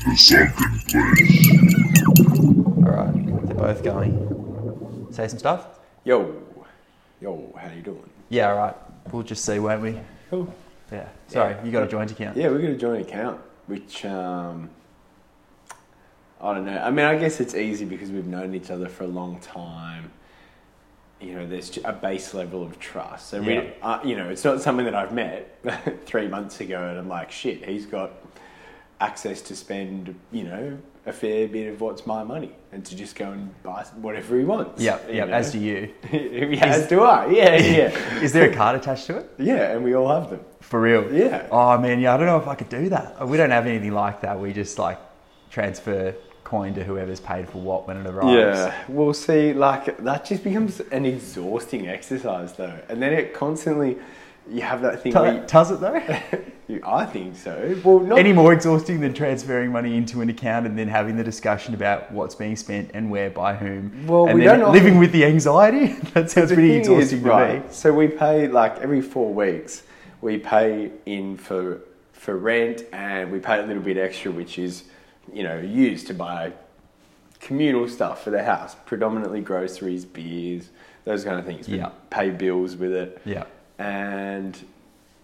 The 0.00 0.16
sunken 0.16 0.78
place. 0.88 1.50
All 2.76 2.92
right, 2.92 3.46
they're 3.46 3.54
both 3.54 3.84
going. 3.84 5.06
Say 5.12 5.28
some 5.28 5.38
stuff. 5.38 5.66
Yo, 6.04 6.34
yo, 7.20 7.52
how 7.56 7.70
you 7.70 7.82
doing? 7.82 8.08
Yeah, 8.28 8.50
all 8.50 8.56
right. 8.58 8.74
We'll 9.12 9.22
just 9.22 9.44
see, 9.44 9.58
won't 9.58 9.82
we? 9.82 9.96
Cool. 10.30 10.52
Yeah. 10.90 11.08
Sorry, 11.28 11.56
you 11.64 11.70
got 11.70 11.84
a 11.84 11.86
joint 11.86 12.10
account. 12.10 12.36
Yeah, 12.36 12.48
we 12.50 12.60
got 12.62 12.70
a 12.70 12.76
joint 12.76 13.06
account, 13.06 13.40
which 13.66 14.04
um, 14.04 14.70
I 16.40 16.54
don't 16.54 16.64
know. 16.64 16.78
I 16.78 16.90
mean, 16.90 17.04
I 17.06 17.16
guess 17.16 17.38
it's 17.40 17.54
easy 17.54 17.84
because 17.84 18.10
we've 18.10 18.26
known 18.26 18.54
each 18.54 18.70
other 18.70 18.88
for 18.88 19.04
a 19.04 19.08
long 19.08 19.38
time. 19.40 20.10
You 21.20 21.34
know, 21.34 21.46
there's 21.46 21.78
a 21.84 21.92
base 21.92 22.34
level 22.34 22.64
of 22.64 22.80
trust. 22.80 23.28
So 23.28 23.40
Yeah. 23.40 23.60
we, 23.60 23.72
uh, 23.82 24.00
you 24.02 24.16
know, 24.16 24.28
it's 24.30 24.42
not 24.44 24.60
something 24.60 24.84
that 24.86 24.94
I've 24.96 25.12
met 25.12 25.56
three 26.06 26.26
months 26.26 26.60
ago, 26.60 26.88
and 26.88 26.98
I'm 26.98 27.08
like, 27.08 27.30
shit, 27.30 27.64
he's 27.64 27.86
got 27.86 28.10
access 29.02 29.42
to 29.42 29.56
spend, 29.56 30.14
you 30.30 30.44
know, 30.44 30.78
a 31.04 31.12
fair 31.12 31.48
bit 31.48 31.66
of 31.72 31.80
what's 31.80 32.06
my 32.06 32.22
money, 32.22 32.52
and 32.70 32.84
to 32.86 32.94
just 32.94 33.16
go 33.16 33.32
and 33.32 33.62
buy 33.64 33.82
whatever 33.96 34.38
he 34.38 34.44
wants. 34.44 34.80
Yeah, 34.80 34.98
yeah. 35.10 35.26
As 35.26 35.50
do 35.50 35.58
you. 35.58 35.92
yeah, 36.12 36.66
as 36.66 36.86
do 36.86 37.02
I. 37.02 37.26
Yeah, 37.26 37.56
yeah, 37.56 38.20
Is 38.20 38.32
there 38.32 38.48
a 38.48 38.54
card 38.54 38.76
attached 38.76 39.06
to 39.06 39.18
it? 39.18 39.30
yeah, 39.38 39.72
and 39.72 39.82
we 39.82 39.94
all 39.94 40.08
have 40.08 40.30
them. 40.30 40.40
For 40.60 40.80
real? 40.80 41.12
Yeah. 41.12 41.48
Oh 41.50 41.76
man, 41.78 41.98
yeah. 41.98 42.14
I 42.14 42.16
don't 42.16 42.26
know 42.26 42.38
if 42.38 42.46
I 42.46 42.54
could 42.54 42.68
do 42.68 42.88
that. 42.90 43.26
We 43.26 43.36
don't 43.36 43.50
have 43.50 43.66
anything 43.66 43.92
like 43.92 44.20
that. 44.20 44.38
We 44.38 44.52
just 44.52 44.78
like 44.78 44.98
transfer 45.50 46.14
coin 46.44 46.74
to 46.74 46.84
whoever's 46.84 47.20
paid 47.20 47.48
for 47.48 47.60
what 47.60 47.88
when 47.88 47.96
it 47.96 48.06
arrives. 48.06 48.58
Yeah, 48.58 48.84
we'll 48.88 49.14
see, 49.14 49.52
like 49.52 49.96
that 49.98 50.24
just 50.24 50.44
becomes 50.44 50.80
an 50.80 51.04
exhausting 51.04 51.88
exercise, 51.88 52.52
though, 52.52 52.78
and 52.88 53.02
then 53.02 53.12
it 53.12 53.34
constantly 53.34 53.96
you 54.50 54.60
have 54.62 54.82
that 54.82 55.02
thing. 55.02 55.12
where 55.14 55.40
Do- 55.40 55.46
Does 55.46 55.70
it 55.70 55.80
though? 55.80 55.94
you, 55.94 56.44
you- 56.76 56.82
I 56.84 57.04
think 57.06 57.36
so. 57.36 57.78
Well, 57.84 58.00
not 58.00 58.18
Any 58.18 58.32
more 58.32 58.52
exhausting 58.52 59.00
than 59.00 59.14
transferring 59.14 59.70
money 59.72 59.96
into 59.96 60.20
an 60.20 60.28
account 60.30 60.66
and 60.66 60.78
then 60.78 60.88
having 60.88 61.16
the 61.16 61.24
discussion 61.24 61.74
about 61.74 62.10
what's 62.12 62.34
being 62.34 62.56
spent 62.56 62.90
and 62.94 63.10
where 63.10 63.30
by 63.30 63.54
whom? 63.54 64.06
Well, 64.06 64.26
and 64.26 64.38
we 64.38 64.44
then 64.44 64.58
don't 64.60 64.68
often- 64.68 64.82
living 64.82 64.98
with 64.98 65.12
the 65.12 65.24
anxiety. 65.24 65.92
that 66.14 66.30
sounds 66.30 66.52
pretty 66.52 66.72
exhausting 66.72 67.18
is, 67.18 67.22
to 67.24 67.28
right? 67.28 67.64
me. 67.66 67.72
So 67.72 67.92
we 67.92 68.08
pay 68.08 68.48
like 68.48 68.78
every 68.78 69.00
four 69.00 69.32
weeks. 69.32 69.84
We 70.20 70.38
pay 70.38 70.90
in 71.06 71.36
for 71.36 71.80
for 72.12 72.36
rent, 72.36 72.84
and 72.92 73.32
we 73.32 73.40
pay 73.40 73.58
a 73.58 73.66
little 73.66 73.82
bit 73.82 73.96
extra, 73.96 74.30
which 74.30 74.58
is 74.58 74.84
you 75.32 75.42
know 75.42 75.58
used 75.58 76.06
to 76.08 76.14
buy 76.14 76.52
communal 77.40 77.88
stuff 77.88 78.22
for 78.22 78.30
the 78.30 78.42
house, 78.44 78.76
predominantly 78.86 79.40
groceries, 79.40 80.04
beers, 80.04 80.70
those 81.04 81.24
kind 81.24 81.38
of 81.40 81.44
things. 81.44 81.68
We 81.68 81.78
Yeah. 81.78 81.90
pay 82.10 82.30
bills 82.30 82.76
with 82.76 82.92
it. 82.92 83.20
Yeah. 83.24 83.44
And 83.82 84.58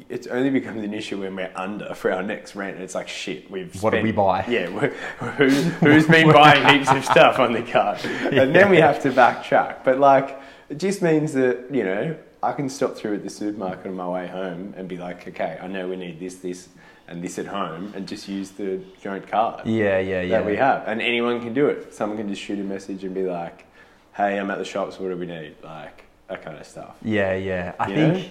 it's 0.09 0.27
only 0.29 0.51
becomes 0.51 0.83
an 0.85 0.95
issue 0.95 1.21
when 1.21 1.35
we're 1.37 1.51
under 1.57 1.93
for 1.95 2.13
our 2.13 2.23
next 2.23 2.55
rent. 2.55 2.79
It's 2.79 2.95
like 2.95 3.09
shit. 3.09 3.51
We've 3.51 3.75
What 3.83 3.91
did 3.91 3.99
spent- 3.99 4.05
we 4.05 4.13
buy? 4.13 4.45
Yeah, 4.49 4.67
who, 4.67 5.49
who's 5.49 6.07
been 6.07 6.31
buying 6.33 6.67
heaps 6.79 6.91
of 6.91 7.05
stuff 7.05 7.39
on 7.39 7.53
the 7.53 7.63
card, 7.63 7.99
and 8.05 8.55
then 8.55 8.71
we 8.71 8.79
have 8.79 9.03
to 9.03 9.11
backtrack. 9.11 9.85
But 9.85 9.99
like, 9.99 10.39
it 10.69 10.79
just 10.79 11.03
means 11.03 11.33
that 11.35 11.67
you 11.73 11.85
know 11.85 12.17
I 12.43 12.53
can 12.53 12.69
stop 12.69 12.97
through 12.97 13.15
at 13.17 13.25
the 13.25 13.31
supermarket 13.31 13.87
on 13.87 13.95
my 13.95 14.09
way 14.09 14.27
home 14.29 14.75
and 14.77 14.89
be 14.89 14.97
like, 14.97 15.27
okay, 15.29 15.59
I 15.61 15.67
know 15.67 15.89
we 15.89 15.97
need 15.97 16.21
this, 16.21 16.37
this, 16.37 16.69
and 17.09 17.23
this 17.23 17.39
at 17.39 17.47
home, 17.47 17.93
and 17.97 18.07
just 18.07 18.29
use 18.29 18.51
the 18.53 18.81
joint 19.03 19.27
card 19.27 19.67
Yeah, 19.67 19.99
yeah, 19.99 20.21
yeah. 20.23 20.39
that 20.39 20.47
we 20.47 20.57
have, 20.57 20.87
and 20.87 21.03
anyone 21.03 21.41
can 21.41 21.55
do 21.55 21.67
it. 21.67 21.93
Someone 21.95 22.17
can 22.19 22.29
just 22.29 22.41
shoot 22.43 22.59
a 22.61 22.63
message 22.63 23.03
and 23.05 23.15
be 23.15 23.25
like, 23.25 23.67
hey, 24.15 24.39
I'm 24.39 24.51
at 24.51 24.59
the 24.59 24.65
shops. 24.65 24.99
What 25.01 25.09
do 25.09 25.17
we 25.17 25.27
need? 25.27 25.57
Like 25.65 26.05
that 26.29 26.43
kind 26.45 26.57
of 26.59 26.67
stuff. 26.67 26.95
Yeah, 27.03 27.35
yeah. 27.35 27.75
I 27.81 27.89
You 27.89 27.95
think, 27.95 28.15
know? 28.15 28.31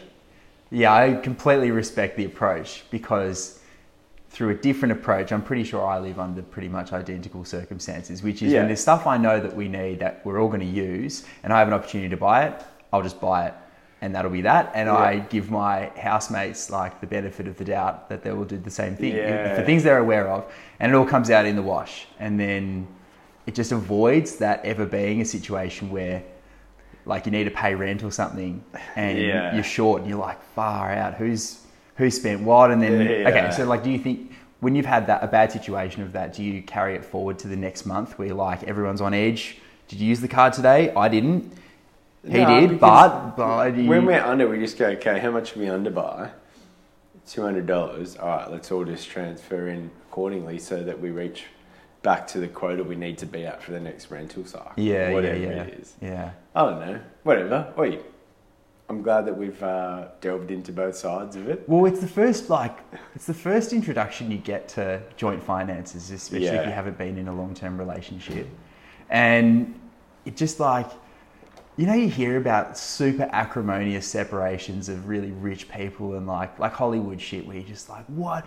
Yeah, 0.72 0.94
I 0.94 1.14
completely 1.16 1.72
respect 1.72 2.18
the 2.18 2.26
approach 2.26 2.84
because 2.92 3.60
through 4.30 4.50
a 4.50 4.56
different 4.56 4.92
approach, 4.92 5.32
I'm 5.32 5.42
pretty 5.42 5.64
sure 5.64 5.86
I 5.86 6.00
live 6.00 6.20
under 6.20 6.42
pretty 6.42 6.68
much 6.68 6.94
identical 6.94 7.46
circumstances, 7.46 8.22
which 8.22 8.42
is 8.42 8.52
Yeah. 8.52 8.60
when 8.60 8.68
there's 8.68 8.82
stuff 8.82 9.08
I 9.08 9.18
know 9.18 9.40
that 9.40 9.56
we 9.56 9.68
need 9.68 10.00
that 10.00 10.22
we're 10.26 10.40
all 10.40 10.48
going 10.50 10.60
to 10.60 10.66
use 10.66 11.26
and 11.44 11.54
I 11.54 11.60
have 11.60 11.68
an 11.68 11.74
opportunity 11.74 12.10
to 12.10 12.18
buy 12.18 12.44
it, 12.46 12.62
I'll 12.92 13.02
just 13.02 13.20
buy 13.22 13.48
it. 13.48 13.54
And 14.02 14.14
that'll 14.14 14.30
be 14.30 14.42
that. 14.42 14.72
And 14.76 14.88
Yeah. 14.88 14.96
I 14.96 15.20
give 15.20 15.50
my 15.50 15.90
housemates 15.98 16.70
like 16.70 17.02
the 17.02 17.08
benefit 17.08 17.48
of 17.48 17.58
the 17.58 17.66
doubt 17.66 18.10
that 18.10 18.22
they 18.22 18.32
will 18.32 18.46
do 18.46 18.58
the 18.58 18.70
same 18.70 18.96
thing 18.96 19.16
Yeah. 19.16 19.56
for 19.56 19.64
things 19.64 19.84
they're 19.84 19.98
aware 19.98 20.28
of. 20.28 20.46
And 20.80 20.92
it 20.92 20.96
all 20.96 21.06
comes 21.06 21.32
out 21.32 21.46
in 21.46 21.56
the 21.56 21.64
wash. 21.64 22.08
And 22.20 22.40
then 22.40 22.88
it 23.48 23.56
just 23.56 23.72
avoids 23.72 24.36
that 24.36 24.64
ever 24.64 24.86
being 24.86 25.22
a 25.22 25.26
situation 25.26 25.90
where 25.90 26.22
like 27.08 27.26
you 27.26 27.32
need 27.32 27.46
to 27.46 27.52
pay 27.52 27.74
rent 27.76 28.04
or 28.04 28.12
something 28.12 28.64
and 28.96 29.18
Yeah. 29.18 29.56
you're 29.56 29.64
short 29.64 30.02
and 30.02 30.10
you're 30.10 30.20
like 30.20 30.42
far 30.54 30.92
out 30.92 31.16
who's 31.16 31.60
who 31.96 32.10
spent 32.12 32.42
what 32.42 32.72
and 32.72 32.82
then 32.82 33.02
Yeah. 33.02 33.30
okay 33.30 33.52
so 33.56 33.66
like 33.66 33.84
do 33.84 33.90
you 33.90 34.00
think 34.00 34.32
when 34.60 34.76
you've 34.76 34.86
had 34.86 35.08
that 35.08 35.24
a 35.24 35.28
bad 35.28 35.52
situation 35.52 36.02
of 36.04 36.12
that 36.14 36.34
do 36.34 36.44
you 36.44 36.62
carry 36.62 36.96
it 36.96 37.04
forward 37.06 37.40
to 37.40 37.48
the 37.48 37.56
next 37.56 37.86
month 37.86 38.18
where 38.20 38.34
like 38.34 38.64
everyone's 38.64 39.02
on 39.02 39.14
edge 39.14 39.58
did 39.88 40.00
you 40.00 40.08
use 40.08 40.20
the 40.22 40.28
card 40.28 40.54
today 40.54 40.92
i 40.96 41.08
didn't 41.08 41.52
he 42.24 42.40
No, 42.40 42.60
did 42.68 42.80
but, 42.80 43.38
but 43.38 43.74
When 43.76 44.06
we're 44.06 44.20
under, 44.22 44.50
we 44.50 44.60
just 44.60 44.78
go, 44.78 44.88
okay, 44.88 45.18
how 45.20 45.32
much 45.32 45.56
are 45.56 45.60
we 45.62 45.70
under 45.70 45.90
by? 45.92 46.32
Two 47.26 47.42
hundred 47.42 47.68
dollars. 47.68 48.18
All 48.18 48.28
right, 48.28 48.52
let's 48.52 48.70
all 48.70 48.84
just 48.84 49.08
transfer 49.08 49.70
in 49.70 49.92
accordingly 50.10 50.60
so 50.60 50.84
that 50.84 51.00
we 51.00 51.12
reach 51.12 51.46
back 52.02 52.28
to 52.30 52.40
the 52.40 52.48
quota 52.48 52.84
we 52.84 52.96
need 52.96 53.18
to 53.20 53.26
be 53.26 53.46
at 53.46 53.62
for 53.64 53.72
the 53.72 53.80
next 53.80 54.12
rental 54.12 54.46
cycle. 54.46 54.72
yeah 54.78 55.12
whatever 55.14 55.38
yeah 55.38 55.50
yeah 55.50 55.62
it 55.64 55.74
is. 55.80 55.96
yeah 56.02 56.32
I 56.58 56.62
don't 56.62 56.80
know. 56.80 57.00
Whatever. 57.22 57.72
Wait, 57.78 58.02
I'm 58.90 59.04
glad 59.04 59.28
that 59.28 59.38
we've 59.38 59.62
uh, 59.62 60.08
delved 60.22 60.50
into 60.50 60.72
both 60.72 60.96
sides 60.96 61.36
of 61.36 61.48
it. 61.50 61.64
well 61.70 61.86
it's 61.86 62.00
the 62.00 62.08
first 62.08 62.50
like 62.50 62.80
it's 63.14 63.28
the 63.28 63.34
first 63.34 63.74
introduction 63.74 64.32
you 64.32 64.40
get 64.40 64.68
to 64.70 65.00
joint 65.18 65.44
finances 65.44 66.10
especially 66.10 66.48
if 66.48 66.66
you 66.66 66.72
haven't 66.72 66.98
been 66.98 67.18
in 67.18 67.28
a 67.28 67.34
long-term 67.36 67.78
relationship 67.78 68.48
and 69.10 69.80
it 70.26 70.36
just 70.36 70.60
like 70.60 70.90
you 71.76 71.86
know 71.86 71.94
you 71.94 72.10
hear 72.10 72.38
about 72.38 72.78
super 72.78 73.30
acrimonious 73.32 74.08
separations 74.08 74.90
of 74.90 75.08
really 75.08 75.32
rich 75.32 75.70
people 75.70 76.16
and 76.16 76.26
like 76.26 76.58
like 76.58 76.74
hollywood 76.74 77.22
shit 77.22 77.46
where 77.46 77.58
you're 77.58 77.68
just 77.68 77.90
like 77.90 78.06
what 78.06 78.46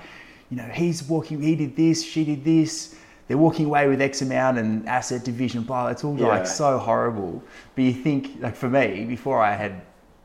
you 0.50 0.56
know 0.56 0.64
he's 0.64 1.02
walking 1.04 1.40
he 1.40 1.54
did 1.54 1.76
this 1.76 2.02
she 2.02 2.24
did 2.24 2.42
this 2.44 2.96
they're 3.30 3.38
walking 3.38 3.66
away 3.66 3.86
with 3.86 4.00
x 4.00 4.22
amount 4.22 4.58
and 4.58 4.88
asset 4.88 5.22
division 5.24 5.62
blah 5.62 5.86
it's 5.86 6.02
all 6.02 6.18
Yeah. 6.18 6.26
like 6.26 6.48
so 6.48 6.78
horrible 6.78 7.40
but 7.76 7.82
you 7.84 7.92
think 7.92 8.40
like 8.40 8.56
for 8.56 8.68
me 8.68 9.04
before 9.04 9.40
i 9.40 9.52
had 9.54 9.82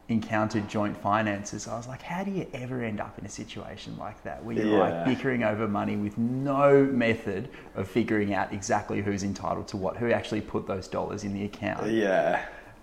encountered 0.09 0.67
joint 0.67 0.97
finances 0.97 1.67
i 1.67 1.77
was 1.77 1.87
like 1.87 2.01
how 2.01 2.23
do 2.23 2.31
you 2.31 2.47
ever 2.53 2.81
end 2.83 2.99
up 2.99 3.17
in 3.19 3.25
a 3.25 3.29
situation 3.29 3.95
like 3.99 4.23
that 4.23 4.43
where 4.43 4.55
you're 4.55 4.65
Yeah. 4.77 4.79
like 4.79 5.05
bickering 5.05 5.43
over 5.43 5.67
money 5.67 5.95
with 5.97 6.17
no 6.17 6.83
method 6.85 7.49
of 7.75 7.87
figuring 7.87 8.33
out 8.33 8.51
exactly 8.51 9.03
who's 9.03 9.23
entitled 9.23 9.67
to 9.67 9.77
what 9.77 9.97
who 9.97 10.11
actually 10.11 10.41
put 10.41 10.65
those 10.65 10.87
dollars 10.87 11.23
in 11.23 11.33
the 11.35 11.45
account 11.45 11.91
Yeah. 11.91 12.41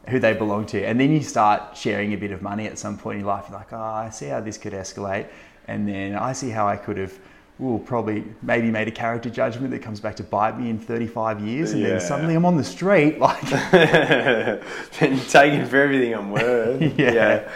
who 0.09 0.19
they 0.21 0.34
belong 0.34 0.66
to. 0.66 0.84
And 0.84 0.99
then 1.00 1.11
you 1.12 1.22
start 1.22 1.77
sharing 1.77 2.12
a 2.12 2.16
bit 2.16 2.32
of 2.32 2.43
money 2.43 2.66
at 2.66 2.77
some 2.77 2.97
point 2.99 3.15
in 3.16 3.21
your 3.25 3.28
life. 3.34 3.44
You're 3.49 3.56
like, 3.59 3.72
oh, 3.72 3.77
I 4.06 4.11
see 4.11 4.27
how 4.27 4.41
this 4.41 4.59
could 4.59 4.72
escalate. 4.72 5.27
And 5.69 5.87
then 5.87 6.16
I 6.16 6.32
see 6.32 6.50
how 6.50 6.66
I 6.66 6.77
could 6.77 6.97
have, 6.97 7.15
ooh, 7.60 7.82
probably 7.84 8.24
maybe 8.42 8.70
made 8.70 8.88
a 8.88 8.92
character 8.92 9.30
judgment 9.30 9.70
that 9.70 9.80
comes 9.80 10.00
back 10.00 10.16
to 10.16 10.22
bite 10.22 10.58
me 10.58 10.70
in 10.70 10.78
35 10.78 11.40
years. 11.40 11.72
And 11.72 11.80
Yeah. 11.82 11.88
then 11.90 12.00
suddenly 12.00 12.34
I'm 12.34 12.44
on 12.44 12.56
the 12.56 12.64
street. 12.64 13.18
Like, 13.18 13.40
Been 15.00 15.18
taken 15.28 15.66
for 15.66 15.76
everything 15.80 16.14
I'm 16.14 16.30
worth. 16.30 16.80
Yeah. 16.98 17.48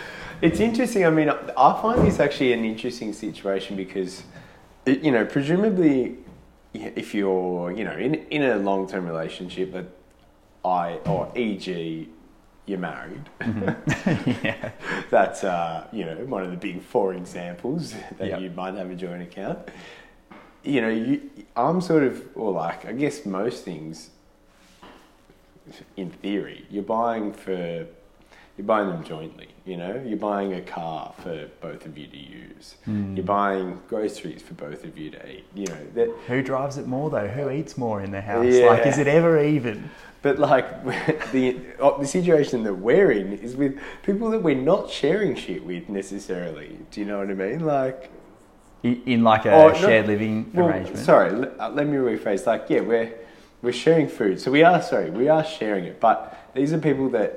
It's 0.43 0.61
interesting. 0.61 1.07
I 1.07 1.11
mean, 1.11 1.31
I 1.31 1.81
find 1.81 2.07
this 2.07 2.21
actually 2.21 2.53
an 2.53 2.63
interesting 2.65 3.15
situation 3.15 3.75
because, 3.75 4.23
you 4.85 5.11
know, 5.11 5.25
presumably, 5.25 6.19
if 6.75 7.15
you're, 7.15 7.73
you 7.73 7.85
know, 7.85 7.97
in, 7.97 8.17
in 8.31 8.43
a 8.43 8.57
long 8.57 8.87
term 8.87 9.07
relationship 9.07 9.73
that 9.73 9.87
I, 10.63 10.95
or 11.07 11.33
e.g., 11.35 12.09
you're 12.67 12.79
married, 12.79 13.23
yeah. 14.43 14.71
that's, 15.11 15.45
uh, 15.45 15.87
you 15.93 16.05
know, 16.05 16.17
one 16.27 16.43
of 16.43 16.51
the 16.51 16.57
big 16.57 16.83
four 16.83 17.15
examples 17.15 17.95
that 18.19 18.29
Yep. 18.29 18.41
you 18.41 18.51
might 18.51 18.75
have 18.75 18.91
a 18.91 18.95
joint 18.95 19.23
account. 19.23 19.59
You 20.65 20.81
know, 20.81 20.89
you, 20.89 21.31
I'm 21.57 21.81
sort 21.81 22.03
of, 22.03 22.27
or 22.35 22.51
like, 22.53 22.85
I 22.85 22.93
guess 22.93 23.25
most 23.25 23.65
things, 23.65 24.11
in 25.97 26.11
theory, 26.11 26.67
you're 26.71 26.83
buying 26.83 27.33
for, 27.33 27.87
you're 28.57 28.67
buying 28.67 28.89
them 28.89 29.05
jointly. 29.05 29.49
You 29.65 29.77
know, 29.77 30.01
you're 30.07 30.17
buying 30.19 30.53
a 30.55 30.61
car 30.61 31.13
for 31.23 31.49
both 31.61 31.87
of 31.87 31.99
you 31.99 32.07
to 32.07 32.17
use. 32.17 32.77
Hmm. 32.85 33.17
You're 33.17 33.25
buying 33.25 33.81
groceries 33.89 34.43
for 34.43 34.55
both 34.55 34.85
of 34.85 34.97
you 34.97 35.11
to 35.11 35.29
eat. 35.31 35.45
You 35.55 35.67
know 35.67 35.79
that, 35.95 36.09
Who 36.29 36.41
drives 36.43 36.79
it 36.79 36.87
more 36.87 37.11
though? 37.11 37.27
Who 37.27 37.51
eats 37.51 37.77
more 37.77 38.01
in 38.01 38.13
the 38.13 38.21
house? 38.21 38.47
Yeah. 38.55 38.67
Like, 38.67 38.87
is 38.87 38.99
it 38.99 39.09
ever 39.09 39.43
even? 39.43 39.91
But 40.27 40.41
like 40.41 40.67
the 41.33 41.57
oh, 41.79 41.99
the 42.01 42.07
situation 42.07 42.65
that 42.65 42.75
we're 42.75 43.13
in 43.13 43.35
is 43.35 43.55
with 43.55 43.79
people 44.03 44.29
that 44.31 44.43
we're 44.43 44.57
not 44.57 44.91
sharing 44.91 45.37
shit 45.37 45.65
with 45.65 45.89
necessarily. 45.89 46.79
Do 46.91 46.99
you 47.01 47.07
know 47.07 47.19
what 47.19 47.31
I 47.31 47.35
mean? 47.35 47.61
Like, 47.61 48.11
In 48.83 49.23
like 49.23 49.47
a 49.47 49.53
Oh, 49.53 49.69
no- 49.69 49.75
shared 49.75 50.09
living 50.09 50.51
well, 50.53 50.67
arrangement? 50.69 50.99
sorry, 50.99 51.31
let, 51.31 51.61
uh, 51.61 51.71
let 51.71 51.87
me 51.87 51.97
rephrase. 51.97 52.45
Like, 52.45 52.65
yeah, 52.69 52.81
we're 52.81 53.13
we're 53.63 53.73
sharing 53.73 54.09
food, 54.09 54.41
so 54.41 54.51
we 54.51 54.65
are 54.65 54.83
sorry, 54.83 55.11
we 55.11 55.29
are 55.29 55.45
sharing 55.45 55.85
it. 55.85 56.01
But 56.01 56.19
these 56.55 56.73
are 56.73 56.79
people 56.79 57.09
that 57.11 57.31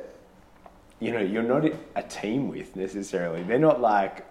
you 0.99 1.11
know 1.11 1.19
you're 1.19 1.43
not 1.55 1.63
a 1.95 2.03
team 2.03 2.49
with 2.49 2.75
necessarily. 2.75 3.43
They're 3.43 3.59
not 3.59 3.79
like 3.81 4.25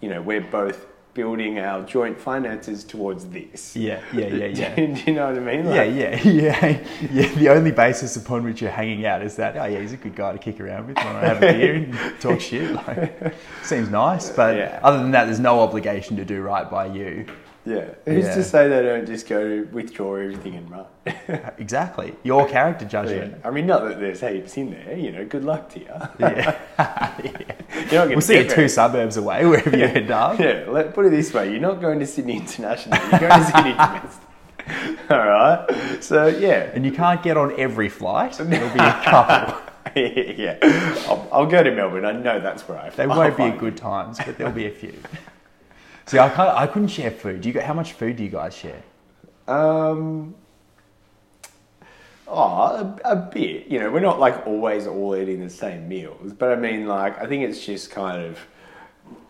you 0.00 0.08
know 0.08 0.22
we're 0.22 0.40
both 0.40 0.86
building 1.14 1.58
our 1.58 1.82
joint 1.84 2.18
finances 2.18 2.84
towards 2.84 3.26
this. 3.26 3.76
Yeah, 3.76 4.00
yeah, 4.14 4.26
yeah, 4.28 4.46
yeah. 4.46 4.74
Do 4.76 4.82
you 5.06 5.12
know 5.14 5.26
what 5.26 5.36
I 5.36 5.40
mean? 5.40 5.66
Yeah, 5.66 5.82
yeah, 5.82 6.22
yeah, 6.24 6.84
yeah. 7.10 7.34
The 7.34 7.48
only 7.50 7.70
basis 7.70 8.16
upon 8.16 8.44
which 8.44 8.62
you're 8.62 8.70
hanging 8.70 9.04
out 9.04 9.22
is 9.22 9.36
that, 9.36 9.56
oh 9.56 9.64
yeah, 9.66 9.80
he's 9.80 9.92
a 9.92 9.96
good 9.98 10.16
guy 10.16 10.32
to 10.32 10.38
kick 10.38 10.58
around 10.60 10.86
with. 10.88 10.96
when 10.96 11.06
I 11.06 11.20
have 11.26 11.36
a 11.38 11.40
beer 11.40 11.74
and 11.74 11.94
talk 12.20 12.40
shit? 12.40 12.72
Like, 12.72 13.34
seems 13.62 13.90
nice, 13.90 14.30
but 14.30 14.56
Yeah. 14.56 14.80
other 14.82 14.98
than 14.98 15.10
that, 15.10 15.26
there's 15.26 15.40
no 15.40 15.60
obligation 15.60 16.16
to 16.16 16.24
do 16.24 16.40
right 16.40 16.68
by 16.70 16.86
you. 16.86 17.26
Yeah. 17.64 17.84
Who's 18.06 18.24
Yeah. 18.24 18.34
to 18.34 18.42
say 18.42 18.68
they 18.68 18.82
don't 18.82 19.06
just 19.06 19.28
go 19.28 19.40
to 19.48 19.68
withdraw 19.72 20.16
everything 20.16 20.56
and 20.56 20.68
run? 20.70 20.84
Exactly, 21.58 22.14
your 22.24 22.48
character 22.48 22.84
Yeah. 22.84 22.90
judgment. 22.90 23.34
I 23.44 23.50
mean, 23.50 23.66
not 23.66 23.84
that 23.88 24.00
there's 24.00 24.20
heaps 24.20 24.56
in 24.56 24.70
there. 24.72 24.96
You 24.96 25.12
know, 25.12 25.24
good 25.24 25.44
luck 25.44 25.68
to 25.74 25.80
you. 25.80 25.86
Yeah. 26.18 26.56
You're 27.90 28.00
not 28.00 28.08
we'll 28.08 28.20
see 28.20 28.38
you 28.38 28.48
two 28.48 28.68
suburbs 28.68 29.16
away, 29.16 29.44
wherever 29.46 29.76
you 29.76 29.84
end 29.84 30.10
up. 30.10 30.38
Yeah, 30.38 30.64
let 30.68 30.92
put 30.94 31.06
it 31.06 31.10
this 31.10 31.32
way: 31.32 31.50
you're 31.50 31.60
not 31.60 31.80
going 31.80 31.98
to 32.00 32.06
Sydney 32.06 32.36
International. 32.36 32.98
You're 33.10 33.20
going 33.20 33.40
to 33.40 33.44
Sydney 33.46 33.72
Domestic. 33.72 35.10
All 35.10 35.18
right. 35.18 35.98
So 36.00 36.26
yeah, 36.26 36.70
And 36.74 36.84
you 36.84 36.92
can't 36.92 37.22
get 37.22 37.36
on 37.36 37.52
every 37.58 37.88
flight. 37.88 38.32
There'll 38.34 38.48
be 38.72 38.78
a 38.78 39.02
couple. 39.04 39.60
yeah. 39.96 40.56
I'll, 41.08 41.28
I'll 41.32 41.46
go 41.46 41.62
to 41.62 41.70
Melbourne. 41.72 42.04
I 42.04 42.12
know 42.12 42.40
that's 42.40 42.66
where 42.68 42.78
I. 42.78 42.90
They 42.90 43.02
I'll 43.04 43.08
won't 43.16 43.36
be 43.36 43.42
find 43.42 43.58
good 43.58 43.76
times, 43.76 44.18
but 44.24 44.38
there'll 44.38 44.52
be 44.52 44.66
a 44.66 44.70
few. 44.70 44.94
See, 46.06 46.18
I 46.18 46.28
can't. 46.28 46.50
I 46.50 46.66
couldn't 46.66 46.88
share 46.88 47.10
food. 47.10 47.40
Do 47.42 47.50
you? 47.50 47.60
How 47.60 47.74
much 47.74 47.92
food 47.92 48.16
do 48.16 48.24
you 48.24 48.30
guys 48.30 48.54
share? 48.54 48.82
Um. 49.48 50.34
Oh, 52.26 52.98
a, 53.04 53.12
a 53.12 53.16
bit. 53.16 53.66
You 53.66 53.78
know, 53.78 53.90
we're 53.90 54.00
not 54.00 54.18
like 54.18 54.46
always 54.46 54.86
all 54.86 55.14
eating 55.14 55.40
the 55.40 55.50
same 55.50 55.88
meals, 55.88 56.32
but 56.32 56.50
I 56.50 56.56
mean, 56.56 56.86
like, 56.86 57.20
I 57.20 57.26
think 57.26 57.44
it's 57.44 57.64
just 57.64 57.90
kind 57.90 58.24
of 58.24 58.38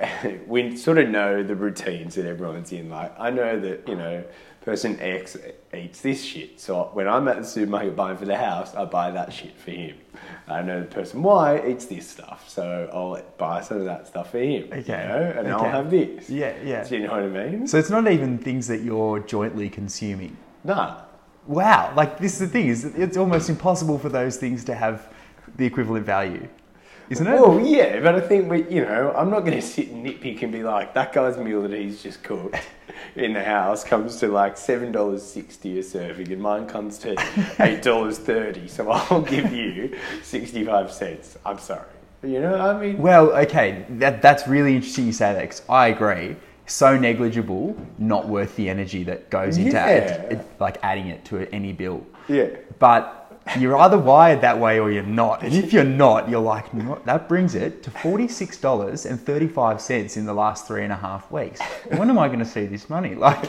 we 0.46 0.76
sort 0.76 0.98
of 0.98 1.08
know 1.08 1.42
the 1.42 1.56
routines 1.56 2.14
that 2.14 2.26
everyone's 2.26 2.72
in. 2.72 2.90
Like, 2.90 3.18
I 3.18 3.30
know 3.30 3.58
that 3.58 3.88
you 3.88 3.96
know, 3.96 4.24
person 4.64 4.98
X 5.00 5.36
eats 5.74 6.00
this 6.00 6.22
shit, 6.24 6.60
so 6.60 6.90
when 6.92 7.08
I'm 7.08 7.26
at 7.28 7.38
the 7.38 7.44
supermarket 7.44 7.96
buying 7.96 8.16
for 8.16 8.24
the 8.24 8.36
house, 8.36 8.74
I 8.74 8.84
buy 8.84 9.10
that 9.10 9.32
shit 9.32 9.58
for 9.58 9.72
him. 9.72 9.96
I 10.46 10.62
know 10.62 10.80
the 10.80 10.86
person 10.86 11.22
Y 11.22 11.66
eats 11.66 11.86
this 11.86 12.08
stuff, 12.08 12.48
so 12.48 12.88
I'll 12.92 13.20
buy 13.38 13.60
some 13.60 13.78
of 13.78 13.84
that 13.86 14.06
stuff 14.06 14.30
for 14.30 14.38
him. 14.38 14.68
you 14.68 14.80
Okay, 14.80 15.04
know, 15.08 15.34
and 15.36 15.48
okay. 15.48 15.52
I'll 15.52 15.70
have 15.70 15.90
this. 15.90 16.30
Yeah, 16.30 16.54
yeah. 16.64 16.84
Do 16.84 16.96
you 16.96 17.06
know 17.06 17.12
what 17.12 17.22
I 17.22 17.28
mean? 17.28 17.66
So 17.66 17.78
it's 17.78 17.90
not 17.90 18.10
even 18.10 18.38
things 18.38 18.66
that 18.68 18.82
you're 18.82 19.18
jointly 19.20 19.68
consuming. 19.68 20.36
Nah. 20.64 21.02
Wow, 21.46 21.92
like 21.96 22.18
this 22.18 22.34
is 22.34 22.38
the 22.38 22.46
thing 22.46 22.68
is 22.68 22.84
it's 22.84 23.16
almost 23.16 23.50
impossible 23.50 23.98
for 23.98 24.08
those 24.08 24.36
things 24.36 24.62
to 24.64 24.74
have 24.76 25.12
the 25.56 25.66
equivalent 25.66 26.06
value, 26.06 26.48
isn't 27.12 27.26
it? 27.26 27.32
Well, 27.40 27.60
yeah, 27.60 28.00
but 28.00 28.14
I 28.14 28.20
think 28.20 28.50
we, 28.50 28.64
you 28.68 28.84
know, 28.84 29.12
I'm 29.16 29.30
not 29.30 29.40
going 29.40 29.52
to 29.60 29.62
sit 29.62 29.88
and 29.88 30.04
nitpick 30.04 30.42
and 30.42 30.50
be 30.50 30.62
like, 30.62 30.94
that 30.94 31.12
guy's 31.12 31.36
meal 31.36 31.62
that 31.62 31.72
he's 31.72 32.02
just 32.02 32.22
cooked 32.22 32.56
in 33.16 33.34
the 33.34 33.44
house 33.44 33.84
comes 33.84 34.16
to 34.20 34.28
like 34.28 34.56
seven 34.56 34.90
dollars 34.92 35.22
sixty 35.22 35.78
a 35.78 35.82
serving, 35.82 36.32
and 36.32 36.40
mine 36.40 36.66
comes 36.66 36.98
to 36.98 37.14
eight 37.60 37.82
dollars 37.82 38.18
thirty. 38.18 38.66
So 38.68 38.90
I'll 38.90 39.22
give 39.36 39.52
you 39.52 39.96
sixty 40.22 40.64
five 40.64 40.90
cents. 40.90 41.36
I'm 41.44 41.58
sorry. 41.58 41.86
You 42.22 42.40
know, 42.40 42.54
I 42.54 42.78
mean, 42.80 42.98
Well, 42.98 43.32
okay, 43.32 43.84
that, 43.90 44.22
that's 44.22 44.46
really 44.46 44.76
interesting 44.76 45.06
you 45.06 45.12
say 45.12 45.32
that 45.34 45.50
'cause 45.50 45.62
I 45.68 45.88
agree. 45.88 46.36
So 46.66 46.96
negligible, 46.96 47.76
not 47.98 48.28
worth 48.28 48.54
the 48.54 48.68
energy 48.70 49.02
that 49.04 49.28
goes 49.28 49.58
into 49.58 49.72
Yeah. 49.72 49.86
it- 49.88 50.46
like 50.60 50.78
adding 50.84 51.08
it 51.08 51.24
to 51.26 51.52
any 51.52 51.72
bill. 51.72 52.06
yeah. 52.28 52.46
But 52.78 53.21
you're 53.58 53.76
either 53.76 53.98
wired 53.98 54.40
that 54.42 54.58
way 54.58 54.78
or 54.78 54.90
you're 54.90 55.02
not. 55.02 55.42
And 55.42 55.52
if 55.54 55.72
you're 55.72 55.84
not, 55.84 56.28
you're 56.28 56.40
like, 56.40 56.72
"No, 56.72 57.00
that 57.04 57.28
brings 57.28 57.54
it 57.54 57.82
to 57.82 57.90
$46.35 57.90 60.16
in 60.16 60.26
the 60.26 60.34
last 60.34 60.66
three 60.66 60.84
and 60.84 60.92
a 60.92 60.96
half 60.96 61.30
weeks. 61.30 61.60
When 61.96 62.08
am 62.10 62.18
I 62.18 62.28
going 62.28 62.38
to 62.40 62.44
see 62.44 62.66
this 62.66 62.88
money? 62.90 63.14
Like, 63.22 63.44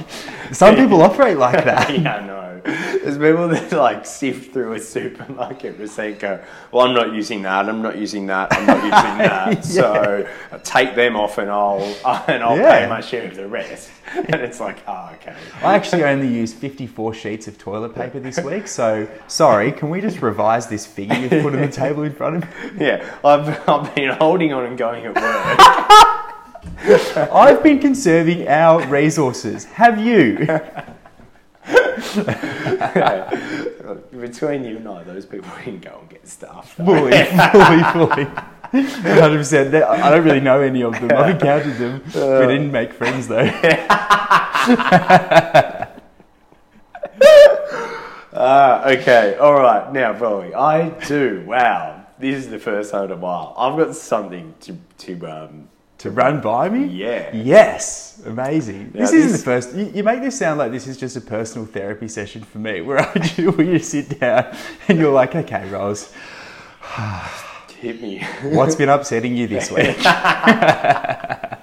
some 0.52 0.76
people 0.76 1.02
operate 1.02 1.38
like 1.38 1.64
that. 1.72 1.90
yeah, 2.00 2.18
I 2.18 2.26
know. 2.28 2.62
There's 2.64 3.18
people 3.18 3.48
that 3.50 3.72
like 3.72 4.06
sift 4.06 4.54
through 4.54 4.74
a 4.74 4.80
supermarket 4.80 5.78
receipt, 5.80 6.20
go, 6.20 6.40
"Well, 6.72 6.86
I'm 6.88 6.94
not 6.94 7.12
using 7.14 7.42
that. 7.42 7.68
I'm 7.68 7.82
not 7.82 7.98
using 7.98 8.28
that. 8.28 8.54
I'm 8.54 8.66
not 8.68 8.78
using 8.84 9.18
that. 9.18 9.66
So 9.66 10.28
take 10.64 10.94
them 10.96 11.16
off, 11.16 11.40
and 11.40 11.50
I'll 11.50 11.82
and 12.28 12.44
I'll 12.44 12.56
Yeah. 12.58 12.80
pay 12.84 12.88
my 12.90 13.02
share 13.02 13.28
of 13.28 13.36
the 13.36 13.48
rest." 13.48 13.90
And 14.16 14.36
it's 14.36 14.60
like, 14.60 14.78
oh, 14.88 15.10
okay. 15.16 15.34
I 15.64 15.74
actually 15.76 16.04
only 16.04 16.28
used 16.28 16.56
54 16.58 17.14
sheets 17.16 17.48
of 17.48 17.58
toilet 17.58 17.96
paper 17.96 18.20
this 18.20 18.38
week, 18.42 18.68
so 18.68 19.08
sorry, 19.28 19.72
can 19.84 19.90
we 19.90 20.00
just 20.00 20.22
revise 20.22 20.68
this 20.68 20.86
figure 20.86 21.18
you've 21.18 21.44
put 21.44 21.54
on 21.54 21.60
the 21.60 21.68
table 21.72 22.04
in 22.04 22.14
front 22.14 22.38
of 22.38 22.44
me? 22.44 22.48
Yeah, 22.86 23.18
I've, 23.22 23.68
I've 23.68 23.94
been 23.94 24.12
holding 24.12 24.54
on 24.54 24.64
and 24.64 24.78
going 24.78 25.06
at 25.06 25.14
work. 25.14 25.26
I've 27.34 27.62
been 27.62 27.80
conserving 27.80 28.48
our 28.48 28.88
resources. 28.88 29.66
Have 29.66 30.00
you? 30.00 30.38
Between 34.18 34.64
you 34.64 34.78
and 34.78 34.88
I, 34.88 35.04
those 35.04 35.26
people 35.26 35.52
didn't 35.66 35.82
go 35.82 35.98
and 36.00 36.10
get 36.10 36.26
stuff. 36.30 36.76
Fully, 36.76 37.12
fully, 37.12 37.84
fully. 37.92 38.26
100%. 38.72 39.72
They- 39.72 39.84
I 39.84 40.10
don't 40.10 40.24
really 40.24 40.40
know 40.40 40.62
any 40.62 40.82
of 40.82 40.94
them. 40.94 41.12
I've 41.12 41.32
encountered 41.32 41.78
them. 41.78 42.02
We 42.16 42.22
uh. 42.22 42.48
didn't 42.48 42.72
make 42.72 42.94
friends 42.94 43.28
though. 43.28 43.52
Ah, 48.46 48.90
okay, 48.90 49.38
all 49.38 49.54
right. 49.54 49.94
Now, 49.94 50.12
Bowie, 50.12 50.54
I 50.54 50.90
do. 51.08 51.46
Wow, 51.48 52.06
this 52.20 52.36
is 52.44 52.50
the 52.50 52.60
first 52.60 52.92
time 52.92 53.06
in 53.06 53.12
a 53.12 53.16
while. 53.16 53.56
I've 53.58 53.78
got 53.78 53.96
something 53.96 54.54
to 54.62 54.76
to 55.00 55.28
um. 55.28 55.70
To 56.00 56.12
run 56.12 56.42
by 56.42 56.68
me? 56.68 56.86
Yeah. 56.88 57.34
Yes. 57.34 58.22
Amazing. 58.26 58.92
Now 58.94 59.00
this 59.00 59.14
isn't 59.14 59.32
the 59.32 59.38
first. 59.38 59.74
You, 59.74 59.90
you 59.96 60.04
make 60.04 60.20
this 60.20 60.38
sound 60.38 60.60
like 60.60 60.74
this 60.74 60.88
is 60.88 60.98
just 60.98 61.16
a 61.16 61.22
personal 61.22 61.66
therapy 61.66 62.10
session 62.10 62.44
for 62.44 62.58
me, 62.58 62.82
where 62.88 63.00
I 63.00 63.14
do, 63.14 63.52
where 63.52 63.66
you 63.66 63.80
sit 63.80 64.20
down 64.20 64.54
and 64.90 65.00
you're 65.00 65.14
like, 65.14 65.36
okay, 65.36 65.66
Rose, 65.70 66.12
Hit 67.80 68.02
me. 68.02 68.20
what's 68.44 68.76
been 68.76 68.90
upsetting 68.90 69.38
you 69.38 69.48
this 69.48 69.72
week? 69.72 69.98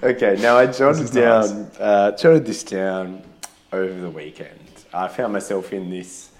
Okay, 0.00 0.36
now 0.38 0.56
I 0.56 0.66
jotted 0.66 1.10
down, 1.10 1.70
uh, 1.78 2.12
jotted 2.12 2.46
this 2.46 2.62
down 2.62 3.20
over 3.72 4.00
the 4.00 4.10
weekend. 4.10 4.67
I 4.92 5.08
found 5.08 5.32
myself 5.32 5.72
in 5.72 5.90
this, 5.90 6.30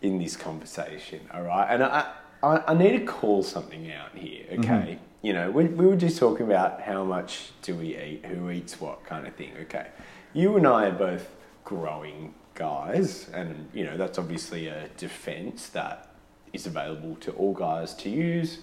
in 0.00 0.18
this 0.18 0.36
conversation. 0.36 1.20
All 1.32 1.42
right, 1.42 1.72
and 1.72 1.82
I, 1.82 2.12
I, 2.42 2.62
I 2.68 2.74
need 2.74 2.98
to 2.98 3.04
call 3.04 3.42
something 3.42 3.90
out 3.92 4.14
here. 4.14 4.44
Mm-hmm. 4.50 4.60
Okay, 4.60 4.98
you 5.22 5.32
know, 5.32 5.50
we, 5.50 5.66
we 5.66 5.86
were 5.86 5.96
just 5.96 6.18
talking 6.18 6.46
about 6.46 6.80
how 6.80 7.04
much 7.04 7.50
do 7.62 7.74
we 7.76 7.96
eat, 7.96 8.26
who 8.26 8.50
eats 8.50 8.80
what, 8.80 9.04
kind 9.04 9.26
of 9.26 9.34
thing. 9.34 9.52
Okay, 9.62 9.88
you 10.32 10.56
and 10.56 10.66
I 10.66 10.86
are 10.86 10.92
both 10.92 11.28
growing 11.64 12.34
guys, 12.54 13.28
and 13.32 13.68
you 13.72 13.84
know 13.84 13.96
that's 13.96 14.18
obviously 14.18 14.66
a 14.66 14.88
defence 14.96 15.68
that 15.68 16.08
is 16.52 16.66
available 16.66 17.16
to 17.16 17.32
all 17.32 17.54
guys 17.54 17.94
to 17.94 18.10
use 18.10 18.58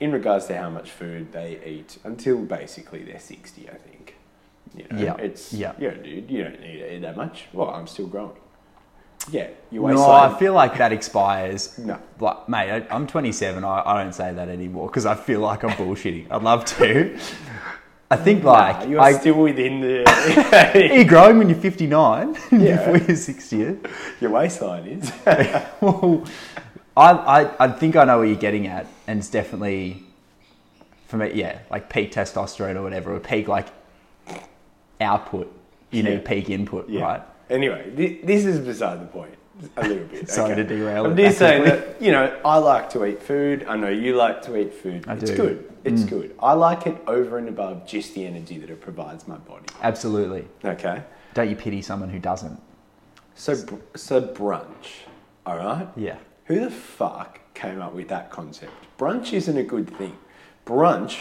in 0.00 0.12
regards 0.12 0.46
to 0.46 0.56
how 0.56 0.70
much 0.70 0.90
food 0.90 1.32
they 1.32 1.60
eat 1.64 1.98
until 2.04 2.38
basically 2.38 3.02
they're 3.02 3.18
60, 3.18 3.68
I 3.68 3.74
think. 3.74 3.97
You 4.78 4.86
know, 4.96 5.02
Yeah, 5.02 5.16
it's, 5.16 5.52
yeah. 5.52 5.72
yeah, 5.78 5.90
dude, 5.94 6.30
you 6.30 6.44
don't 6.44 6.60
need 6.60 6.78
to 6.78 6.94
eat 6.94 7.02
that 7.02 7.16
much. 7.16 7.46
Well, 7.52 7.70
I'm 7.70 7.86
still 7.86 8.06
growing. 8.06 8.36
Yeah, 9.30 9.48
you 9.70 9.80
No, 9.80 9.86
waistline. 9.86 10.30
I 10.30 10.38
feel 10.38 10.54
like 10.54 10.78
that 10.78 10.92
expires. 10.92 11.76
No. 11.78 11.98
Like, 12.20 12.48
mate, 12.48 12.70
I, 12.70 12.94
I'm 12.94 13.06
27. 13.06 13.64
I, 13.64 13.82
I 13.84 14.02
don't 14.02 14.14
say 14.14 14.32
that 14.32 14.48
anymore 14.48 14.86
because 14.88 15.04
I 15.06 15.14
feel 15.14 15.40
like 15.40 15.64
I'm 15.64 15.70
bullshitting. 15.70 16.30
I'd 16.30 16.42
love 16.42 16.64
to. 16.66 17.18
I 18.10 18.16
think 18.16 18.42
like 18.42 18.78
Nah, 18.80 18.86
you're 18.86 19.00
I, 19.00 19.12
still 19.12 19.34
within 19.42 19.80
the. 19.82 20.70
you're 20.94 21.04
growing 21.04 21.36
when 21.38 21.50
you're 21.50 21.58
59 21.58 22.36
Yeah. 22.52 22.76
before 22.76 22.96
you're 23.06 23.16
60. 23.16 23.76
your 24.20 24.30
waistline 24.30 24.86
is. 24.86 25.12
well, 25.82 26.24
I, 26.96 27.10
I, 27.10 27.64
I 27.66 27.68
think 27.72 27.96
I 27.96 28.04
know 28.04 28.18
what 28.18 28.28
you're 28.28 28.36
getting 28.36 28.66
at, 28.66 28.86
and 29.06 29.18
it's 29.18 29.28
definitely 29.28 30.04
for 31.08 31.16
me, 31.18 31.32
yeah, 31.34 31.58
like 31.70 31.90
peak 31.90 32.12
testosterone 32.12 32.76
or 32.76 32.82
whatever, 32.82 33.14
or 33.14 33.20
peak 33.20 33.46
like 33.48 33.66
output. 35.00 35.52
You 35.90 36.02
Yeah. 36.02 36.10
need 36.10 36.24
peak 36.24 36.50
input, 36.50 36.88
Yeah. 36.88 37.02
right? 37.02 37.22
Anyway, 37.50 37.90
thi- 37.96 38.20
this 38.24 38.44
is 38.44 38.58
beside 38.60 39.00
the 39.00 39.06
point 39.06 39.34
a 39.76 39.88
little 39.88 40.04
bit. 40.06 40.28
Sorry 40.30 40.52
okay? 40.52 40.62
to 40.62 40.68
derail 40.68 41.06
I'm 41.06 41.16
just 41.16 41.38
saying 41.38 41.64
that, 41.64 42.00
you 42.00 42.12
know, 42.12 42.38
I 42.44 42.58
like 42.58 42.90
to 42.90 43.04
eat 43.06 43.22
food. 43.22 43.64
I 43.68 43.76
know 43.76 43.88
you 43.88 44.16
like 44.16 44.42
to 44.42 44.56
eat 44.56 44.74
food. 44.74 45.04
I 45.08 45.14
it's 45.14 45.30
do. 45.30 45.36
good. 45.36 45.72
It's 45.84 46.02
mm. 46.02 46.10
good. 46.10 46.34
I 46.40 46.52
like 46.52 46.86
it 46.86 46.96
over 47.06 47.38
and 47.38 47.48
above 47.48 47.86
just 47.86 48.14
the 48.14 48.26
energy 48.26 48.58
that 48.58 48.68
it 48.70 48.80
provides 48.80 49.26
my 49.26 49.36
body. 49.36 49.64
Absolutely. 49.82 50.46
Okay? 50.64 51.02
Don't 51.34 51.48
you 51.48 51.56
pity 51.56 51.82
someone 51.82 52.10
who 52.10 52.18
doesn't? 52.18 52.60
So, 53.34 53.64
br- 53.64 53.96
so 53.96 54.20
brunch, 54.20 55.06
all 55.46 55.56
right? 55.56 55.88
Yeah. 55.96 56.16
Who 56.46 56.60
the 56.60 56.70
fuck 56.70 57.40
came 57.54 57.80
up 57.80 57.94
with 57.94 58.08
that 58.08 58.30
concept? 58.30 58.72
Brunch 58.98 59.32
isn't 59.32 59.56
a 59.56 59.62
good 59.62 59.96
thing. 59.96 60.16
Brunch, 60.66 61.18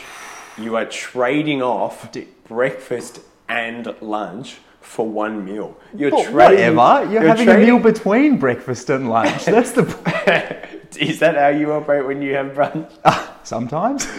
you 0.57 0.75
are 0.75 0.85
trading 0.85 1.61
off 1.61 2.09
breakfast 2.47 3.21
and 3.49 3.93
lunch 4.01 4.57
for 4.81 5.07
one 5.07 5.43
meal. 5.43 5.77
You're 5.93 6.11
trading. 6.11 6.33
whatever. 6.75 7.11
You're, 7.11 7.27
having 7.27 7.45
trading- 7.45 7.63
a 7.63 7.73
meal 7.73 7.79
between 7.79 8.37
breakfast 8.37 8.89
and 8.89 9.09
lunch. 9.09 9.45
That's 9.45 9.71
the. 9.71 9.83
Is 10.99 11.19
that 11.19 11.35
how 11.35 11.49
you 11.49 11.73
operate 11.73 12.05
when 12.05 12.21
you 12.21 12.33
have 12.35 12.47
brunch? 12.53 12.91
Ah, 13.05 13.37
sometimes. 13.43 14.07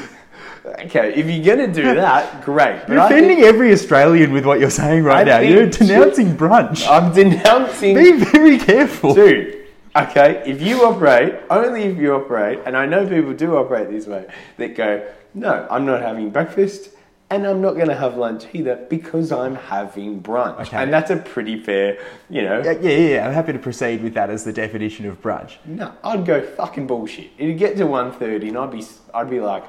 Okay, 0.81 1.15
if 1.15 1.31
you're 1.31 1.57
gonna 1.57 1.73
do 1.73 1.95
that, 1.95 2.43
great. 2.45 2.81
But 2.87 2.93
You're 2.93 3.05
offending 3.05 3.41
every 3.41 3.73
Australian 3.73 4.33
with 4.33 4.45
what 4.45 4.61
you're 4.61 4.69
saying 4.69 5.03
right 5.03 5.27
I 5.27 5.31
now. 5.31 5.39
You're 5.39 5.71
denouncing 5.71 6.37
brunch. 6.37 6.87
I'm 6.87 7.15
denouncing. 7.15 7.95
Be 7.95 8.13
very 8.13 8.59
careful. 8.59 9.15
Dude, 9.15 9.67
okay, 9.97 10.43
if 10.45 10.61
you 10.61 10.85
operate, 10.85 11.37
only 11.49 11.85
if 11.85 11.97
you 11.97 12.15
operate, 12.15 12.59
and 12.67 12.77
I 12.77 12.85
know 12.85 13.07
people 13.07 13.33
do 13.33 13.57
operate 13.57 13.89
this 13.89 14.07
way, 14.07 14.27
that 14.59 14.77
go, 14.77 15.09
no, 15.33 15.67
I'm 15.71 15.87
not 15.87 16.03
having 16.03 16.29
breakfast 16.29 16.91
and 17.31 17.47
I'm 17.47 17.61
not 17.61 17.75
going 17.75 17.89
to 17.89 17.95
have 17.95 18.17
lunch 18.17 18.47
either 18.55 18.77
because 18.89 19.33
I'm 19.33 19.55
having 19.55 20.23
brunch. 20.23 20.61
Okay. 20.61 20.77
And 20.77 20.93
that's 20.93 21.11
a 21.11 21.17
pretty 21.17 21.61
fair, 21.61 21.99
you 22.31 22.43
know. 22.43 22.63
Yeah, 22.63 22.73
yeah, 22.81 22.97
yeah. 22.97 23.27
I'm 23.27 23.35
happy 23.35 23.53
to 23.53 23.59
proceed 23.59 24.03
with 24.03 24.15
that 24.15 24.31
as 24.31 24.45
the 24.45 24.53
definition 24.53 25.05
of 25.07 25.21
brunch. 25.21 25.57
No, 25.67 25.93
I'd 26.03 26.25
go 26.25 26.41
fucking 26.41 26.87
bullshit. 26.87 27.31
It'd 27.37 27.59
get 27.59 27.77
to 27.77 27.85
1.30 27.85 28.49
and 28.49 28.59
I'd 28.59 28.71
be, 28.71 28.85
I'd 29.13 29.31
be 29.31 29.41
like, 29.41 29.65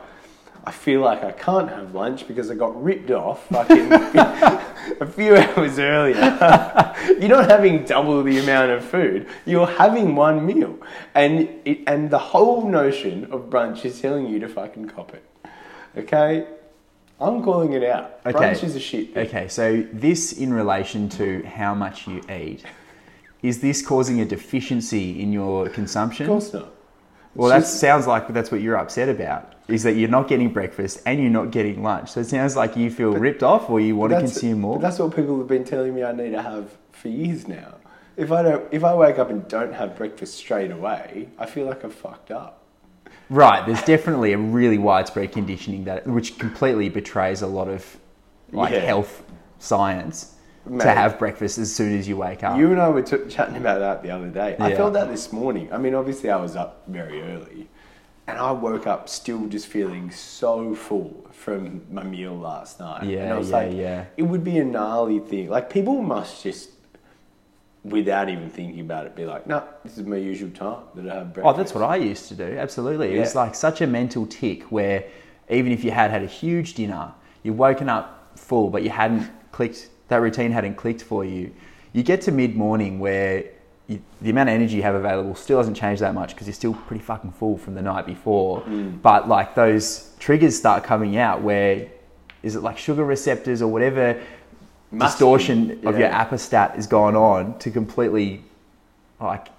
I 0.65 0.71
feel 0.71 1.01
like 1.01 1.23
I 1.23 1.31
can't 1.31 1.69
have 1.69 1.95
lunch 1.95 2.27
because 2.27 2.51
I 2.51 2.55
got 2.55 2.81
ripped 2.81 3.11
off 3.11 3.47
fucking 3.47 3.91
a 5.01 5.05
few 5.05 5.35
hours 5.35 5.79
earlier. 5.79 6.15
you're 7.19 7.29
not 7.29 7.49
having 7.49 7.85
double 7.85 8.21
the 8.23 8.39
amount 8.39 8.71
of 8.71 8.83
food. 8.83 9.27
You're 9.45 9.67
having 9.67 10.15
one 10.15 10.45
meal, 10.45 10.77
and 11.15 11.49
it, 11.65 11.79
and 11.87 12.09
the 12.09 12.19
whole 12.19 12.69
notion 12.69 13.31
of 13.31 13.49
brunch 13.49 13.85
is 13.85 14.01
telling 14.01 14.27
you 14.27 14.39
to 14.39 14.49
fucking 14.49 14.89
cop 14.89 15.13
it. 15.13 15.25
Okay, 15.97 16.45
I'm 17.21 17.43
calling 17.43 17.73
it 17.73 17.83
out. 17.83 18.19
Okay. 18.25 18.37
Brunch 18.37 18.63
is 18.63 18.75
a 18.75 18.79
shit. 18.79 19.13
thing. 19.13 19.27
Okay, 19.27 19.47
so 19.47 19.85
this 19.91 20.33
in 20.33 20.53
relation 20.53 21.09
to 21.09 21.43
how 21.43 21.73
much 21.75 22.07
you 22.07 22.21
eat, 22.29 22.63
is 23.41 23.59
this 23.61 23.85
causing 23.85 24.21
a 24.21 24.25
deficiency 24.25 25.21
in 25.21 25.33
your 25.33 25.69
consumption? 25.69 26.25
Of 26.25 26.29
course 26.29 26.53
not. 26.53 26.71
Well, 27.35 27.49
that 27.49 27.65
sounds 27.65 28.07
like 28.07 28.27
that's 28.33 28.51
what 28.51 28.61
you're 28.61 28.77
upset 28.77 29.07
about. 29.07 29.53
Is 29.67 29.83
that 29.83 29.93
you're 29.93 30.09
not 30.09 30.27
getting 30.27 30.51
breakfast 30.51 31.01
and 31.05 31.21
you're 31.21 31.29
not 31.29 31.51
getting 31.51 31.83
lunch. 31.83 32.11
So 32.11 32.21
it 32.21 32.25
sounds 32.25 32.55
like 32.55 32.75
you 32.75 32.89
feel 32.89 33.13
ripped 33.13 33.43
off, 33.43 33.69
or 33.69 33.79
you 33.79 33.95
want 33.95 34.11
to 34.13 34.19
consume 34.19 34.61
more. 34.61 34.77
but 34.77 34.81
That's 34.81 34.97
what 34.99 35.15
people 35.15 35.37
have 35.37 35.47
been 35.47 35.63
telling 35.63 35.93
me 35.93 36.03
I 36.03 36.11
need 36.11 36.31
to 36.31 36.41
have 36.41 36.75
for 36.91 37.09
years 37.09 37.47
now. 37.47 37.75
If 38.17 38.31
I 38.31 38.41
don't, 38.41 38.73
if 38.73 38.83
I 38.83 38.95
wake 38.95 39.19
up 39.19 39.29
and 39.29 39.47
don't 39.47 39.73
have 39.73 39.95
breakfast 39.95 40.35
straight 40.35 40.71
away, 40.71 41.29
I 41.37 41.45
feel 41.45 41.67
like 41.67 41.85
I've 41.85 41.93
fucked 41.93 42.31
up. 42.31 42.63
Right, 43.29 43.65
there's 43.65 43.83
definitely 43.83 44.33
a 44.33 44.37
really 44.37 44.77
widespread 44.79 45.31
conditioning 45.31 45.83
that 45.85 46.07
which 46.07 46.39
completely 46.39 46.89
betrays 46.89 47.41
a 47.41 47.47
lot 47.47 47.67
of 47.67 47.97
like 48.51 48.73
Yeah. 48.73 48.79
health 48.79 49.23
science 49.59 50.35
Mate. 50.65 50.81
to 50.83 50.89
have 50.91 51.19
breakfast 51.19 51.57
as 51.59 51.73
soon 51.73 51.97
as 51.97 52.07
you 52.07 52.17
wake 52.17 52.43
up. 52.43 52.57
You 52.57 52.71
and 52.71 52.81
I 52.81 52.89
were 52.89 53.03
t- 53.03 53.17
chatting 53.29 53.57
about 53.57 53.79
that 53.79 54.01
the 54.01 54.09
other 54.11 54.27
day. 54.29 54.55
I 54.59 54.69
Yeah. 54.69 54.77
felt 54.77 54.93
that 54.93 55.09
this 55.09 55.31
morning. 55.31 55.69
I 55.71 55.77
mean, 55.77 55.93
obviously, 55.93 56.31
I 56.31 56.37
was 56.37 56.55
up 56.55 56.83
very 56.87 57.21
early, 57.21 57.69
and 58.27 58.39
I 58.39 58.51
woke 58.51 58.87
up 58.87 59.07
still 59.07 59.45
just 59.45 59.67
feeling 59.67 60.09
so 60.09 60.73
full 60.73 61.27
from 61.31 61.81
my 61.91 62.03
meal 62.03 62.33
last 62.35 62.79
night. 62.79 63.03
and 63.03 63.11
Yeah, 63.11 63.33
I 63.35 63.37
was 63.37 63.49
yeah, 63.51 63.55
like, 63.55 63.73
yeah. 63.73 64.03
It 64.17 64.23
would 64.23 64.43
be 64.43 64.57
a 64.57 64.65
gnarly 64.65 65.19
thing. 65.19 65.49
Like 65.49 65.69
people 65.69 66.01
must 66.01 66.41
just, 66.43 66.71
without 67.83 68.29
even 68.29 68.49
thinking 68.49 68.81
about 68.81 69.05
it, 69.05 69.15
be 69.15 69.25
like, 69.25 69.47
"No, 69.47 69.63
this 69.83 69.97
is 69.97 70.05
my 70.05 70.17
usual 70.17 70.49
time 70.49 70.83
that 70.95 71.09
I 71.09 71.15
have 71.19 71.33
breakfast." 71.33 71.55
Oh, 71.55 71.57
that's 71.57 71.73
what 71.73 71.83
I 71.83 71.95
used 71.95 72.27
to 72.29 72.35
do. 72.35 72.57
Absolutely. 72.57 73.15
It 73.15 73.19
was 73.19 73.35
like 73.35 73.55
such 73.55 73.81
a 73.81 73.87
mental 73.87 74.25
tick 74.25 74.63
where 74.63 75.05
even 75.49 75.71
if 75.71 75.83
you 75.83 75.91
had 75.91 76.11
had 76.11 76.23
a 76.23 76.27
huge 76.27 76.73
dinner, 76.75 77.13
you've 77.43 77.57
woken 77.57 77.89
up 77.89 78.37
full, 78.37 78.69
but 78.69 78.83
you 78.83 78.89
hadn't 78.89 79.29
clicked, 79.51 79.89
that 80.09 80.17
routine 80.17 80.51
hadn't 80.51 80.75
clicked 80.75 81.01
for 81.01 81.25
you. 81.25 81.51
You 81.93 82.03
get 82.03 82.21
to 82.21 82.31
mid 82.31 82.55
morning 82.55 82.99
where 82.99 83.45
you, 83.87 84.01
the 84.21 84.29
amount 84.29 84.49
of 84.49 84.55
energy 84.55 84.75
you 84.75 84.83
have 84.83 84.95
available 84.95 85.33
still 85.33 85.57
hasn't 85.57 85.75
changed 85.75 86.01
that 86.01 86.13
much 86.13 86.35
because 86.35 86.45
you're 86.45 86.53
still 86.53 86.75
pretty 86.75 87.03
fucking 87.03 87.31
full 87.31 87.57
from 87.57 87.73
the 87.73 87.81
night 87.81 88.05
before. 88.05 88.61
Mm. 88.61 89.01
But 89.01 89.27
like 89.27 89.55
those 89.55 90.11
triggers 90.19 90.55
start 90.57 90.83
coming 90.83 91.17
out 91.17 91.41
where 91.41 91.87
is 92.43 92.55
it 92.55 92.61
like 92.61 92.77
sugar 92.77 93.03
receptors 93.03 93.61
or 93.61 93.67
whatever 93.67 94.21
Must 94.91 95.17
distortion 95.17 95.67
be, 95.67 95.87
of 95.87 95.99
your 95.99 96.09
yeah. 96.09 96.25
appestat 96.25 96.77
is 96.77 96.87
gone 96.87 97.15
on 97.15 97.57
to 97.59 97.69
completely 97.69 98.43
like 99.19 99.49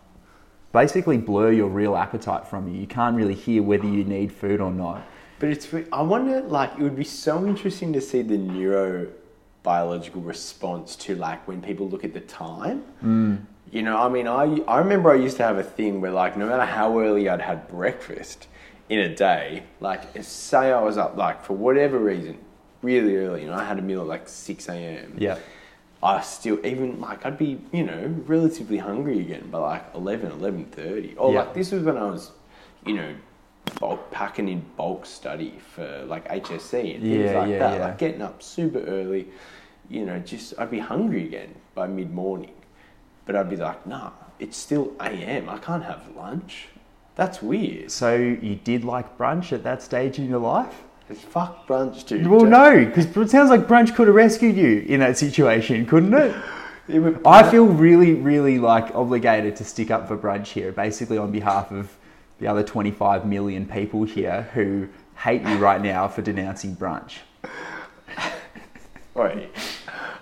basically 0.72 1.18
blur 1.18 1.52
your 1.52 1.68
real 1.68 1.96
appetite 1.96 2.46
from 2.46 2.68
you. 2.68 2.80
You 2.80 2.86
can't 2.86 3.16
really 3.16 3.34
hear 3.34 3.62
whether 3.62 3.86
you 3.86 4.04
need 4.04 4.32
food 4.32 4.60
or 4.60 4.72
not. 4.72 5.02
But 5.38 5.50
it's. 5.50 5.68
I 5.92 6.02
wonder, 6.02 6.42
like, 6.42 6.72
it 6.78 6.82
would 6.82 6.96
be 6.96 7.04
so 7.04 7.46
interesting 7.46 7.92
to 7.94 8.00
see 8.00 8.22
the 8.22 8.36
neurobiological 8.36 10.26
response 10.26 10.96
to 10.96 11.14
like 11.16 11.46
when 11.48 11.62
people 11.62 11.88
look 11.88 12.04
at 12.04 12.12
the 12.12 12.20
time. 12.20 12.84
Mm. 13.02 13.44
You 13.70 13.82
know, 13.82 13.96
I 13.96 14.08
mean, 14.08 14.26
I 14.26 14.60
I 14.66 14.78
remember 14.78 15.10
I 15.10 15.14
used 15.14 15.36
to 15.38 15.44
have 15.44 15.58
a 15.58 15.62
thing 15.62 16.00
where 16.00 16.10
like 16.10 16.36
no 16.36 16.46
matter 16.46 16.64
how 16.64 16.98
early 16.98 17.28
I'd 17.28 17.40
had 17.40 17.68
breakfast 17.68 18.48
in 18.88 18.98
a 18.98 19.14
day, 19.14 19.62
like 19.78 20.02
say 20.22 20.72
I 20.72 20.82
was 20.82 20.98
up 20.98 21.16
like 21.16 21.44
for 21.44 21.54
whatever 21.54 21.98
reason 21.98 22.38
really 22.82 23.16
early, 23.16 23.44
and 23.44 23.54
I 23.54 23.64
had 23.64 23.78
a 23.78 23.82
meal 23.82 24.00
at 24.02 24.06
like 24.06 24.28
six 24.28 24.68
a.m. 24.68 25.14
Yeah. 25.18 25.38
I 26.02 26.22
still 26.22 26.64
even 26.64 27.00
like 27.00 27.26
I'd 27.26 27.36
be 27.36 27.58
you 27.72 27.84
know 27.84 28.14
relatively 28.26 28.78
hungry 28.78 29.20
again 29.20 29.50
by 29.50 29.58
like 29.58 29.84
11, 29.94 30.30
11.30. 30.32 31.14
Or 31.18 31.32
Yeah. 31.32 31.40
like 31.40 31.54
this 31.54 31.72
was 31.72 31.82
when 31.82 31.96
I 31.98 32.04
was 32.10 32.30
you 32.86 32.94
know 32.94 33.14
bulk 33.78 34.10
packing 34.10 34.48
in 34.48 34.64
bulk 34.76 35.04
study 35.04 35.58
for 35.74 36.04
like 36.06 36.26
HSC 36.28 36.94
and 36.94 37.02
things 37.02 37.30
Yeah, 37.32 37.38
like 37.38 37.50
yeah, 37.50 37.58
that. 37.58 37.74
yeah. 37.78 37.84
Like 37.84 37.98
getting 37.98 38.22
up 38.22 38.42
super 38.42 38.80
early, 38.80 39.28
you 39.90 40.06
know, 40.06 40.18
just 40.20 40.54
I'd 40.58 40.70
be 40.70 40.78
hungry 40.78 41.24
again 41.26 41.54
by 41.74 41.86
mid 41.86 42.10
morning, 42.12 42.54
but 43.26 43.36
I'd 43.36 43.50
be 43.50 43.56
like, 43.56 43.86
nah, 43.86 44.12
it's 44.38 44.56
still 44.56 44.92
a.m. 45.00 45.50
I 45.50 45.58
can't 45.58 45.84
have 45.84 46.02
lunch. 46.16 46.68
That's 47.16 47.42
weird. 47.42 47.90
So 47.90 48.16
you 48.16 48.54
did 48.54 48.84
like 48.84 49.18
brunch 49.18 49.52
at 49.52 49.62
that 49.64 49.82
stage 49.82 50.18
in 50.18 50.28
your 50.30 50.38
life? 50.40 50.82
It's 51.10 51.20
fuck 51.20 51.66
brunch, 51.66 52.06
dude. 52.06 52.26
Well, 52.26 52.44
no, 52.44 52.84
because 52.84 53.06
it 53.16 53.30
sounds 53.30 53.50
like 53.50 53.62
brunch 53.66 53.94
could 53.96 54.06
have 54.06 54.14
rescued 54.16 54.56
you 54.56 54.84
in 54.88 55.00
that 55.00 55.18
situation, 55.18 55.86
couldn't 55.86 56.14
it? 56.14 56.34
It 56.88 56.98
would- 56.98 57.20
I 57.24 57.48
feel 57.48 57.66
really, 57.66 58.14
really 58.14 58.58
like 58.58 58.92
obligated 58.96 59.54
to 59.56 59.64
stick 59.64 59.92
up 59.92 60.08
for 60.08 60.16
brunch 60.18 60.48
here, 60.48 60.72
basically 60.72 61.18
on 61.18 61.30
behalf 61.30 61.70
of 61.70 61.96
the 62.40 62.48
other 62.48 62.64
25 62.64 63.24
million 63.26 63.64
people 63.64 64.02
here 64.02 64.48
who 64.54 64.88
hate 65.18 65.42
you 65.42 65.56
right 65.58 65.80
now 65.80 66.08
for 66.08 66.20
denouncing 66.22 66.74
brunch. 66.74 67.18
Wait, 69.14 69.50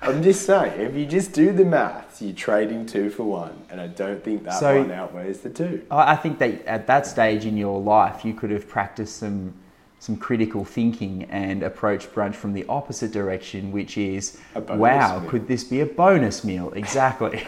I'm 0.02 0.22
just 0.22 0.44
saying, 0.44 0.78
if 0.78 0.94
you 0.94 1.06
just 1.06 1.32
do 1.32 1.52
the 1.52 1.64
maths, 1.64 2.20
you're 2.20 2.34
trading 2.34 2.84
two 2.84 3.08
for 3.08 3.22
one, 3.22 3.62
and 3.70 3.80
I 3.80 3.86
don't 3.86 4.22
think 4.22 4.44
that 4.44 4.54
So- 4.60 4.80
one 4.82 4.90
outweighs 4.90 5.40
the 5.40 5.50
two. 5.50 5.86
I 5.90 6.12
I 6.12 6.16
think 6.16 6.38
that 6.40 6.66
at 6.66 6.86
that 6.86 7.06
stage 7.06 7.46
in 7.46 7.56
your 7.56 7.80
life, 7.80 8.26
you 8.26 8.34
could 8.34 8.50
have 8.50 8.68
practiced 8.68 9.16
some 9.16 9.54
some 10.00 10.16
critical 10.16 10.64
thinking 10.64 11.24
and 11.24 11.62
approach 11.62 12.06
brunch 12.12 12.34
from 12.34 12.52
the 12.52 12.64
opposite 12.68 13.12
direction, 13.12 13.72
which 13.72 13.98
is, 13.98 14.38
wow, 14.54 15.20
meal." 15.20 15.30
could 15.30 15.48
this 15.48 15.64
be 15.64 15.80
a 15.80 15.86
bonus 15.86 16.44
meal? 16.44 16.72
Exactly. 16.76 17.46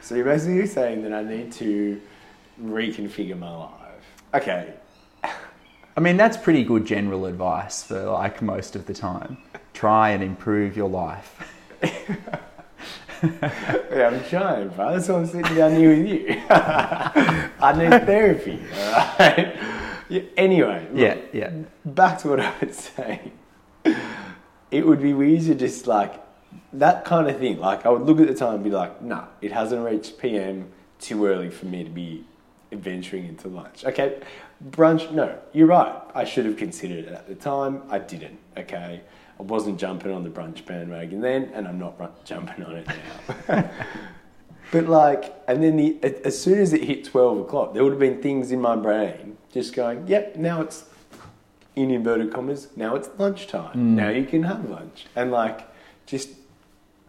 So 0.00 0.14
you're 0.14 0.24
basically 0.24 0.66
saying 0.66 1.02
that 1.02 1.12
I 1.12 1.22
need 1.22 1.52
to 1.52 2.00
reconfigure 2.62 3.38
my 3.38 3.54
life. 3.54 3.72
Okay, 4.32 4.72
I 5.98 6.00
mean, 6.00 6.16
that's 6.16 6.36
pretty 6.36 6.62
good 6.62 6.86
general 6.86 7.26
advice 7.26 7.82
for 7.82 8.04
like 8.04 8.40
most 8.40 8.76
of 8.76 8.86
the 8.86 8.94
time. 8.94 9.36
Try 9.74 10.10
and 10.10 10.22
improve 10.22 10.76
your 10.76 10.88
life. 10.88 11.52
yeah, 11.82 11.98
I'm 13.20 14.22
trying, 14.28 14.68
bro. 14.68 14.92
That's 14.92 15.08
why 15.08 15.16
I'm 15.16 15.26
sitting 15.26 15.56
down 15.56 15.74
here 15.74 15.96
with 15.96 16.06
you. 16.06 16.40
I 16.50 17.74
need 17.76 18.06
therapy, 18.06 18.60
alright? 18.78 19.56
Yeah, 20.08 20.22
anyway, 20.36 20.86
look, 20.90 20.98
Yeah, 21.00 21.16
yeah. 21.32 21.52
back 21.84 22.18
to 22.20 22.28
what 22.28 22.40
I 22.48 22.52
was 22.60 22.76
saying. 22.76 23.32
It 24.70 24.86
would 24.86 25.00
be 25.00 25.14
weird 25.14 25.42
to 25.44 25.54
just 25.54 25.86
like 25.86 26.14
that 26.74 27.04
kind 27.04 27.28
of 27.28 27.38
thing. 27.38 27.58
Like 27.58 27.86
I 27.86 27.88
would 27.88 28.02
look 28.02 28.20
at 28.20 28.26
the 28.26 28.34
time 28.34 28.56
and 28.56 28.64
be 28.64 28.70
like, 28.70 29.00
nah, 29.02 29.24
it 29.40 29.52
hasn't 29.52 29.84
reached 29.84 30.18
PM 30.18 30.70
too 30.98 31.24
early 31.26 31.48
for 31.50 31.66
me 31.66 31.84
to 31.84 31.90
be 31.90 32.24
adventuring 32.72 33.24
into 33.26 33.48
lunch. 33.48 33.84
Okay, 33.86 34.20
brunch, 34.70 35.10
no, 35.12 35.38
you're 35.52 35.66
right. 35.68 36.02
I 36.14 36.24
should 36.24 36.44
have 36.44 36.56
considered 36.58 37.06
it 37.06 37.12
at 37.12 37.26
the 37.26 37.34
time. 37.34 37.82
I 37.88 37.98
didn't, 37.98 38.38
okay? 38.58 39.00
I 39.40 39.42
wasn't 39.42 39.78
jumping 39.78 40.10
on 40.12 40.22
the 40.24 40.28
brunch 40.30 40.66
bandwagon 40.66 41.20
then, 41.22 41.50
and 41.54 41.66
I'm 41.66 41.78
not 41.78 41.98
run- 41.98 42.10
jumping 42.24 42.64
on 42.64 42.72
it 42.76 42.88
now. 43.48 43.70
But 44.70 44.86
like, 44.86 45.34
and 45.48 45.62
then 45.62 45.76
the 45.78 45.98
as 46.26 46.38
soon 46.38 46.58
as 46.58 46.74
it 46.74 46.84
hit 46.84 47.02
twelve 47.06 47.38
o'clock, 47.38 47.72
there 47.72 47.82
would 47.82 47.92
have 47.92 47.98
been 47.98 48.20
things 48.20 48.52
in 48.52 48.60
my 48.60 48.76
brain 48.76 49.37
just 49.52 49.74
going, 49.74 50.06
"Yep, 50.06 50.36
now 50.36 50.60
it's 50.60 50.84
in 51.76 51.90
inverted 51.90 52.32
commas. 52.32 52.68
Now 52.76 52.94
it's 52.96 53.08
lunchtime. 53.18 53.76
Mm. 53.76 53.94
Now 53.96 54.08
you 54.10 54.24
can 54.24 54.42
have 54.44 54.68
lunch." 54.68 55.06
And 55.16 55.30
like, 55.30 55.66
just 56.06 56.30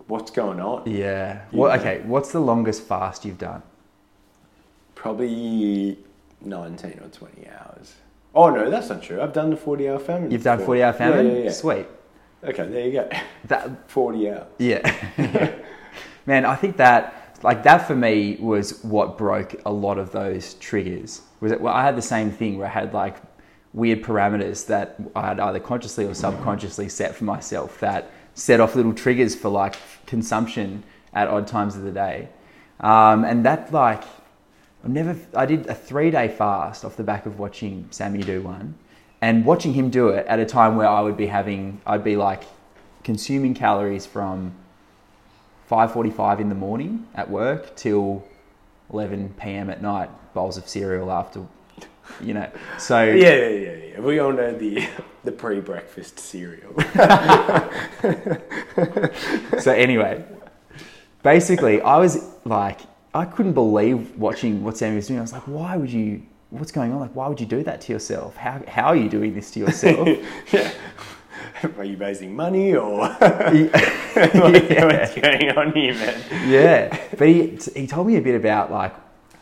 what's 0.08 0.31
going 0.31 0.60
on? 0.60 0.89
Yeah. 0.89 1.41
Well, 1.51 1.72
okay. 1.79 2.01
What's 2.05 2.31
the 2.31 2.39
longest 2.39 2.84
fast 2.84 3.25
you've 3.25 3.38
done? 3.38 3.62
Probably 4.96 5.98
nineteen 6.41 7.00
or 7.01 7.10
twenty 7.10 7.48
hours. 7.50 7.96
Oh 8.36 8.50
no, 8.50 8.69
that's 8.69 8.89
not 8.89 9.01
true. 9.01 9.22
I've 9.22 9.34
done 9.34 9.50
the 9.50 9.58
forty-hour 9.58 10.00
famine. 10.00 10.31
You've 10.31 10.43
done 10.43 10.58
before. 10.58 10.75
40 10.75 10.84
hour 10.84 10.93
famine? 10.93 11.25
Yeah, 11.27 11.34
yeah, 11.34 11.43
yeah. 11.46 11.51
Sweet. 11.51 11.88
Okay, 12.43 12.67
there 12.67 12.86
you 12.86 12.91
go. 12.93 13.10
That, 13.46 13.89
Forty 13.89 14.29
hours. 14.29 14.48
yeah. 14.60 14.81
Man, 16.25 16.46
I 16.46 16.55
think 16.55 16.77
that, 16.77 17.18
like, 17.43 17.63
that 17.63 17.88
for 17.88 17.96
me 17.96 18.38
was 18.39 18.84
what 18.84 19.17
broke 19.17 19.55
a 19.65 19.72
lot 19.72 19.98
of 19.98 20.12
those 20.12 20.55
triggers. 20.55 21.22
Was 21.39 21.51
it, 21.51 21.62
well, 21.62 21.74
I 21.74 21.84
had 21.84 21.96
the 21.96 22.01
same 22.01 22.31
thing 22.31 22.58
where 22.58 22.67
I 22.67 22.72
had, 22.72 22.93
like, 22.93 23.15
weird 23.74 24.01
parameters 24.01 24.65
that 24.67 24.96
I 25.15 25.27
had 25.27 25.39
either 25.39 25.60
consciously 25.60 26.05
or 26.05 26.13
subconsciously 26.13 26.89
set 26.89 27.15
for 27.15 27.24
myself 27.25 27.79
that 27.79 28.12
set 28.34 28.60
off 28.60 28.75
little 28.75 28.93
triggers 28.93 29.36
for 29.36 29.50
like 29.50 29.75
consumption 30.05 30.84
at 31.13 31.27
odd 31.27 31.48
times 31.48 31.75
of 31.75 31.84
the 31.84 31.91
day. 31.91 32.29
Um, 32.79 33.25
and 33.25 33.46
that 33.46 33.72
like, 33.74 34.03
I've 34.84 34.89
never, 34.89 35.15
I 35.36 35.46
did 35.46 35.67
a 35.67 35.75
three 35.75 36.10
day 36.10 36.29
fast 36.29 36.86
off 36.86 36.96
the 36.96 37.03
back 37.03 37.25
of 37.25 37.38
watching 37.38 37.88
Sammy 37.91 38.22
do 38.22 38.41
one 38.41 38.75
and 39.22 39.46
watching 39.46 39.74
him 39.74 39.89
do 39.89 40.10
it 40.10 40.25
at 40.27 40.39
a 40.39 40.46
time 40.46 40.77
where 40.77 40.88
I 40.88 41.01
would 41.01 41.17
be 41.17 41.27
having, 41.27 41.81
I'd 41.86 42.03
be 42.03 42.15
like 42.15 42.43
consuming 43.03 43.53
calories 43.53 44.05
from 44.05 44.53
5.45 45.69 46.39
in 46.39 46.49
the 46.49 46.55
morning 46.55 47.07
at 47.13 47.29
work 47.29 47.75
till 47.75 48.25
11 48.91 49.35
p.m. 49.39 49.69
at 49.69 49.81
night, 49.81 50.09
bowls 50.33 50.57
of 50.57 50.67
cereal 50.67 51.11
after, 51.11 51.45
you 52.21 52.33
know. 52.33 52.49
So 52.79 53.03
Yeah, 53.03 53.35
yeah, 53.35 53.47
yeah, 53.47 53.73
yeah. 53.73 53.99
We 53.99 54.19
all 54.19 54.33
know 54.33 54.51
the 54.51 54.88
the 55.23 55.31
pre-breakfast 55.31 56.19
cereal. 56.19 56.73
so 59.61 59.71
anyway, 59.71 60.25
basically, 61.21 61.81
I 61.81 61.97
was 61.97 62.25
like, 62.45 62.81
I 63.13 63.25
couldn't 63.25 63.53
believe 63.53 64.17
watching 64.17 64.63
what 64.63 64.77
Sammy 64.77 64.95
was 64.95 65.07
doing. 65.07 65.19
I 65.19 65.21
was 65.21 65.33
like, 65.33 65.47
why 65.47 65.77
would 65.77 65.91
you? 65.91 66.23
What's 66.49 66.71
going 66.71 66.91
on? 66.91 66.99
Like, 66.99 67.15
why 67.15 67.27
would 67.27 67.39
you 67.39 67.45
do 67.45 67.61
that 67.63 67.81
to 67.81 67.93
yourself? 67.93 68.35
How 68.35 68.61
how 68.67 68.88
are 68.88 68.95
you 68.95 69.09
doing 69.09 69.35
this 69.35 69.51
to 69.51 69.59
yourself? 69.59 70.07
yeah. 70.51 70.71
Are 71.77 71.84
you 71.84 71.98
raising 71.98 72.36
money 72.36 72.75
or 72.75 73.00
yeah. 73.22 74.86
what's 74.86 75.15
going 75.15 75.50
on 75.51 75.74
here, 75.74 75.93
man? 75.93 76.50
yeah, 76.50 76.98
but 77.17 77.27
he 77.27 77.58
he 77.75 77.88
told 77.88 78.08
me 78.08 78.15
a 78.17 78.22
bit 78.22 78.36
about 78.36 78.72
like 78.72 78.93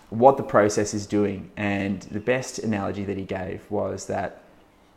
what 0.09 0.37
the 0.37 0.43
process 0.43 0.93
is 0.93 1.05
doing, 1.05 1.51
and 1.57 2.01
the 2.03 2.19
best 2.19 2.59
analogy 2.59 3.03
that 3.05 3.17
he 3.17 3.25
gave 3.25 3.69
was 3.69 4.07
that 4.07 4.43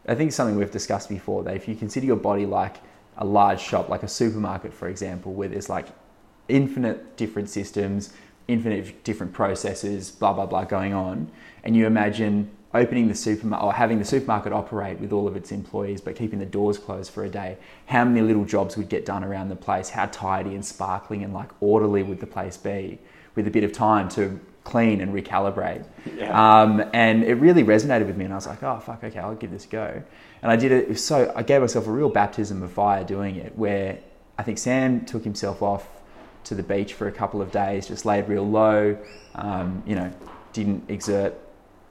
I 0.07 0.15
think 0.15 0.33
something 0.33 0.57
we've 0.57 0.71
discussed 0.71 1.09
before. 1.09 1.43
That 1.45 1.57
if 1.57 1.69
you 1.69 1.75
consider 1.75 2.07
your 2.07 2.17
body 2.17 2.47
like 2.47 2.77
a 3.19 3.25
large 3.25 3.61
shop, 3.61 3.89
like 3.89 4.03
a 4.03 4.09
supermarket, 4.09 4.73
for 4.73 4.89
example, 4.89 5.33
where 5.33 5.49
there's 5.49 5.69
like 5.69 5.89
infinite 6.49 7.17
different 7.17 7.49
systems, 7.51 8.13
infinite 8.49 9.05
different 9.05 9.33
processes, 9.33 10.11
blah 10.11 10.33
blah 10.33 10.47
blah 10.47 10.65
going 10.65 10.95
on, 10.95 11.31
and 11.65 11.77
you 11.77 11.87
imagine 11.87 12.51
opening 12.73 13.09
the 13.09 13.15
supermarket 13.15 13.67
or 13.67 13.73
having 13.73 13.99
the 13.99 14.05
supermarket 14.05 14.53
operate 14.53 15.01
with 15.01 15.13
all 15.13 15.27
of 15.27 15.37
its 15.37 15.51
employees 15.51 16.01
but 16.01 16.15
keeping 16.15 16.39
the 16.39 16.47
doors 16.47 16.79
closed 16.79 17.13
for 17.13 17.25
a 17.25 17.29
day. 17.29 17.57
How 17.87 18.05
many 18.05 18.23
little 18.23 18.45
jobs 18.45 18.77
would 18.77 18.89
get 18.89 19.05
done 19.05 19.25
around 19.25 19.49
the 19.49 19.57
place? 19.57 19.91
How 19.91 20.07
tidy 20.07 20.55
and 20.55 20.65
sparkling 20.65 21.25
and 21.25 21.35
like 21.35 21.51
orderly 21.61 22.03
would 22.03 22.21
the 22.21 22.27
place 22.27 22.57
be? 22.57 22.99
With 23.35 23.47
a 23.47 23.51
bit 23.51 23.65
of 23.65 23.73
time 23.73 24.09
to 24.11 24.39
clean 24.65 25.01
and 25.01 25.13
recalibrate. 25.13 25.85
Yeah. 26.17 26.63
um, 26.63 26.85
and 26.93 27.25
it 27.25 27.35
really 27.35 27.65
resonated 27.65 28.07
with 28.07 28.17
me 28.17 28.25
and 28.25 28.33
i 28.33 28.37
was 28.37 28.47
like 28.47 28.63
oh 28.63 28.79
fuck 28.79 29.03
okay 29.03 29.19
i'll 29.19 29.35
give 29.35 29.51
this 29.51 29.65
a 29.65 29.69
go. 29.69 30.03
And 30.43 30.53
i 30.53 30.57
did 30.57 30.71
it, 30.71 30.91
it 30.91 30.99
so 30.99 31.33
i 31.35 31.43
gave 31.43 31.61
myself 31.61 31.87
a 31.87 31.91
real 31.91 32.11
baptism 32.11 32.63
of 32.63 32.71
fire 32.71 33.03
doing 33.03 33.37
it 33.37 33.57
where 33.57 33.99
i 34.39 34.43
think 34.43 34.59
sam 34.59 35.05
took 35.07 35.25
himself 35.25 35.63
off 35.63 35.89
to 36.45 36.55
the 36.55 36.63
beach 36.63 36.95
for 36.95 37.09
a 37.09 37.13
couple 37.13 37.43
of 37.43 37.51
days 37.51 37.89
just 37.89 38.05
laid 38.05 38.29
real 38.29 38.49
low 38.49 38.97
um, 39.35 39.83
you 39.87 39.95
know 39.95 40.13
didn't 40.53 40.89
exert 40.89 41.35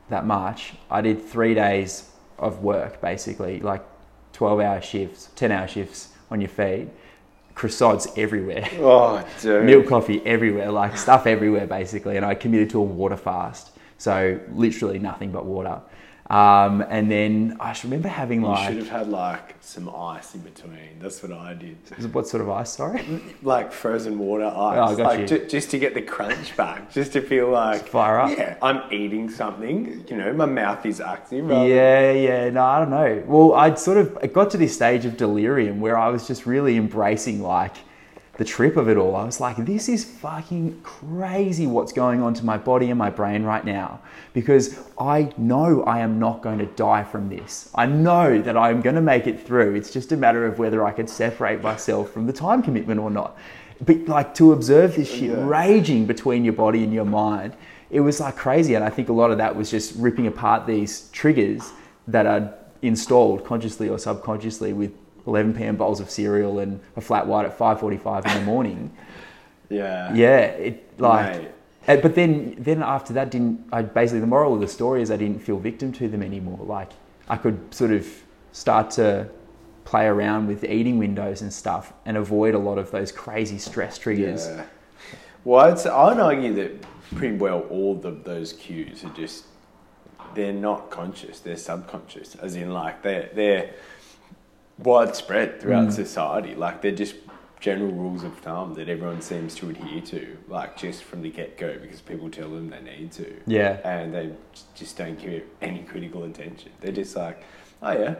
that 0.09 0.25
much. 0.25 0.73
I 0.89 1.01
did 1.01 1.23
three 1.23 1.53
days 1.53 2.09
of 2.37 2.63
work 2.63 3.01
basically, 3.01 3.59
like 3.59 3.83
12 4.33 4.59
hour 4.59 4.81
shifts, 4.81 5.29
10 5.35 5.51
hour 5.51 5.67
shifts 5.67 6.09
on 6.31 6.39
your 6.41 6.49
feet, 6.49 6.87
croissants 7.55 8.17
everywhere, 8.17 8.67
Oh, 8.79 9.25
dude. 9.41 9.65
milk 9.65 9.87
coffee 9.87 10.21
everywhere, 10.25 10.71
like 10.71 10.97
stuff 10.97 11.27
everywhere 11.27 11.67
basically. 11.67 12.15
And 12.17 12.25
I 12.25 12.35
committed 12.35 12.69
to 12.71 12.79
a 12.79 12.83
water 12.83 13.17
fast. 13.17 13.71
So 13.97 14.39
literally 14.53 14.99
nothing 14.99 15.31
but 15.31 15.45
water. 15.45 15.81
Um, 16.29 16.81
and 16.89 17.09
then 17.09 17.57
I 17.59 17.71
just 17.71 17.83
remember 17.83 18.07
having 18.07 18.43
like. 18.43 18.59
You 18.59 18.65
should 18.81 18.87
have 18.87 18.99
had 18.99 19.09
like 19.09 19.55
some 19.61 19.89
ice 19.89 20.35
in 20.35 20.41
between. 20.41 20.99
That's 20.99 21.23
what 21.23 21.31
I 21.31 21.55
did. 21.55 21.77
what 22.13 22.27
sort 22.27 22.41
of 22.41 22.49
ice, 22.51 22.71
sorry? 22.73 23.03
Like 23.41 23.71
frozen 23.71 24.19
water 24.19 24.45
ice. 24.45 24.53
Oh, 24.53 24.83
I 24.83 24.95
got 24.95 24.97
like 24.99 25.19
you. 25.21 25.25
ju- 25.27 25.47
just 25.47 25.71
to 25.71 25.79
get 25.79 25.95
the 25.95 26.03
crunch 26.03 26.55
back, 26.55 26.91
just 26.91 27.13
to 27.13 27.21
feel 27.21 27.49
like 27.49 27.87
Fire 27.87 28.19
up. 28.19 28.37
Yeah, 28.37 28.57
I'm 28.61 28.93
eating 28.93 29.29
something. 29.31 30.05
You 30.07 30.17
know, 30.17 30.33
my 30.33 30.45
mouth 30.45 30.85
is 30.85 31.01
active. 31.01 31.49
Yeah, 31.49 32.11
yeah, 32.11 32.49
no, 32.51 32.63
I 32.63 32.79
don't 32.79 32.91
know. 32.91 33.23
Well, 33.25 33.53
I'd 33.55 33.79
sort 33.79 33.97
of 33.97 34.17
it 34.21 34.31
got 34.31 34.51
to 34.51 34.57
this 34.57 34.75
stage 34.75 35.05
of 35.05 35.17
delirium 35.17 35.81
where 35.81 35.97
I 35.97 36.09
was 36.09 36.27
just 36.27 36.45
really 36.45 36.77
embracing 36.77 37.41
like 37.41 37.75
the 38.39 38.45
trip 38.45 38.77
of 38.77 38.87
it 38.87 38.95
all. 38.95 39.17
I 39.17 39.25
was 39.25 39.41
like, 39.41 39.57
this 39.65 39.89
is 39.89 40.05
fucking 40.05 40.79
crazy 40.81 41.67
what's 41.67 41.91
going 41.91 42.21
on 42.21 42.33
to 42.35 42.45
my 42.45 42.57
body 42.57 42.89
and 42.89 42.97
my 42.97 43.09
brain 43.09 43.43
right 43.43 43.65
now 43.65 43.99
because 44.31 44.79
I 44.97 45.33
know 45.37 45.83
I 45.83 45.99
am 45.99 46.19
not 46.19 46.41
going 46.41 46.57
to 46.59 46.65
die 46.65 47.03
from 47.03 47.27
this. 47.27 47.69
I 47.75 47.85
know 47.85 48.41
that 48.41 48.55
I'm 48.55 48.79
going 48.79 48.95
to 48.95 49.01
make 49.01 49.27
it 49.27 49.45
through. 49.45 49.75
It's 49.75 49.91
just 49.91 50.13
a 50.13 50.17
matter 50.17 50.45
of 50.45 50.57
whether 50.57 50.85
I 50.85 50.93
can 50.93 51.05
separate 51.05 51.61
myself 51.61 52.11
from 52.11 52.27
the 52.27 52.33
time 52.33 52.63
commitment 52.63 53.01
or 53.01 53.11
not. 53.11 53.37
But 53.85 54.07
like 54.07 54.33
to 54.35 54.53
observe 54.53 54.95
this 54.95 55.11
shit 55.11 55.31
Yeah. 55.31 55.45
raging 55.45 56.05
between 56.05 56.45
your 56.45 56.53
body 56.53 56.81
and 56.81 56.93
your 56.93 57.03
mind, 57.03 57.57
it 57.91 57.99
was 57.99 58.21
like 58.21 58.37
crazy. 58.37 58.73
And 58.73 58.85
I 58.85 58.89
think 58.89 59.09
a 59.09 59.13
lot 59.13 59.31
of 59.31 59.37
that 59.39 59.53
was 59.53 59.69
just 59.69 59.97
ripping 59.97 60.27
apart 60.27 60.65
these 60.65 61.09
triggers 61.11 61.73
that 62.07 62.25
are 62.25 62.53
installed 62.81 63.43
consciously 63.43 63.89
or 63.89 63.99
subconsciously 63.99 64.71
with 64.71 64.93
11 65.27 65.53
p.m. 65.53 65.75
bowls 65.75 65.99
of 65.99 66.09
cereal 66.09 66.59
and 66.59 66.79
a 66.95 67.01
flat 67.01 67.27
white 67.27 67.45
at 67.45 67.57
5:45 67.57 68.25
in 68.27 68.33
the 68.39 68.45
morning. 68.45 68.91
Yeah. 69.71 70.11
Yeah, 70.15 70.39
it 70.39 70.99
like. 70.99 71.41
Mate. 71.41 71.51
uh, 71.87 71.97
But 71.97 72.15
then, 72.15 72.55
then 72.57 72.81
after 72.81 73.13
that, 73.13 73.29
didn't 73.29 73.67
I? 73.71 73.83
Basically, 73.83 74.19
the 74.19 74.25
moral 74.25 74.55
of 74.55 74.61
the 74.61 74.67
story 74.67 75.03
is 75.03 75.11
I 75.11 75.15
didn't 75.17 75.39
feel 75.41 75.59
victim 75.59 75.91
to 75.93 76.07
them 76.07 76.23
anymore. 76.23 76.65
Like 76.65 76.89
I 77.27 77.37
could 77.37 77.71
sort 77.71 77.91
of 77.91 78.07
start 78.51 78.89
to 78.91 79.29
play 79.85 80.07
around 80.07 80.47
with 80.47 80.63
eating 80.63 80.97
windows 80.97 81.43
and 81.43 81.53
stuff 81.53 81.93
and 82.05 82.17
avoid 82.17 82.55
a 82.55 82.57
lot 82.57 82.79
of 82.79 82.89
those 82.89 83.11
crazy 83.11 83.59
stress 83.59 83.99
triggers. 83.99 84.47
Yeah. 84.47 84.65
Well, 85.43 85.65
I'd, 85.71 85.85
I'd 85.87 86.19
argue 86.19 86.53
that 86.55 86.83
pretty 87.15 87.37
well 87.37 87.59
all 87.69 87.99
of 88.03 88.23
those 88.23 88.53
cues 88.53 89.03
are 89.03 89.09
just 89.09 89.45
they're 90.33 90.51
not 90.51 90.89
conscious; 90.89 91.39
they're 91.41 91.57
subconscious. 91.57 92.33
As 92.35 92.55
in, 92.55 92.71
like 92.73 93.03
they're 93.03 93.29
they're 93.35 93.69
widespread 94.83 95.59
throughout 95.61 95.87
Mm. 95.89 95.91
society. 95.93 96.55
Like 96.55 96.81
they're 96.81 96.91
just 96.91 97.15
general 97.59 97.91
rules 97.91 98.23
of 98.23 98.33
thumb 98.37 98.73
that 98.75 98.87
everyone 98.87 99.21
seems 99.21 99.53
to 99.55 99.69
adhere 99.69 100.01
to, 100.01 100.37
like 100.47 100.77
just 100.77 101.03
from 101.03 101.21
the 101.21 101.29
get 101.29 101.57
go, 101.57 101.77
because 101.77 101.99
people 102.01 102.29
tell 102.29 102.49
them 102.49 102.69
they 102.69 102.81
need 102.81 103.11
to. 103.13 103.35
Yeah. 103.45 103.77
and 103.83 104.13
they 104.13 104.31
just 104.75 104.97
don't 104.97 105.19
give 105.19 105.31
it 105.33 105.47
any 105.61 105.79
critical 105.83 106.23
attention. 106.23 106.71
They're 106.79 106.93
just 106.93 107.15
like, 107.15 107.43
oh 107.81 107.91
yeah. 107.91 108.15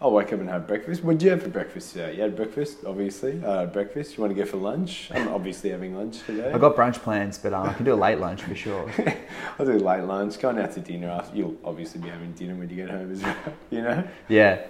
I'll 0.00 0.12
wake 0.12 0.32
up 0.32 0.38
and 0.38 0.48
have 0.48 0.68
breakfast. 0.68 1.02
What 1.02 1.18
did 1.18 1.24
you 1.24 1.30
have 1.30 1.42
for 1.42 1.48
breakfast 1.48 1.92
today? 1.92 2.14
You 2.14 2.22
had 2.22 2.36
breakfast, 2.36 2.84
obviously. 2.86 3.42
Uh, 3.44 3.66
breakfast. 3.66 4.16
You 4.16 4.22
want 4.22 4.30
to 4.36 4.40
go 4.40 4.48
for 4.48 4.56
lunch? 4.56 5.10
I'm 5.12 5.26
obviously 5.26 5.70
having 5.70 5.96
lunch 5.96 6.22
today. 6.24 6.52
I've 6.54 6.60
got 6.60 6.76
brunch 6.76 7.02
plans, 7.02 7.36
but 7.36 7.52
um, 7.52 7.68
I 7.68 7.72
can 7.72 7.84
do 7.84 7.94
a 7.94 7.96
late 7.96 8.20
lunch 8.20 8.42
for 8.42 8.54
sure. 8.54 8.88
I'll 9.58 9.66
do 9.66 9.72
late 9.72 10.04
lunch. 10.04 10.38
Going 10.38 10.56
out 10.60 10.70
to 10.74 10.80
dinner 10.80 11.08
after. 11.10 11.36
You'll 11.36 11.56
obviously 11.64 12.00
be 12.00 12.10
having 12.10 12.30
dinner 12.30 12.54
when 12.54 12.70
you 12.70 12.76
get 12.76 12.90
home 12.90 13.10
as 13.10 13.22
well. 13.24 13.34
You 13.70 13.82
know. 13.82 14.04
Yeah. 14.28 14.60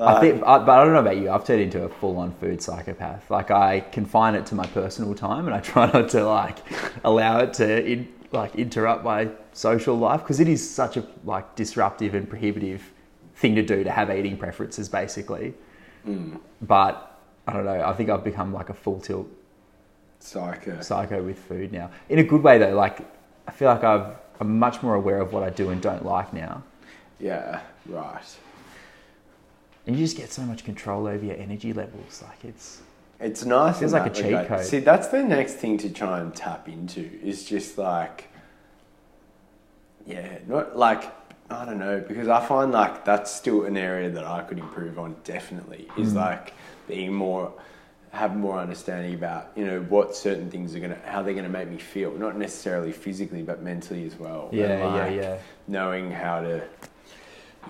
I 0.00 0.20
think, 0.20 0.42
I, 0.42 0.58
but 0.58 0.70
I 0.70 0.84
don't 0.84 0.94
know 0.94 1.00
about 1.00 1.18
you. 1.18 1.30
I've 1.30 1.44
turned 1.44 1.60
into 1.60 1.82
a 1.84 1.88
full-on 1.88 2.32
food 2.32 2.62
psychopath. 2.62 3.30
Like 3.30 3.50
I 3.50 3.80
confine 3.80 4.34
it 4.34 4.46
to 4.46 4.54
my 4.54 4.66
personal 4.66 5.14
time, 5.14 5.46
and 5.46 5.54
I 5.54 5.60
try 5.60 5.90
not 5.92 6.08
to 6.10 6.24
like 6.24 6.58
allow 7.04 7.40
it 7.40 7.54
to 7.54 7.84
in, 7.84 8.08
like 8.32 8.54
interrupt 8.54 9.04
my 9.04 9.28
social 9.52 9.96
life 9.96 10.20
because 10.20 10.40
it 10.40 10.48
is 10.48 10.68
such 10.68 10.96
a 10.96 11.06
like 11.24 11.54
disruptive 11.56 12.14
and 12.14 12.28
prohibitive 12.28 12.92
thing 13.36 13.54
to 13.54 13.62
do 13.62 13.84
to 13.84 13.90
have 13.90 14.10
eating 14.10 14.36
preferences, 14.36 14.88
basically. 14.88 15.54
Mm. 16.06 16.40
But 16.62 17.20
I 17.46 17.52
don't 17.52 17.64
know. 17.64 17.82
I 17.82 17.92
think 17.92 18.08
I've 18.08 18.24
become 18.24 18.52
like 18.52 18.70
a 18.70 18.74
full 18.74 19.00
tilt 19.00 19.28
Psycho. 20.20 20.80
psycho 20.80 21.22
with 21.22 21.38
food 21.38 21.72
now. 21.72 21.90
In 22.08 22.18
a 22.18 22.24
good 22.24 22.42
way 22.42 22.56
though. 22.58 22.74
Like 22.74 23.00
I 23.46 23.50
feel 23.50 23.68
like 23.68 23.84
I've 23.84 24.16
I'm 24.40 24.58
much 24.58 24.82
more 24.82 24.94
aware 24.94 25.20
of 25.20 25.32
what 25.32 25.42
I 25.42 25.50
do 25.50 25.70
and 25.70 25.80
don't 25.80 26.04
like 26.04 26.32
now. 26.32 26.62
Yeah. 27.20 27.60
Right. 27.86 28.24
And 29.86 29.96
you 29.96 30.04
just 30.04 30.16
get 30.16 30.30
so 30.32 30.42
much 30.42 30.64
control 30.64 31.06
over 31.06 31.24
your 31.24 31.36
energy 31.36 31.72
levels. 31.72 32.22
Like 32.22 32.44
it's 32.44 32.80
It's 33.20 33.44
nice. 33.44 33.82
It's 33.82 33.92
like 33.92 34.06
a 34.06 34.14
cheat 34.14 34.26
regard. 34.26 34.46
code. 34.48 34.64
See, 34.64 34.78
that's 34.78 35.08
the 35.08 35.22
next 35.22 35.54
thing 35.54 35.78
to 35.78 35.90
try 35.90 36.20
and 36.20 36.34
tap 36.34 36.68
into 36.68 37.08
is 37.22 37.44
just 37.44 37.78
like, 37.78 38.28
yeah, 40.06 40.38
not 40.46 40.76
like 40.76 41.04
I 41.50 41.64
don't 41.64 41.78
know 41.78 42.00
because 42.06 42.28
I 42.28 42.44
find 42.44 42.72
like 42.72 43.04
that's 43.04 43.30
still 43.30 43.64
an 43.64 43.76
area 43.76 44.10
that 44.10 44.24
I 44.24 44.42
could 44.42 44.58
improve 44.58 44.98
on. 44.98 45.16
Definitely 45.24 45.88
is 45.98 46.12
Mm. 46.12 46.16
like 46.16 46.54
being 46.88 47.12
more, 47.12 47.52
have 48.10 48.36
more 48.36 48.58
understanding 48.58 49.14
about 49.14 49.50
you 49.56 49.64
know 49.66 49.80
what 49.82 50.14
certain 50.16 50.50
things 50.50 50.74
are 50.74 50.80
gonna, 50.80 50.98
how 51.04 51.22
they're 51.22 51.34
gonna 51.34 51.48
make 51.48 51.68
me 51.68 51.78
feel, 51.78 52.12
not 52.12 52.36
necessarily 52.36 52.92
physically 52.92 53.42
but 53.42 53.62
mentally 53.62 54.06
as 54.06 54.16
well. 54.18 54.48
Yeah, 54.52 54.84
like, 54.86 55.12
yeah, 55.12 55.20
yeah. 55.22 55.38
knowing 55.68 56.10
how 56.10 56.40
to 56.40 56.62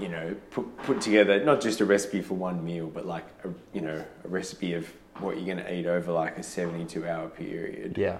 you 0.01 0.09
know 0.09 0.35
put 0.51 0.77
put 0.85 1.01
together 1.01 1.45
not 1.45 1.61
just 1.61 1.81
a 1.81 1.85
recipe 1.85 2.21
for 2.23 2.35
one 2.35 2.65
meal 2.65 2.87
but 2.87 3.05
like 3.07 3.27
a 3.45 3.49
you 3.75 3.81
know 3.83 4.03
a 4.25 4.29
recipe 4.29 4.73
of 4.75 4.91
what 5.21 5.37
you're 5.37 5.45
going 5.45 5.59
to 5.59 5.75
eat 5.75 5.87
over 5.87 6.11
like 6.13 6.39
a 6.39 6.43
72 6.43 7.07
hour 7.07 7.29
period 7.29 7.99
Yeah. 7.99 8.19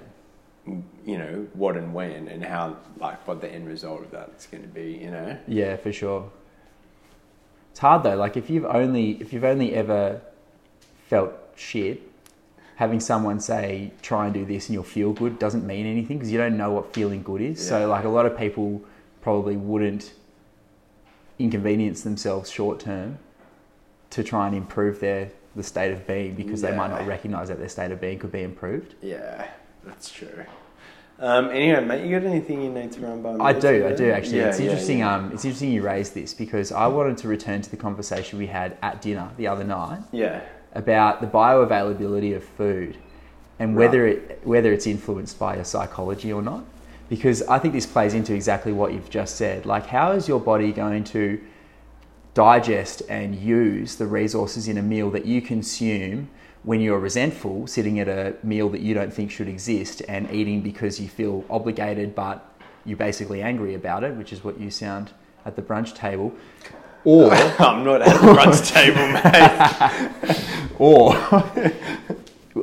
you 0.67 1.19
know 1.19 1.47
what 1.55 1.77
and 1.79 1.95
when 1.95 2.29
and 2.29 2.45
how 2.45 2.77
like 2.99 3.27
what 3.27 3.41
the 3.41 3.49
end 3.51 3.67
result 3.67 4.03
of 4.03 4.11
that 4.11 4.31
is 4.39 4.47
going 4.47 4.63
to 4.63 4.69
be 4.69 4.93
you 5.03 5.11
know 5.11 5.39
Yeah, 5.49 5.77
for 5.77 5.93
sure. 5.93 6.31
It's 7.71 7.81
hard 7.81 8.03
though. 8.03 8.17
Like 8.17 8.37
if 8.37 8.51
you've 8.51 8.67
only 8.67 9.13
if 9.23 9.33
you've 9.33 9.45
only 9.45 9.75
ever 9.75 10.21
felt 11.09 11.33
shit, 11.57 12.03
having 12.77 13.01
someone 13.01 13.41
say 13.41 13.93
try 14.03 14.27
and 14.27 14.35
do 14.35 14.45
this 14.45 14.69
and 14.69 14.75
you'll 14.75 14.83
feel 14.85 15.13
good 15.15 15.39
doesn't 15.39 15.67
mean 15.67 15.87
anything 15.87 16.19
because 16.19 16.31
you 16.31 16.37
don't 16.37 16.59
know 16.59 16.71
what 16.71 16.93
feeling 16.93 17.23
good 17.23 17.41
is. 17.41 17.63
Yeah. 17.63 17.69
So 17.71 17.89
like 17.89 18.05
a 18.05 18.11
lot 18.11 18.27
of 18.27 18.37
people 18.37 18.83
probably 19.23 19.57
wouldn't 19.57 20.13
inconvenience 21.43 22.03
themselves 22.03 22.51
short 22.51 22.81
term 22.81 23.19
to 24.11 24.23
try 24.23 24.47
and 24.47 24.57
improve 24.57 25.01
their 25.01 25.31
the 25.55 25.63
state 25.63 25.93
of 25.93 26.07
being 26.07 26.35
because 26.35 26.63
they 26.63 26.75
might 26.75 26.89
not 26.89 27.07
recognize 27.07 27.49
that 27.49 27.59
their 27.59 27.69
state 27.69 27.91
of 27.91 28.01
being 28.01 28.19
could 28.19 28.33
be 28.33 28.43
improved. 28.43 28.95
Yeah, 29.03 29.51
that's 29.85 30.11
true. 30.11 30.45
Um, 31.19 31.51
anyway, 31.51 31.85
mate, 31.85 32.05
you 32.07 32.19
got 32.19 32.27
anything 32.27 32.63
you 32.63 32.71
need 32.71 32.91
to 32.93 33.01
run 33.01 33.23
by 33.23 33.35
me? 33.35 33.41
I 33.41 33.53
do, 33.53 33.87
I 33.87 33.93
do 33.93 34.11
actually. 34.11 34.39
Yeah, 34.39 34.49
it's 34.49 34.59
yeah, 34.59 34.65
interesting. 34.67 34.99
Yeah. 35.01 35.15
Um, 35.15 35.33
it's 35.33 35.45
interesting 35.45 35.71
you 35.71 35.83
raised 35.83 36.15
this 36.15 36.35
because 36.35 36.73
I 36.73 36.87
wanted 36.87 37.19
to 37.19 37.29
return 37.29 37.63
to 37.63 37.71
the 37.71 37.77
conversation 37.77 38.39
we 38.39 38.47
had 38.47 38.77
at 38.83 39.03
dinner 39.03 39.31
the 39.37 39.47
other 39.47 39.63
night 39.63 40.01
yeah. 40.11 40.41
about 40.73 41.21
the 41.21 41.27
bioavailability 41.27 42.35
of 42.35 42.43
food 42.43 42.97
and 43.59 43.77
Right. 43.77 43.87
whether 43.87 44.07
it 44.07 44.41
whether 44.45 44.73
it's 44.73 44.87
influenced 44.87 45.39
by 45.39 45.57
your 45.57 45.65
psychology 45.65 46.33
or 46.33 46.43
not. 46.43 46.65
Because 47.13 47.43
I 47.43 47.59
think 47.59 47.75
this 47.75 47.85
plays 47.85 48.15
into 48.15 48.33
exactly 48.33 48.73
what 48.73 48.95
you've 48.95 49.11
just 49.11 49.37
said. 49.37 49.67
Like, 49.67 49.85
how 49.85 50.13
is 50.13 50.29
your 50.29 50.41
body 50.41 50.73
going 50.73 51.05
to 51.05 51.39
digest 52.33 53.03
and 53.07 53.37
use 53.37 53.97
the 53.97 54.07
resources 54.07 54.67
in 54.67 54.79
a 54.79 54.83
meal 54.83 55.11
that 55.11 55.27
you 55.27 55.43
consume 55.43 56.31
when 56.63 56.81
you're 56.81 56.99
resentful, 56.99 57.67
sitting 57.67 58.01
at 58.01 58.09
a 58.09 58.35
meal 58.43 58.71
that 58.71 58.81
you 58.81 58.95
don't 58.95 59.13
think 59.13 59.31
should 59.31 59.47
exist 59.47 60.01
and 60.09 60.31
eating 60.31 60.63
because 60.63 60.99
you 60.99 61.07
feel 61.07 61.45
obligated, 61.51 62.15
but 62.15 62.51
you're 62.87 62.97
basically 62.97 63.43
angry 63.43 63.75
about 63.75 64.05
it, 64.05 64.15
which 64.15 64.33
is 64.33 64.43
what 64.43 64.59
you 64.59 64.71
sound 64.71 65.11
at 65.45 65.55
the 65.55 65.61
brunch 65.61 65.95
table. 65.95 66.33
Or 67.05 67.31
I'm 67.59 67.85
not 67.85 68.01
at 68.01 68.19
the 68.23 68.27
brunch 68.29 68.73
table, 68.73 69.07
mate. 70.17 70.75
or 70.79 71.13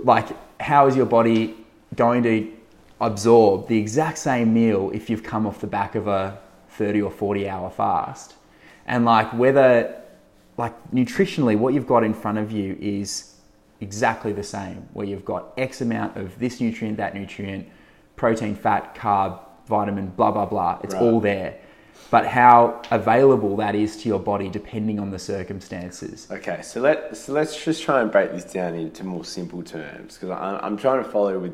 like 0.03 0.27
how 0.59 0.87
is 0.87 0.95
your 0.95 1.05
body 1.05 1.55
going 1.95 2.23
to 2.23 2.58
absorb 3.01 3.67
the 3.67 3.77
exact 3.77 4.17
same 4.17 4.53
meal 4.53 4.91
if 4.93 5.09
you've 5.09 5.23
come 5.23 5.47
off 5.47 5.61
the 5.61 5.67
back 5.67 5.95
of 5.95 6.07
a 6.07 6.37
30 6.69 7.01
or 7.01 7.11
40 7.11 7.47
hour 7.49 7.69
fast. 7.69 8.35
And 8.85 9.05
like 9.05 9.31
whether 9.33 9.95
like 10.57 10.73
nutritionally 10.91 11.57
what 11.57 11.73
you've 11.73 11.87
got 11.87 12.03
in 12.03 12.13
front 12.13 12.37
of 12.37 12.51
you 12.51 12.77
is 12.81 13.35
exactly 13.79 14.33
the 14.33 14.43
same 14.43 14.87
where 14.93 15.05
you've 15.05 15.23
got 15.23 15.53
x 15.57 15.79
amount 15.79 16.17
of 16.17 16.37
this 16.37 16.59
nutrient 16.59 16.97
that 16.97 17.15
nutrient 17.15 17.65
protein 18.17 18.53
fat 18.53 18.93
carb 18.93 19.39
vitamin 19.67 20.07
blah 20.09 20.31
blah 20.31 20.45
blah. 20.45 20.79
It's 20.83 20.93
Right. 20.93 21.03
all 21.03 21.19
there. 21.19 21.55
But 22.11 22.25
how 22.25 22.81
available 22.91 23.55
that 23.57 23.75
is 23.75 24.01
to 24.01 24.09
your 24.09 24.19
body 24.19 24.49
depending 24.49 24.99
on 24.99 25.11
the 25.11 25.19
circumstances. 25.19 26.27
Okay, 26.31 26.61
so 26.63 26.81
let 26.81 27.15
so 27.15 27.33
let's 27.33 27.63
just 27.63 27.83
try 27.83 28.01
and 28.01 28.11
break 28.11 28.31
this 28.31 28.45
down 28.45 28.73
into 28.73 29.05
more 29.05 29.23
simple 29.23 29.61
terms 29.63 30.17
because 30.17 30.31
I'm 30.61 30.75
trying 30.75 31.03
to 31.03 31.09
follow 31.09 31.37
with 31.39 31.53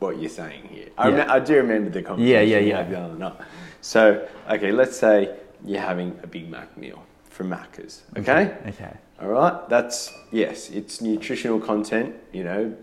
what 0.00 0.18
you're 0.18 0.28
saying 0.30 0.64
here. 0.64 0.88
I, 0.98 1.08
Yeah. 1.08 1.16
rem- 1.16 1.30
I 1.30 1.38
do 1.38 1.54
remember 1.56 1.90
the 1.90 2.02
conversation 2.02 2.48
Yeah, 2.48 2.58
yeah, 2.58 2.58
yeah. 2.58 2.76
had 2.78 2.90
the 2.90 2.98
other. 2.98 3.36
So 3.82 4.26
okay, 4.50 4.72
let's 4.72 4.96
say 4.98 5.36
you're 5.64 5.80
having 5.80 6.18
a 6.22 6.26
Big 6.26 6.50
Mac 6.50 6.76
meal 6.76 7.02
from 7.28 7.50
Macca's. 7.50 8.02
Okay, 8.16 8.54
okay 8.66 8.94
all 9.20 9.28
right, 9.28 9.68
that's 9.68 10.12
yes, 10.32 10.70
it's 10.70 11.02
nutritional 11.02 11.60
content. 11.60 12.14
You 12.32 12.44
know, 12.44 12.74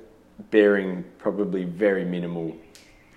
bearing 0.52 1.04
probably 1.18 1.64
very 1.64 2.06
minimal. 2.06 2.56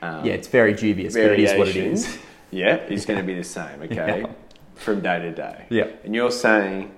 Um, 0.03 0.25
Yeah, 0.25 0.33
it's 0.33 0.49
very 0.49 0.73
dubious, 0.73 1.13
but 1.15 1.33
it 1.33 1.41
is 1.41 1.53
what 1.59 1.69
it 1.69 1.77
is. 1.77 2.19
Yeah, 2.53 2.75
it's 2.89 3.07
going 3.07 3.21
to 3.21 3.25
be 3.25 3.35
the 3.37 3.45
same, 3.45 3.81
okay, 3.83 4.23
Yeah. 4.23 4.27
from 4.75 5.01
day 5.03 5.21
to 5.21 5.31
day. 5.31 5.67
Yeah. 5.69 5.87
And 6.03 6.17
you're 6.17 6.33
saying, 6.33 6.91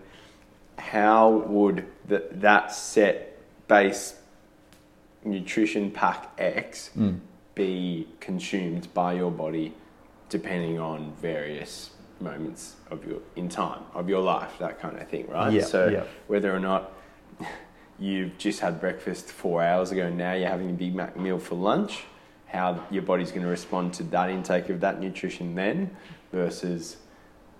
how 0.78 1.28
would 1.46 1.84
the, 2.08 2.24
that 2.36 2.72
set 2.72 3.36
base 3.68 4.14
nutrition 5.24 5.90
pack 5.90 6.30
X 6.38 6.90
Mm. 6.96 7.20
be 7.54 8.08
consumed 8.20 8.92
by 8.94 9.12
your 9.12 9.30
body 9.30 9.74
depending 10.28 10.78
on 10.80 11.12
various 11.20 11.90
moments 12.20 12.76
of 12.90 13.04
your 13.06 13.18
in 13.36 13.48
time 13.48 13.82
of 13.94 14.08
your 14.08 14.22
life, 14.22 14.52
that 14.58 14.80
kind 14.80 14.96
of 14.98 15.06
thing, 15.08 15.26
right? 15.28 15.52
Yeah, 15.52 15.62
So 15.64 15.88
yeah. 15.88 16.04
whether 16.28 16.54
or 16.54 16.60
not 16.60 16.92
you've 17.98 18.36
just 18.38 18.60
had 18.60 18.80
breakfast 18.80 19.26
four 19.30 19.62
hours 19.62 19.92
ago, 19.92 20.08
now 20.08 20.32
you're 20.32 20.48
having 20.48 20.70
a 20.70 20.72
Big 20.72 20.94
Mac 20.94 21.16
meal 21.16 21.38
for 21.38 21.54
lunch, 21.56 22.04
how 22.46 22.82
your 22.90 23.02
body's 23.02 23.30
going 23.30 23.42
to 23.42 23.48
respond 23.48 23.92
to 23.94 24.02
that 24.04 24.30
intake 24.30 24.68
of 24.70 24.80
that 24.80 25.00
nutrition 25.00 25.54
then 25.54 25.90
versus, 26.32 26.96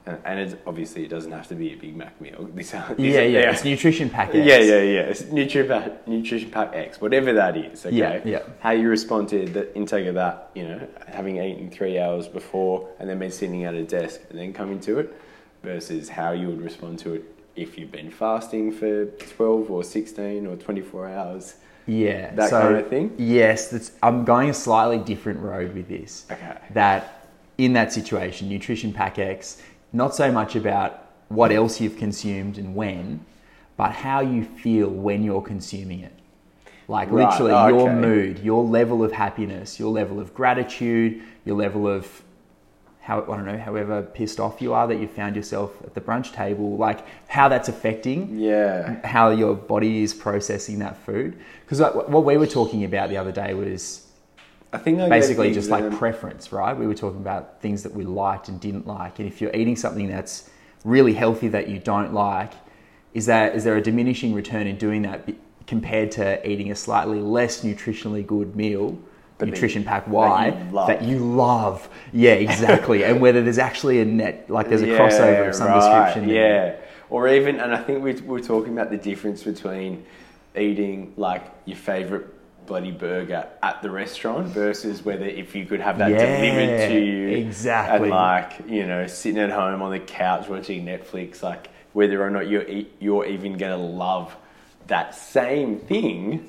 and 0.07 0.19
and 0.25 0.41
it's, 0.41 0.55
obviously 0.67 1.05
it 1.05 1.09
doesn't 1.09 1.33
have 1.33 1.47
to 1.49 1.55
be 1.55 1.73
a 1.73 1.77
Big 1.77 1.97
Mac 1.97 2.21
meal. 2.21 2.49
This, 2.55 2.71
this- 2.73 2.99
Yeah, 2.99 3.21
yeah, 3.23 3.51
it's 3.51 3.65
nutrition 3.65 4.11
pack. 4.11 4.33
yeah, 4.35 4.43
yeah, 4.43 4.59
yeah. 4.59 5.01
It's 5.13 5.23
nutrition 5.27 5.69
pack, 5.69 6.09
nutrition 6.09 6.51
pack 6.51 6.71
X, 6.75 7.01
whatever 7.01 7.33
that 7.33 7.57
is. 7.57 7.87
Okay. 7.87 7.97
Yeah, 7.97 8.21
yeah. 8.25 8.43
How 8.61 8.71
you 8.73 8.89
respond 8.89 9.29
to 9.31 9.47
the 9.47 9.75
intake 9.77 10.07
of 10.07 10.15
that, 10.17 10.51
you 10.55 10.65
know, 10.65 10.87
having 11.07 11.37
eaten 11.39 11.71
three 11.71 11.99
hours 11.99 12.27
before 12.29 12.89
and 12.99 13.09
then 13.09 13.19
been 13.19 13.31
sitting 13.31 13.65
at 13.65 13.75
a 13.75 13.85
desk 13.85 14.21
and 14.31 14.39
then 14.39 14.53
coming 14.53 14.81
to 14.81 14.99
it, 14.99 15.15
versus 15.63 16.09
how 16.09 16.33
you 16.33 16.49
would 16.49 16.61
respond 16.61 16.99
to 16.99 17.15
it 17.15 17.23
if 17.55 17.79
you've 17.79 17.93
been 17.93 18.11
fasting 18.11 18.73
for 18.73 19.05
twelve 19.37 19.71
or 19.71 19.85
sixteen 19.85 20.47
or 20.47 20.57
twenty 20.57 20.81
four 20.81 21.07
hours. 21.09 21.57
Yeah, 21.87 22.33
That 22.35 22.51
kind 22.51 22.77
of 22.77 22.87
thing? 22.89 23.13
Yes, 23.19 23.69
that's, 23.69 23.91
I'm 24.05 24.25
going 24.25 24.51
a 24.51 24.55
slightly 24.55 24.99
different 24.99 25.41
road 25.41 25.75
with 25.75 25.89
this. 25.89 26.27
Okay. 26.31 26.57
That 26.71 27.29
in 27.59 27.73
that 27.75 27.93
situation, 27.93 28.49
nutrition 28.49 28.93
pack 28.93 29.19
X, 29.19 29.61
not 29.93 30.15
so 30.15 30.33
much 30.33 30.57
about 30.57 31.07
what 31.29 31.53
else 31.53 31.81
you've 31.81 31.97
consumed 31.97 32.59
and 32.59 32.75
when, 32.75 33.25
but 33.77 33.93
how 33.93 34.21
you 34.21 34.45
feel 34.45 34.89
when 34.89 35.23
you're 35.23 35.43
consuming 35.43 36.01
it. 36.01 36.13
Like 36.89 37.11
Right, 37.11 37.29
literally 37.29 37.53
oh, 37.53 37.69
your 37.69 37.93
mood, 37.93 38.41
your 38.41 38.65
level 38.65 39.03
of 39.05 39.13
happiness, 39.13 39.79
your 39.79 39.91
level 39.91 40.21
of 40.21 40.35
gratitude, 40.35 41.23
your 41.45 41.57
level 41.57 41.87
of 41.87 42.23
how 43.01 43.23
I 43.23 43.37
don't 43.37 43.47
know, 43.47 43.59
however 43.59 44.03
pissed 44.03 44.39
off 44.39 44.63
you 44.63 44.75
are 44.75 44.87
that 44.87 44.97
you 44.97 45.09
found 45.09 45.35
yourself 45.35 45.73
at 45.83 45.95
the 45.95 46.01
brunch 46.01 46.33
table, 46.33 46.77
like 46.77 47.05
how 47.29 47.49
that's 47.49 47.69
affecting 47.69 48.39
Yeah. 48.39 49.05
how 49.05 49.31
your 49.31 49.55
body 49.55 50.03
is 50.03 50.15
processing 50.15 50.79
that 50.81 50.97
food. 51.05 51.37
Because 51.65 51.81
what 51.81 52.25
we 52.25 52.37
were 52.37 52.47
talking 52.47 52.85
about 52.85 53.09
the 53.09 53.17
other 53.17 53.33
day 53.33 53.55
was 53.55 54.07
I 54.73 54.79
think 54.79 55.01
I 55.01 55.09
basically 55.09 55.53
just 55.53 55.69
like 55.69 55.91
preference, 55.99 56.51
right? 56.51 56.77
We 56.77 56.87
were 56.87 56.95
talking 56.95 57.21
about 57.21 57.61
things 57.61 57.83
that 57.83 57.93
we 57.93 58.05
liked 58.05 58.49
and 58.49 58.59
didn't 58.59 58.87
like. 58.87 59.19
And 59.19 59.29
if 59.29 59.41
you're 59.41 59.55
eating 59.55 59.77
something 59.77 60.09
that's 60.09 60.49
really 60.85 61.13
healthy 61.13 61.49
that 61.49 61.69
you 61.69 61.79
don't 61.79 62.15
like, 62.15 62.53
is 63.13 63.27
that 63.27 63.55
is 63.55 63.65
there 63.65 63.77
a 63.77 63.83
diminishing 63.83 64.33
return 64.33 64.67
in 64.67 64.77
doing 64.77 65.03
that 65.03 65.29
compared 65.67 66.11
to 66.13 66.49
eating 66.49 66.71
a 66.71 66.75
slightly 66.75 67.21
less 67.21 67.63
nutritionally 67.63 68.27
good 68.27 68.57
meal? 68.57 68.99
But 69.39 69.49
nutrition 69.49 69.83
pack 69.83 70.05
that 70.05 70.13
Y 70.13 70.47
you 70.49 70.71
love. 70.73 70.87
that 70.87 71.03
you 71.03 71.19
love, 71.19 71.89
yeah, 72.13 72.35
exactly, 72.35 73.03
and 73.05 73.21
whether 73.21 73.43
there's 73.43 73.59
actually 73.59 74.01
a 74.01 74.05
net, 74.05 74.49
like 74.49 74.69
there's 74.69 74.83
a 74.83 74.87
crossover 74.87 75.49
of 75.49 75.55
some 75.55 75.73
description. 75.73 76.29
there. 76.29 76.77
Yeah, 76.79 76.87
or 77.11 77.29
even, 77.29 77.59
and 77.59 77.75
I 77.75 77.83
think 77.83 78.05
we 78.05 78.13
we 78.13 78.21
were 78.21 78.41
talking 78.41 78.73
about 78.73 78.91
the 78.91 78.99
difference 78.99 79.43
between 79.43 80.05
eating 80.57 81.13
like 81.17 81.45
your 81.65 81.77
favorite 81.77 82.27
bloody 82.67 82.91
burger 82.91 83.47
at 83.63 83.83
the 83.83 83.91
restaurant 83.91 84.47
versus 84.49 85.05
whether 85.05 85.25
if 85.25 85.55
you 85.55 85.65
could 85.67 85.81
have 85.81 85.99
that 85.99 86.11
Yeah, 86.11 86.19
delivered 86.37 86.89
to 86.89 86.99
you 86.99 87.29
exactly. 87.29 88.09
and 88.09 88.11
like 88.11 88.53
you 88.69 88.87
know 88.87 89.07
sitting 89.07 89.41
at 89.41 89.51
home 89.51 89.83
on 89.83 89.91
the 89.91 90.01
couch 90.01 90.49
watching 90.49 90.85
Netflix, 90.85 91.43
like 91.43 91.69
whether 91.93 92.23
or 92.23 92.31
not 92.31 92.49
you're 92.49 92.65
you're 93.01 93.27
even 93.27 93.57
gonna 93.59 93.77
love 93.77 94.35
that 94.87 95.15
same 95.15 95.79
thing. 95.79 96.49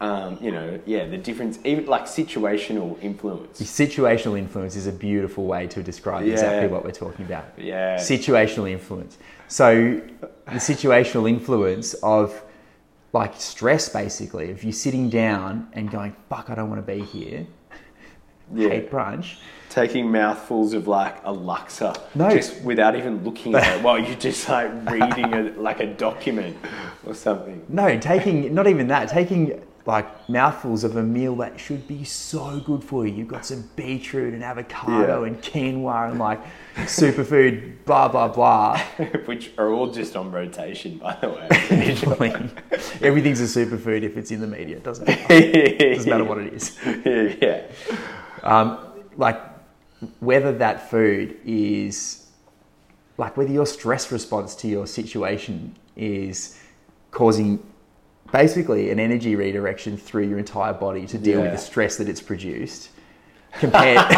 Um, 0.00 0.38
you 0.40 0.50
know, 0.50 0.78
yeah, 0.86 1.06
the 1.06 1.16
difference, 1.16 1.60
even 1.64 1.86
like 1.86 2.02
situational 2.06 3.00
influence. 3.00 3.60
Situational 3.62 4.36
influence 4.36 4.74
is 4.74 4.88
a 4.88 4.92
beautiful 4.92 5.46
way 5.46 5.68
to 5.68 5.82
describe 5.84 6.26
Yeah. 6.26 6.32
exactly 6.32 6.66
what 6.68 6.84
we're 6.84 6.90
talking 6.90 7.24
about. 7.24 7.44
Yeah. 7.56 7.94
Situational 7.96 8.68
influence. 8.68 9.16
So, 9.46 10.00
the 10.46 10.58
situational 10.58 11.28
influence 11.28 11.94
of 12.02 12.42
like 13.16 13.34
stress, 13.40 13.88
basically, 13.88 14.50
if 14.50 14.62
you're 14.62 14.72
sitting 14.72 15.08
down 15.08 15.68
and 15.72 15.90
going, 15.90 16.14
fuck, 16.28 16.50
I 16.50 16.54
don't 16.54 16.68
want 16.68 16.84
to 16.86 16.92
be 16.94 17.02
here, 17.02 17.46
Yeah. 18.54 18.68
hate 18.68 18.90
brunch. 18.90 19.36
taking 19.68 20.10
mouthfuls 20.10 20.72
of 20.74 20.86
like 20.86 21.16
a 21.24 21.32
laksa, 21.32 21.98
No. 22.14 22.30
just 22.30 22.62
without 22.62 22.94
even 22.96 23.24
looking 23.24 23.54
at 23.54 23.76
it, 23.78 23.82
while 23.82 23.98
you're 23.98 24.14
just 24.16 24.48
like 24.48 24.70
reading 24.90 25.32
it 25.34 25.58
like 25.58 25.80
a 25.80 25.86
document 25.86 26.56
or 27.06 27.14
something. 27.14 27.62
No, 27.68 27.98
taking, 27.98 28.54
not 28.54 28.66
even 28.68 28.88
that, 28.88 29.08
taking 29.08 29.60
like 29.86 30.28
mouthfuls 30.28 30.82
of 30.82 30.96
a 30.96 31.02
meal 31.02 31.36
that 31.36 31.60
should 31.60 31.86
be 31.86 32.02
so 32.02 32.58
good 32.60 32.82
for 32.82 33.06
you. 33.06 33.14
You've 33.14 33.28
got 33.28 33.46
some 33.46 33.70
beetroot 33.76 34.34
and 34.34 34.42
avocado 34.42 35.22
Yeah. 35.22 35.28
and 35.28 35.40
quinoa 35.40 36.10
and 36.10 36.18
like 36.18 36.40
superfood, 36.76 37.84
blah, 37.84 38.08
blah, 38.08 38.28
blah. 38.28 38.78
Which 39.26 39.52
are 39.58 39.70
all 39.72 39.92
just 39.92 40.16
on 40.16 40.32
rotation, 40.32 40.98
by 40.98 41.16
the 41.20 41.28
way. 41.28 41.46
Everything's 43.00 43.40
a 43.40 43.44
superfood 43.64 44.02
if 44.02 44.16
it's 44.16 44.30
in 44.32 44.40
the 44.40 44.46
media. 44.48 44.76
It 44.78 44.82
doesn't 44.84 45.06
matter. 45.06 45.26
It 45.32 45.78
doesn't 45.94 46.10
matter 46.10 46.24
what 46.24 46.38
it 46.38 46.52
is. 46.52 46.76
yeah. 47.40 47.62
Um, 48.42 48.78
like 49.16 49.40
whether 50.20 50.52
that 50.58 50.90
food 50.90 51.38
is 51.44 52.26
like 53.18 53.36
whether 53.36 53.50
your 53.52 53.66
stress 53.66 54.12
response 54.12 54.54
to 54.56 54.68
your 54.68 54.86
situation 54.86 55.74
is 55.96 56.58
causing 57.12 57.62
basically 58.32 58.90
an 58.90 58.98
energy 58.98 59.36
redirection 59.36 59.96
through 59.96 60.28
your 60.28 60.38
entire 60.38 60.72
body 60.72 61.06
to 61.06 61.18
deal 61.18 61.40
with 61.40 61.52
the 61.52 61.58
stress 61.58 61.96
that 61.96 62.08
it's 62.08 62.22
produced 62.22 62.90
compared 63.58 63.98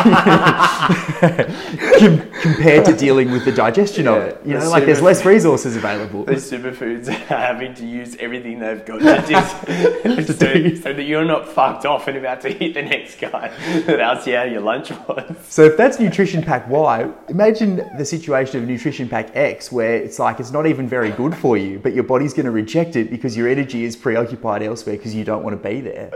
com- 1.98 2.31
compared 2.40 2.85
to 2.85 2.96
dealing 2.96 3.31
with 3.31 3.44
the 3.44 3.53
digestion 3.53 4.07
of 4.09 4.22
it 4.22 4.40
you 4.44 4.55
the 4.55 4.61
know 4.61 4.70
like 4.70 4.85
there's 4.85 5.03
less 5.03 5.24
resources 5.24 5.77
available 5.77 6.24
The 6.24 6.35
superfoods 6.35 7.09
are 7.09 7.12
having 7.12 7.74
to 7.74 7.87
use 7.87 8.16
everything 8.16 8.59
they've 8.59 8.85
got 8.85 8.98
to 8.98 9.27
do, 9.27 10.22
so, 10.22 10.83
so 10.83 10.92
that 10.92 11.05
you're 11.05 11.24
not 11.24 11.48
fucked 11.48 11.87
off 11.87 12.09
and 12.09 12.16
about 12.16 12.40
to 12.42 12.51
hit 12.51 12.74
the 12.74 12.83
next 12.83 13.20
guy 13.20 13.48
that 13.87 14.01
asks 14.01 14.27
you 14.27 14.37
how 14.37 14.44
your 14.44 14.61
lunch 14.61 14.90
was. 14.90 15.37
So 15.48 15.64
if 15.64 15.77
that's 15.77 15.98
nutrition 15.98 16.42
pack 16.42 16.68
Y, 16.68 17.11
imagine 17.29 17.77
the 17.96 18.05
situation 18.05 18.62
of 18.62 18.68
nutrition 18.68 19.09
pack 19.09 19.35
X 19.35 19.72
where 19.72 19.96
it's 19.96 20.18
like 20.18 20.40
it's 20.40 20.51
not 20.51 20.66
even 20.66 20.88
very 20.88 21.11
good 21.11 21.35
for 21.35 21.57
you, 21.57 21.79
but 21.79 21.94
your 21.94 22.05
body's 22.05 22.35
going 22.35 22.46
to 22.46 22.53
reject 22.53 22.96
it 22.96 23.11
because 23.11 23.37
your 23.37 23.48
energy 23.48 23.85
is 23.85 23.96
preoccupied 23.96 24.62
elsewhere 24.62 24.96
because 24.96 25.14
you 25.14 25.24
don't 25.24 25.42
want 25.42 25.61
to 25.61 25.68
be 25.68 25.81
there. 25.81 26.11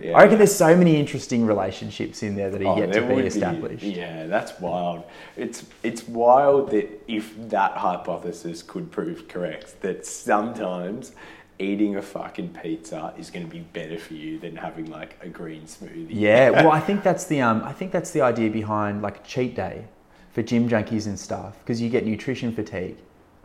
Yeah. 0.00 0.16
I 0.16 0.22
reckon 0.22 0.38
there's 0.38 0.54
so 0.54 0.76
many 0.76 0.96
interesting 0.96 1.46
relationships 1.46 2.22
in 2.22 2.36
there 2.36 2.50
that 2.50 2.60
are 2.62 2.66
Oh, 2.66 2.78
yet 2.78 2.92
to 2.92 3.02
be 3.02 3.14
established. 3.26 3.82
yeah, 3.82 4.26
that's 4.26 4.58
wild. 4.60 5.04
It's 5.36 5.64
it's 5.82 6.06
wild 6.08 6.70
that 6.70 6.88
if 7.08 7.34
that 7.50 7.72
hypothesis 7.72 8.62
could 8.62 8.90
prove 8.90 9.28
correct, 9.28 9.80
that 9.82 10.04
sometimes 10.06 11.12
eating 11.58 11.96
a 11.96 12.02
fucking 12.02 12.50
pizza 12.62 13.14
is 13.18 13.30
going 13.30 13.46
to 13.46 13.50
be 13.50 13.60
better 13.60 13.98
for 13.98 14.12
you 14.14 14.38
than 14.38 14.54
having 14.56 14.90
like 14.90 15.18
a 15.22 15.28
green 15.28 15.62
smoothie. 15.62 16.08
Yeah, 16.10 16.50
well, 16.50 16.70
I 16.70 16.80
think 16.88 17.02
that's 17.02 17.24
the 17.24 17.40
um, 17.40 17.62
I 17.64 17.72
think 17.72 17.92
that's 17.92 18.10
the 18.10 18.20
idea 18.20 18.50
behind 18.50 19.02
like 19.02 19.18
a 19.20 19.22
cheat 19.22 19.54
day 19.56 19.84
for 20.32 20.42
gym 20.42 20.68
junkies 20.68 21.06
and 21.06 21.18
stuff 21.18 21.58
because 21.60 21.80
you 21.80 21.88
get 21.88 22.04
nutrition 22.04 22.52
fatigue. 22.52 22.98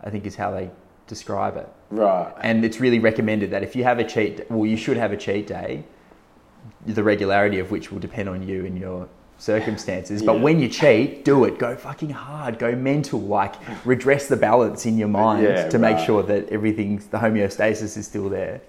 I 0.04 0.10
think 0.10 0.26
is 0.26 0.36
how 0.36 0.52
they 0.52 0.70
describe 1.08 1.58
it. 1.58 1.70
Right. 1.92 2.34
and 2.42 2.64
it's 2.64 2.80
really 2.80 3.00
recommended 3.00 3.52
that 3.52 3.64
if 3.64 3.76
you 3.76 3.84
have 3.84 4.00
a 4.00 4.04
cheat 4.06 4.50
well 4.50 4.66
you 4.66 4.78
should 4.78 4.96
have 4.98 5.12
a 5.12 5.18
cheat 5.18 5.46
day 5.46 5.84
the 6.86 7.04
regularity 7.04 7.60
of 7.60 7.72
which 7.72 7.92
will 7.92 8.00
depend 8.00 8.30
on 8.30 8.48
you 8.48 8.66
and 8.66 8.78
your 8.78 9.08
circumstances 9.38 10.22
but 10.22 10.36
Yeah. 10.36 10.42
when 10.42 10.60
you 10.60 10.68
cheat 10.70 11.26
do 11.26 11.46
it 11.46 11.58
go 11.58 11.76
fucking 11.76 12.12
hard 12.12 12.60
go 12.60 12.76
mental 12.76 13.20
like 13.20 13.56
redress 13.86 14.28
the 14.28 14.36
balance 14.38 14.86
in 14.86 14.98
your 15.00 15.08
mind 15.08 15.44
Yeah, 15.44 15.68
to 15.70 15.80
make 15.80 15.98
sure 15.98 16.22
that 16.24 16.50
everything, 16.50 16.98
the 17.10 17.18
homeostasis 17.18 17.98
is 17.98 18.06
still 18.06 18.30
there 18.30 18.62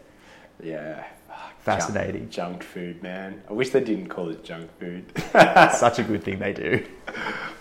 Yeah. 0.62 1.04
Fascinating. 1.60 2.22
Junk, 2.28 2.58
junk 2.58 2.62
food, 2.64 3.02
man. 3.04 3.40
I 3.48 3.52
wish 3.52 3.70
they 3.70 3.78
didn't 3.84 4.08
call 4.08 4.30
it 4.30 4.42
junk 4.42 4.68
food. 4.80 5.04
such 5.72 6.00
a 6.00 6.02
good 6.02 6.24
thing 6.24 6.40
they 6.40 6.52
do 6.52 6.84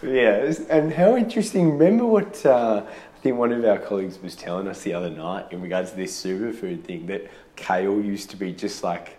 Yeah, 0.02 0.52
and 0.72 0.92
how 0.92 1.16
interesting. 1.16 1.78
Remember 1.78 2.06
what 2.06 2.44
uh, 2.44 2.84
I 2.88 3.20
think 3.20 3.38
one 3.38 3.52
of 3.52 3.64
our 3.64 3.78
colleagues 3.78 4.18
was 4.20 4.36
telling 4.36 4.68
us 4.68 4.82
the 4.82 4.96
other 4.96 5.12
night 5.12 5.46
in 5.52 5.62
regards 5.62 5.92
to 5.92 5.98
this 5.98 6.20
superfood 6.20 6.84
thing 6.84 7.06
that 7.08 7.30
kale 7.56 8.02
used 8.02 8.32
to 8.32 8.38
be 8.38 8.52
just 8.54 8.84
like 8.84 9.18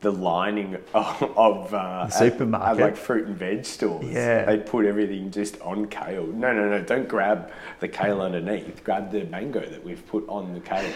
the 0.00 0.12
lining 0.12 0.76
of, 0.94 1.22
of 1.36 1.74
uh, 1.74 2.06
The 2.06 2.10
supermarket. 2.10 2.80
at, 2.80 2.84
like 2.84 2.96
fruit 2.96 3.26
and 3.26 3.36
veg 3.36 3.64
stores. 3.64 4.06
Yeah. 4.06 4.44
they'd 4.44 4.66
put 4.66 4.86
everything 4.86 5.30
just 5.30 5.60
on 5.60 5.86
kale. 5.88 6.26
No, 6.26 6.52
no, 6.52 6.68
no! 6.68 6.82
Don't 6.82 7.08
grab 7.08 7.50
the 7.80 7.88
kale 7.88 8.20
underneath. 8.20 8.84
Grab 8.84 9.10
the 9.10 9.24
mango 9.24 9.60
that 9.60 9.84
we've 9.84 10.06
put 10.06 10.28
on 10.28 10.54
the 10.54 10.60
kale. 10.60 10.92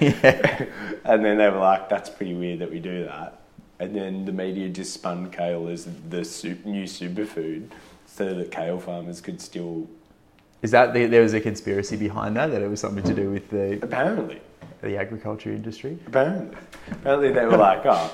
yeah. 0.00 0.66
and 1.04 1.24
then 1.24 1.38
they 1.38 1.48
were 1.48 1.58
like, 1.58 1.88
"That's 1.88 2.10
pretty 2.10 2.34
weird 2.34 2.58
that 2.60 2.70
we 2.70 2.80
do 2.80 3.04
that." 3.04 3.40
And 3.80 3.94
then 3.94 4.24
the 4.24 4.32
media 4.32 4.68
just 4.68 4.92
spun 4.94 5.30
kale 5.30 5.68
as 5.68 5.88
the 6.08 6.24
soup, 6.24 6.64
new 6.64 6.84
superfood, 6.84 7.68
so 8.06 8.32
that 8.34 8.50
kale 8.50 8.78
farmers 8.78 9.20
could 9.20 9.40
still 9.40 9.88
is 10.62 10.70
that 10.70 10.94
the, 10.94 11.04
there 11.04 11.20
was 11.20 11.34
a 11.34 11.40
conspiracy 11.42 11.94
behind 11.94 12.36
that 12.36 12.50
that 12.50 12.62
it 12.62 12.68
was 12.68 12.80
something 12.80 13.04
to 13.04 13.12
do 13.12 13.30
with 13.30 13.50
the, 13.50 13.78
apparently, 13.82 14.40
the 14.80 14.96
agriculture 14.96 15.50
industry 15.50 15.98
apparently, 16.06 16.56
apparently 16.90 17.32
they 17.32 17.44
were 17.44 17.58
like, 17.58 17.84
"Oh, 17.84 18.10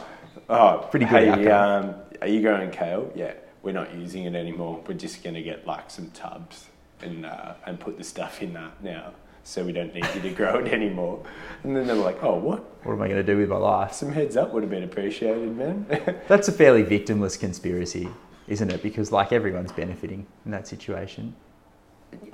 oh, 0.50 0.88
Pretty 0.90 1.06
good 1.06 1.10
Hey, 1.10 1.28
outcome. 1.48 1.84
um, 1.90 1.94
are 2.20 2.28
you 2.28 2.42
growing 2.42 2.70
kale? 2.70 3.10
Yeah, 3.14 3.32
we're 3.62 3.72
not 3.72 3.94
using 3.94 4.24
it 4.24 4.34
anymore. 4.34 4.82
We're 4.86 4.94
just 4.94 5.22
gonna 5.24 5.42
get 5.42 5.66
like 5.66 5.90
some 5.90 6.10
tubs 6.10 6.66
and 7.02 7.24
uh, 7.24 7.54
and 7.66 7.80
put 7.80 7.96
the 7.98 8.04
stuff 8.04 8.42
in 8.42 8.52
that 8.54 8.82
now." 8.82 9.12
So 9.42 9.64
we 9.64 9.72
don't 9.72 9.94
need 9.94 10.06
you 10.14 10.20
to 10.20 10.30
grow 10.40 10.58
it 10.58 10.70
anymore. 10.72 11.22
And 11.64 11.74
then 11.74 11.86
they 11.86 11.94
were 11.94 12.04
like, 12.04 12.22
"Oh, 12.22 12.36
what? 12.36 12.60
what 12.84 12.92
am 12.92 13.00
i 13.02 13.08
going 13.08 13.24
to 13.24 13.32
do 13.32 13.38
with 13.38 13.48
my 13.48 13.56
life 13.56 13.92
Some 13.94 14.12
heads 14.12 14.36
up 14.36 14.52
would 14.52 14.62
have 14.62 14.70
been 14.70 14.84
appreciated, 14.84 15.56
man." 15.56 15.86
That's 16.28 16.48
a 16.48 16.52
fairly 16.52 16.84
victimless 16.84 17.40
conspiracy, 17.40 18.08
isn't 18.48 18.70
it? 18.70 18.82
Because 18.82 19.10
like 19.12 19.32
everyone's 19.32 19.72
benefiting 19.72 20.26
in 20.44 20.50
that 20.50 20.68
situation. 20.68 21.34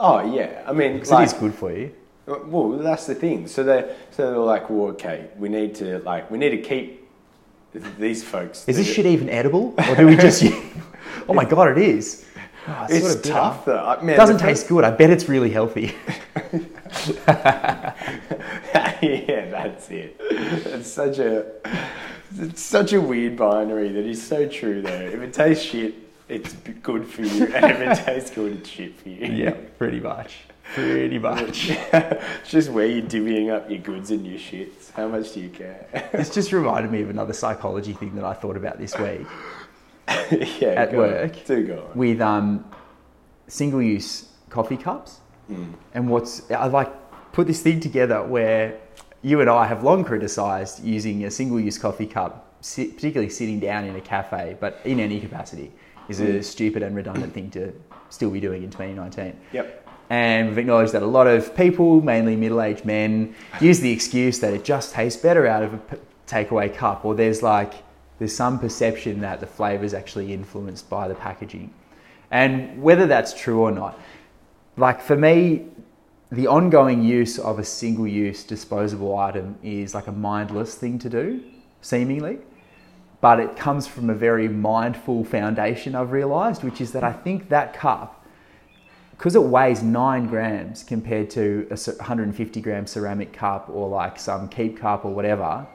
oh 0.00 0.34
yeah, 0.34 0.64
I 0.66 0.72
mean, 0.72 0.94
Because 0.94 1.10
like, 1.12 1.28
it 1.28 1.32
is 1.34 1.38
good 1.38 1.54
for 1.54 1.72
you. 1.72 1.94
Well, 2.26 2.70
that's 2.78 3.06
the 3.06 3.14
thing. 3.14 3.46
So 3.46 3.62
they 3.62 3.94
so 4.10 4.30
they're 4.30 4.38
like, 4.38 4.68
well, 4.68 4.88
okay, 4.88 5.28
we 5.38 5.48
need 5.48 5.76
to 5.76 6.00
like 6.00 6.28
we 6.28 6.38
need 6.38 6.50
to 6.50 6.58
keep 6.58 7.05
these 7.98 8.22
folks. 8.24 8.68
Is 8.68 8.76
this 8.76 8.86
shit 8.92 9.06
even 9.06 9.28
edible, 9.28 9.74
or 9.88 9.94
do 9.96 10.06
we 10.06 10.16
just? 10.26 10.42
oh 11.28 11.34
my 11.34 11.44
god, 11.44 11.68
it 11.76 11.78
is. 11.78 12.24
Oh, 12.68 12.86
It's 12.90 13.00
sort 13.04 13.16
of 13.16 13.22
bitter. 13.22 13.34
tough 13.34 13.64
though. 13.64 13.78
I- 13.78 14.02
Man, 14.02 14.14
It 14.14 14.16
doesn't 14.16 14.38
taste 14.38 14.66
good. 14.68 14.82
I 14.84 14.90
bet 14.90 15.10
it's 15.10 15.28
really 15.28 15.50
healthy. 15.50 15.94
yeah, 19.02 19.48
that's 19.50 19.90
it. 19.90 20.16
It's 20.20 20.88
such 20.90 21.18
a 21.18 21.46
it's 22.38 22.62
such 22.62 22.92
a 22.92 23.00
weird 23.00 23.36
binary 23.36 23.88
that 23.90 24.04
is 24.04 24.20
so 24.26 24.48
true 24.48 24.82
though. 24.82 24.90
If 24.90 25.20
it 25.20 25.32
tastes 25.32 25.64
shit, 25.64 25.94
it's 26.28 26.52
good 26.82 27.06
for 27.06 27.22
you, 27.22 27.46
and 27.46 27.64
if 27.66 27.80
it 27.80 28.04
tastes 28.04 28.30
good, 28.30 28.52
it's 28.54 28.68
shit 28.68 28.96
for 28.98 29.08
you. 29.10 29.26
yeah, 29.26 29.50
pretty 29.78 30.00
much. 30.00 30.38
Pretty 30.74 31.18
much. 31.18 31.68
it's 31.70 32.50
just 32.50 32.70
where 32.70 32.86
you're 32.86 33.02
divvying 33.06 33.50
up 33.54 33.70
your 33.70 33.78
goods 33.78 34.10
and 34.10 34.26
your 34.26 34.38
shits. 34.38 34.92
How 34.92 35.08
much 35.08 35.32
do 35.32 35.40
you 35.40 35.48
care? 35.48 35.86
This 36.12 36.30
just 36.34 36.52
reminded 36.52 36.90
me 36.92 37.02
of 37.02 37.10
another 37.10 37.32
psychology 37.32 37.92
thing 37.92 38.14
that 38.16 38.24
I 38.24 38.34
thought 38.34 38.56
about 38.56 38.78
this 38.78 38.96
week 38.98 39.26
yeah, 40.60 40.68
At 40.68 40.92
work. 40.92 41.44
Do 41.46 41.66
go 41.66 41.88
on. 41.90 41.96
with 41.98 42.20
um, 42.20 42.64
single-use 43.48 44.28
coffee 44.50 44.76
cups. 44.76 45.20
Mm. 45.50 45.74
And 45.94 46.08
what's 46.10 46.50
I 46.50 46.66
like 46.66 46.92
put 47.32 47.46
this 47.46 47.62
thing 47.62 47.80
together 47.80 48.22
where 48.22 48.78
you 49.22 49.40
and 49.40 49.48
I 49.50 49.66
have 49.66 49.82
long 49.82 50.04
criticised 50.04 50.84
using 50.84 51.24
a 51.24 51.30
single-use 51.30 51.78
coffee 51.78 52.06
cup, 52.06 52.60
particularly 52.62 53.28
sitting 53.30 53.60
down 53.60 53.84
in 53.84 53.96
a 53.96 54.00
cafe, 54.00 54.56
but 54.60 54.80
in 54.84 55.00
any 55.00 55.20
capacity, 55.20 55.72
is 56.08 56.20
a 56.20 56.24
Mm. 56.26 56.44
stupid 56.44 56.82
and 56.82 56.94
redundant 56.94 57.32
thing 57.32 57.50
to 57.50 57.72
still 58.10 58.30
be 58.30 58.40
doing 58.40 58.62
in 58.62 58.70
2019. 58.70 59.36
Yep. 59.52 59.85
And 60.08 60.48
we've 60.48 60.58
acknowledged 60.58 60.92
that 60.92 61.02
a 61.02 61.06
lot 61.06 61.26
of 61.26 61.56
people, 61.56 62.00
mainly 62.00 62.36
middle-aged 62.36 62.84
men, 62.84 63.34
use 63.60 63.80
the 63.80 63.90
excuse 63.90 64.38
that 64.40 64.54
it 64.54 64.64
just 64.64 64.92
tastes 64.92 65.20
better 65.20 65.46
out 65.46 65.62
of 65.62 65.74
a 65.74 65.78
p- 65.78 65.96
takeaway 66.26 66.72
cup, 66.72 67.04
or 67.04 67.14
there's 67.14 67.42
like 67.42 67.74
there's 68.18 68.34
some 68.34 68.58
perception 68.58 69.20
that 69.20 69.40
the 69.40 69.46
flavour 69.46 69.84
is 69.84 69.94
actually 69.94 70.32
influenced 70.32 70.88
by 70.88 71.08
the 71.08 71.14
packaging. 71.14 71.72
And 72.30 72.82
whether 72.82 73.06
that's 73.06 73.34
true 73.34 73.60
or 73.60 73.70
not, 73.70 73.98
like 74.76 75.00
for 75.00 75.16
me, 75.16 75.66
the 76.30 76.46
ongoing 76.46 77.04
use 77.04 77.38
of 77.38 77.58
a 77.58 77.64
single-use 77.64 78.44
disposable 78.44 79.16
item 79.16 79.58
is 79.62 79.94
like 79.94 80.06
a 80.06 80.12
mindless 80.12 80.74
thing 80.74 80.98
to 81.00 81.08
do, 81.08 81.42
seemingly. 81.80 82.38
But 83.20 83.40
it 83.40 83.56
comes 83.56 83.86
from 83.86 84.10
a 84.10 84.14
very 84.14 84.48
mindful 84.48 85.24
foundation 85.24 85.94
I've 85.94 86.12
realised, 86.12 86.62
which 86.64 86.80
is 86.80 86.92
that 86.92 87.04
I 87.04 87.12
think 87.12 87.48
that 87.48 87.74
cup 87.74 88.25
because 89.16 89.34
it 89.34 89.42
weighs 89.42 89.82
nine 89.82 90.26
grams 90.26 90.82
compared 90.82 91.30
to 91.30 91.66
a 91.70 91.74
150 91.74 92.60
gram 92.60 92.86
ceramic 92.86 93.32
cup 93.32 93.68
or 93.70 93.88
like 93.88 94.18
some 94.18 94.48
keep 94.48 94.78
cup 94.78 95.04
or 95.04 95.14
whatever, 95.14 95.66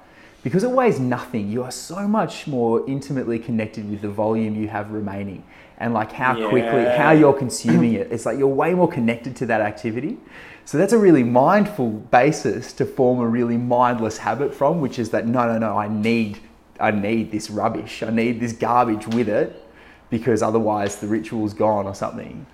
because 0.44 0.64
it 0.64 0.72
weighs 0.72 1.00
nothing, 1.00 1.50
you 1.52 1.64
are 1.64 1.72
so 1.72 2.08
much 2.08 2.48
more 2.48 2.88
intimately 2.90 3.38
connected 3.38 3.90
with 3.90 4.02
the 4.02 4.10
volume 4.10 4.56
you 4.56 4.68
have 4.68 4.92
remaining 4.92 5.44
and 5.78 5.94
like 5.94 6.12
how 6.12 6.36
quickly, 6.50 6.84
how 6.84 7.12
you're 7.12 7.34
consuming 7.34 7.94
it. 7.94 8.12
It's 8.12 8.26
like 8.26 8.38
you're 8.38 8.48
way 8.48 8.74
more 8.76 8.88
connected 8.88 9.36
to 9.38 9.48
that 9.48 9.62
activity. 9.62 10.18
So 10.66 10.78
that's 10.78 10.94
a 10.94 10.98
really 10.98 11.24
mindful 11.24 11.90
basis 11.90 12.72
to 12.74 12.86
form 12.86 13.20
a 13.20 13.28
really 13.28 13.58
mindless 13.58 14.20
habit 14.20 14.54
from, 14.54 14.80
which 14.80 15.00
is 15.00 15.10
that 15.10 15.28
no, 15.28 15.48
no, 15.48 15.58
no, 15.58 15.78
I 15.78 15.88
need, 15.88 16.40
I 16.80 16.92
need 16.92 17.32
this 17.32 17.50
rubbish. 17.50 18.04
I 18.04 18.12
need 18.12 18.40
this 18.40 18.54
garbage 18.54 19.08
with 19.08 19.28
it 19.28 19.68
because 20.12 20.44
otherwise 20.44 20.98
the 20.98 21.08
ritual's 21.08 21.54
gone 21.54 21.88
or 21.88 21.96
something. 21.96 22.46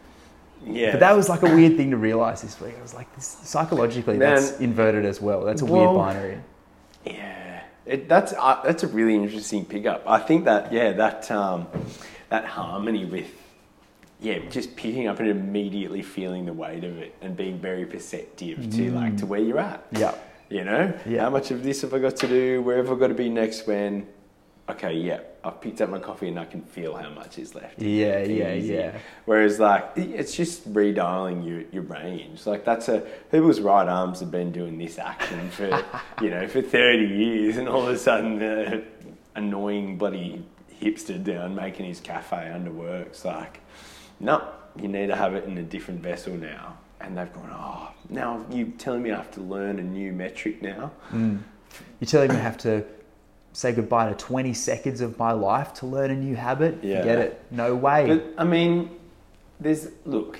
Yeah. 0.70 0.92
But 0.92 1.00
that 1.02 1.16
was 1.16 1.30
like 1.30 1.44
a 1.44 1.54
weird 1.56 1.78
thing 1.78 1.92
to 1.92 1.98
realize 1.98 2.42
this 2.42 2.60
week. 2.60 2.76
I 2.78 2.82
was 2.82 2.94
like, 2.94 3.14
this, 3.16 3.26
psychologically, 3.44 4.18
Man. 4.18 4.36
that's 4.36 4.60
inverted 4.60 5.06
as 5.06 5.22
well. 5.22 5.44
That's 5.44 5.62
a 5.62 5.66
Well- 5.66 5.94
weird 5.94 6.14
binary. 6.16 6.38
Yeah, 7.06 7.62
it, 7.86 8.10
that's 8.10 8.34
uh, 8.34 8.62
that's 8.66 8.84
a 8.84 8.88
really 8.88 9.16
interesting 9.16 9.64
pickup. 9.66 10.04
I 10.06 10.20
think 10.20 10.44
that 10.46 10.74
yeah, 10.74 10.92
that 10.94 11.32
um, 11.32 11.68
that 12.30 12.44
harmony 12.46 13.06
with 13.06 13.28
yeah, 14.20 14.40
just 14.50 14.76
picking 14.76 15.08
up 15.08 15.20
and 15.20 15.30
immediately 15.30 16.02
feeling 16.02 16.46
the 16.46 16.54
weight 16.54 16.84
of 16.84 16.98
it 16.98 17.16
and 17.22 17.38
being 17.38 17.60
very 17.60 17.86
perceptive 17.86 18.70
to 18.72 18.92
like 18.92 19.18
to 19.18 19.26
where 19.26 19.40
you're 19.40 19.60
at. 19.60 19.86
Yeah. 19.92 20.16
You 20.50 20.64
know, 20.64 20.94
Yeah. 21.06 21.24
how 21.24 21.30
much 21.30 21.52
of 21.52 21.62
this 21.64 21.82
have 21.82 21.94
I 21.94 22.00
got 22.00 22.16
to 22.18 22.28
do? 22.28 22.62
Where 22.62 22.78
have 22.78 22.90
I 22.92 22.96
got 22.96 23.08
to 23.08 23.14
be 23.14 23.30
next 23.30 23.68
when? 23.68 24.08
Okay, 24.70 24.94
yeah, 24.94 25.20
I've 25.44 25.62
picked 25.62 25.82
up 25.82 25.90
my 25.90 26.00
coffee 26.00 26.28
and 26.28 26.40
I 26.40 26.46
can 26.46 26.62
feel 26.62 26.96
how 26.96 27.10
much 27.10 27.38
is 27.38 27.56
left. 27.56 27.82
Yeah, 27.82 28.24
yeah, 28.24 28.54
easy. 28.54 28.74
yeah. 28.74 28.98
Whereas 29.26 29.60
like 29.60 29.92
it's 29.96 30.36
just 30.36 30.72
redialing 30.74 31.48
your, 31.48 31.62
your 31.72 31.84
range. 31.84 32.46
Like 32.46 32.66
that's 32.66 32.90
a 32.90 33.00
people's 33.32 33.60
right 33.60 33.88
arms 33.88 34.20
have 34.20 34.32
been 34.32 34.52
doing 34.52 34.78
this 34.78 35.00
action 35.00 35.50
for 35.50 35.84
you 36.22 36.30
know 36.30 36.48
for 36.48 36.62
thirty 36.62 37.06
years, 37.06 37.58
and 37.58 37.68
all 37.68 37.84
of 37.84 37.90
a 37.90 37.98
sudden 37.98 38.40
the 38.40 38.84
annoying 39.36 39.98
bloody 39.98 40.44
hipster 40.82 41.24
down 41.24 41.56
making 41.56 41.86
his 41.86 42.00
cafe 42.00 42.52
under 42.52 42.72
works 42.72 43.26
like, 43.26 43.62
no, 44.20 44.48
you 44.80 44.88
need 44.88 45.08
to 45.08 45.16
have 45.16 45.34
it 45.36 45.46
in 45.46 45.58
a 45.58 45.64
different 45.64 46.02
vessel 46.02 46.34
now. 46.34 46.78
And 47.00 47.18
they've 47.18 47.32
gone, 47.32 47.50
oh, 47.52 47.92
now 48.10 48.44
you're 48.50 48.68
telling 48.80 49.04
me 49.04 49.12
I 49.12 49.18
have 49.18 49.32
to 49.32 49.42
learn 49.42 49.80
a 49.80 49.84
new 49.84 50.12
metric 50.12 50.62
now? 50.62 50.92
Mm. 51.12 51.40
You're 52.00 52.08
telling 52.08 52.30
me 52.32 52.38
I 52.38 52.40
have 52.40 52.58
to 52.60 52.84
say 53.58 53.72
goodbye 53.72 54.08
to 54.08 54.14
20 54.14 54.54
seconds 54.54 55.02
of 55.02 55.18
my 55.18 55.32
life 55.32 55.74
to 55.74 55.88
learn 55.88 56.12
a 56.12 56.16
new 56.16 56.36
habit? 56.36 56.78
Yeah. 56.84 57.00
Forget 57.00 57.18
it. 57.18 57.42
No 57.50 57.74
way. 57.74 58.06
But 58.06 58.34
I 58.38 58.44
mean, 58.44 58.92
there's 59.60 59.88
look. 60.06 60.40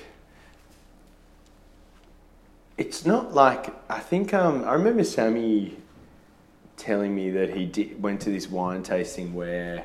It's 2.76 3.04
not 3.04 3.34
like 3.34 3.74
I 3.90 3.98
think. 3.98 4.32
Um, 4.32 4.62
I 4.64 4.74
remember 4.74 5.02
Sammy 5.02 5.76
telling 6.76 7.12
me 7.12 7.30
that 7.30 7.56
he 7.56 7.66
did, 7.66 8.00
went 8.00 8.20
to 8.20 8.30
this 8.30 8.48
wine 8.48 8.84
tasting 8.84 9.34
where 9.34 9.84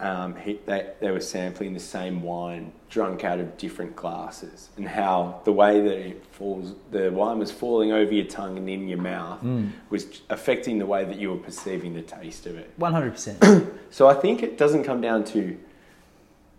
um, 0.00 0.34
he, 0.36 0.58
they, 0.66 0.90
they 1.00 1.10
were 1.10 1.20
sampling 1.20 1.72
the 1.72 1.80
same 1.80 2.22
wine 2.22 2.72
drunk 2.90 3.24
out 3.24 3.38
of 3.38 3.56
different 3.56 3.94
glasses, 3.96 4.68
and 4.76 4.88
how 4.88 5.40
the 5.44 5.52
way 5.52 5.80
that 5.80 5.98
it 5.98 6.24
falls, 6.26 6.74
the 6.90 7.10
wine 7.10 7.38
was 7.38 7.50
falling 7.50 7.92
over 7.92 8.12
your 8.12 8.26
tongue 8.26 8.56
and 8.58 8.68
in 8.68 8.88
your 8.88 8.98
mouth, 8.98 9.42
was 9.90 10.22
affecting 10.30 10.78
the 10.78 10.86
way 10.86 11.04
that 11.04 11.18
you 11.18 11.30
were 11.30 11.36
perceiving 11.36 11.94
the 11.94 12.02
taste 12.02 12.46
of 12.46 12.56
it. 12.56 12.78
100%. 12.78 13.70
So 13.90 14.08
I 14.08 14.14
think 14.14 14.42
it 14.42 14.58
doesn't 14.58 14.82
come 14.82 15.00
down 15.00 15.22
to, 15.26 15.56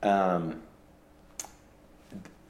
um, 0.04 0.62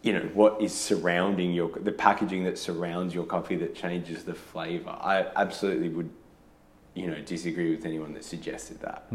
you 0.03 0.13
know, 0.13 0.29
what 0.35 0.61
is 0.61 0.71
surrounding 0.75 1.53
your 1.53 1.69
the 1.69 1.91
packaging 1.91 2.43
that 2.43 2.59
surrounds 2.59 3.15
your 3.15 3.25
coffee 3.25 3.55
that 3.55 3.73
changes 3.73 4.25
the 4.25 4.35
flavor. 4.35 4.91
I 4.91 5.25
absolutely 5.35 5.89
would, 5.89 6.11
you 6.93 7.07
know, 7.07 7.19
disagree 7.21 7.71
with 7.75 7.83
anyone 7.83 8.13
that 8.13 8.23
suggested 8.23 8.79
that 8.81 9.07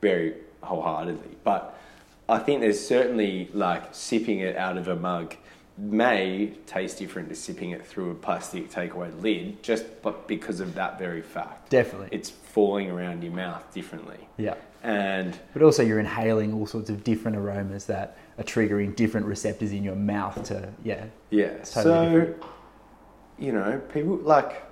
very 0.00 0.34
wholeheartedly. 0.62 1.36
But 1.44 1.78
I 2.28 2.38
think 2.38 2.60
there's 2.60 2.84
certainly 2.84 3.48
like 3.52 3.94
sipping 3.94 4.40
it 4.40 4.56
out 4.56 4.76
of 4.76 4.88
a 4.88 4.96
mug 4.96 5.34
may 5.76 6.52
taste 6.66 6.98
different 6.98 7.28
to 7.28 7.34
sipping 7.36 7.70
it 7.70 7.86
through 7.86 8.10
a 8.10 8.14
plastic 8.14 8.68
takeaway 8.68 9.08
lid 9.22 9.62
just 9.62 9.84
but 10.02 10.26
because 10.26 10.58
of 10.58 10.74
that 10.74 10.98
very 10.98 11.22
fact. 11.22 11.70
Definitely. 11.70 12.08
It's 12.10 12.28
falling 12.30 12.90
around 12.90 13.22
your 13.22 13.32
mouth 13.32 13.72
differently. 13.72 14.18
yeah. 14.36 14.54
And 14.82 15.36
But 15.52 15.62
also, 15.62 15.82
you're 15.82 15.98
inhaling 15.98 16.52
all 16.54 16.66
sorts 16.66 16.88
of 16.88 17.02
different 17.02 17.36
aromas 17.36 17.86
that 17.86 18.16
are 18.38 18.44
triggering 18.44 18.94
different 18.94 19.26
receptors 19.26 19.72
in 19.72 19.82
your 19.82 19.96
mouth 19.96 20.40
to, 20.44 20.68
yeah. 20.84 21.06
yeah, 21.30 21.48
totally 21.48 21.64
so 21.64 22.04
different. 22.04 22.42
you 23.40 23.52
know, 23.52 23.80
people 23.92 24.16
like. 24.18 24.62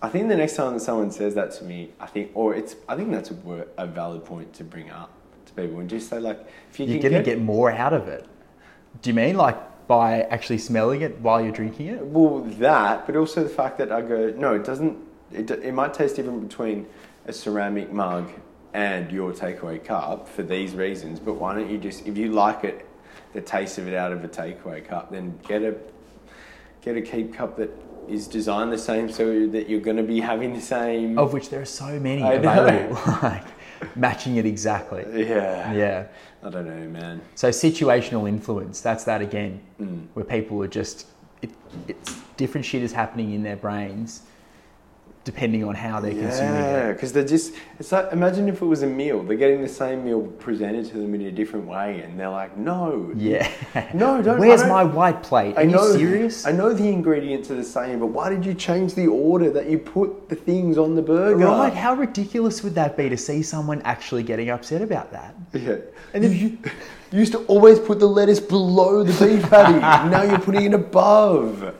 I 0.00 0.08
think 0.08 0.28
the 0.28 0.36
next 0.36 0.54
time 0.54 0.74
that 0.74 0.80
someone 0.80 1.10
says 1.10 1.34
that 1.34 1.52
to 1.52 1.64
me, 1.64 1.90
I 1.98 2.06
think, 2.06 2.30
or 2.34 2.54
it's, 2.54 2.76
I 2.88 2.94
think 2.94 3.10
that's 3.10 3.30
a, 3.30 3.66
a 3.76 3.86
valid 3.86 4.24
point 4.24 4.52
to 4.54 4.64
bring 4.64 4.90
up 4.90 5.10
to 5.46 5.52
people 5.54 5.80
and 5.80 5.90
just 5.90 6.08
say 6.08 6.20
like, 6.20 6.46
if 6.70 6.78
you 6.78 6.86
You're 6.86 7.02
going 7.02 7.14
to 7.14 7.22
get 7.22 7.40
more 7.40 7.70
out 7.70 7.92
of 7.92 8.06
it. 8.06 8.26
Do 9.02 9.10
you 9.10 9.14
mean 9.14 9.36
like 9.36 9.86
by 9.88 10.22
actually 10.22 10.58
smelling 10.58 11.00
it 11.00 11.18
while 11.20 11.42
you're 11.42 11.52
drinking 11.52 11.86
it? 11.86 12.04
Well, 12.04 12.40
that, 12.58 13.06
but 13.06 13.16
also 13.16 13.42
the 13.42 13.48
fact 13.48 13.78
that 13.78 13.90
I 13.90 14.02
go, 14.02 14.30
no, 14.36 14.54
it 14.54 14.64
doesn't. 14.64 14.96
It, 15.32 15.50
it 15.50 15.74
might 15.74 15.94
taste 15.94 16.16
different 16.16 16.48
between 16.48 16.86
a 17.26 17.32
ceramic 17.32 17.92
mug 17.92 18.30
and 18.74 19.10
your 19.10 19.32
takeaway 19.32 19.82
cup 19.82 20.28
for 20.28 20.42
these 20.42 20.74
reasons. 20.74 21.18
But 21.20 21.34
why 21.34 21.54
don't 21.54 21.70
you 21.70 21.78
just, 21.78 22.06
if 22.06 22.16
you 22.16 22.32
like 22.32 22.64
it, 22.64 22.86
the 23.32 23.40
taste 23.40 23.78
of 23.78 23.88
it 23.88 23.94
out 23.94 24.12
of 24.12 24.24
a 24.24 24.28
takeaway 24.28 24.86
cup, 24.86 25.10
then 25.10 25.38
get 25.46 25.62
a 25.62 25.74
get 26.80 26.96
a 26.96 27.02
keep 27.02 27.34
cup 27.34 27.56
that 27.56 27.70
is 28.08 28.26
designed 28.26 28.72
the 28.72 28.78
same, 28.78 29.10
so 29.10 29.46
that 29.48 29.68
you're 29.68 29.80
going 29.80 29.96
to 29.96 30.02
be 30.02 30.20
having 30.20 30.52
the 30.54 30.60
same. 30.60 31.18
Of 31.18 31.32
which 31.32 31.50
there 31.50 31.60
are 31.60 31.64
so 31.66 31.98
many 32.00 32.22
I 32.22 32.34
available. 32.34 33.00
like 33.22 33.44
matching 33.96 34.36
it 34.36 34.46
exactly. 34.46 35.04
yeah. 35.28 35.72
Yeah. 35.72 36.06
I 36.42 36.50
don't 36.50 36.66
know, 36.66 36.88
man. 36.88 37.20
So 37.34 37.48
situational 37.50 38.28
influence, 38.28 38.80
that's 38.80 39.04
that 39.04 39.20
again, 39.22 39.60
Mm. 39.80 40.06
where 40.14 40.24
people 40.24 40.62
are 40.62 40.68
just, 40.68 41.06
it, 41.42 41.50
it's 41.86 42.16
different 42.36 42.64
shit 42.64 42.82
is 42.82 42.92
happening 42.92 43.32
in 43.32 43.42
their 43.42 43.56
brains 43.56 44.22
depending 45.28 45.62
on 45.62 45.74
how 45.74 46.00
they're 46.00 46.12
consuming 46.12 46.54
it. 46.54 46.72
Yeah, 46.72 46.92
because 46.92 47.12
they're 47.12 47.22
just, 47.22 47.52
it's 47.78 47.92
like, 47.92 48.10
imagine 48.12 48.48
if 48.48 48.62
it 48.62 48.64
was 48.64 48.82
a 48.82 48.86
meal. 48.86 49.22
They're 49.22 49.36
getting 49.36 49.60
the 49.60 49.68
same 49.68 50.02
meal 50.02 50.22
presented 50.22 50.86
to 50.86 50.94
them 50.94 51.14
in 51.14 51.20
a 51.20 51.30
different 51.30 51.66
way, 51.66 52.00
and 52.00 52.18
they're 52.18 52.30
like, 52.30 52.56
no. 52.56 53.12
Yeah. 53.14 53.46
No, 53.92 54.22
don't. 54.22 54.38
Where's 54.40 54.62
don't- 54.62 54.70
my 54.70 54.84
white 54.84 55.22
plate? 55.22 55.54
Are 55.58 55.60
I 55.60 55.64
know, 55.64 55.86
you 55.88 55.98
serious? 55.98 56.46
I 56.46 56.52
know 56.52 56.72
the 56.72 56.88
ingredients 56.88 57.50
are 57.50 57.56
the 57.56 57.62
same, 57.62 58.00
but 58.00 58.06
why 58.06 58.30
did 58.30 58.42
you 58.42 58.54
change 58.54 58.94
the 58.94 59.06
order 59.06 59.50
that 59.50 59.68
you 59.68 59.78
put 59.78 60.30
the 60.30 60.34
things 60.34 60.78
on 60.78 60.94
the 60.94 61.02
burger? 61.02 61.44
Right? 61.44 61.74
How 61.74 61.92
ridiculous 61.92 62.62
would 62.64 62.74
that 62.76 62.96
be 62.96 63.10
to 63.10 63.16
see 63.18 63.42
someone 63.42 63.82
actually 63.82 64.22
getting 64.22 64.48
upset 64.48 64.80
about 64.80 65.12
that? 65.12 65.34
Yeah. 65.52 65.76
And 66.14 66.24
then 66.24 66.32
you, 66.32 66.58
you 67.12 67.18
used 67.18 67.32
to 67.32 67.40
always 67.40 67.78
put 67.78 67.98
the 68.00 68.06
lettuce 68.08 68.40
below 68.40 69.02
the 69.02 69.12
beef 69.22 69.42
patty. 69.50 69.78
now 70.10 70.22
you're 70.22 70.38
putting 70.38 70.64
it 70.64 70.72
above. 70.72 71.74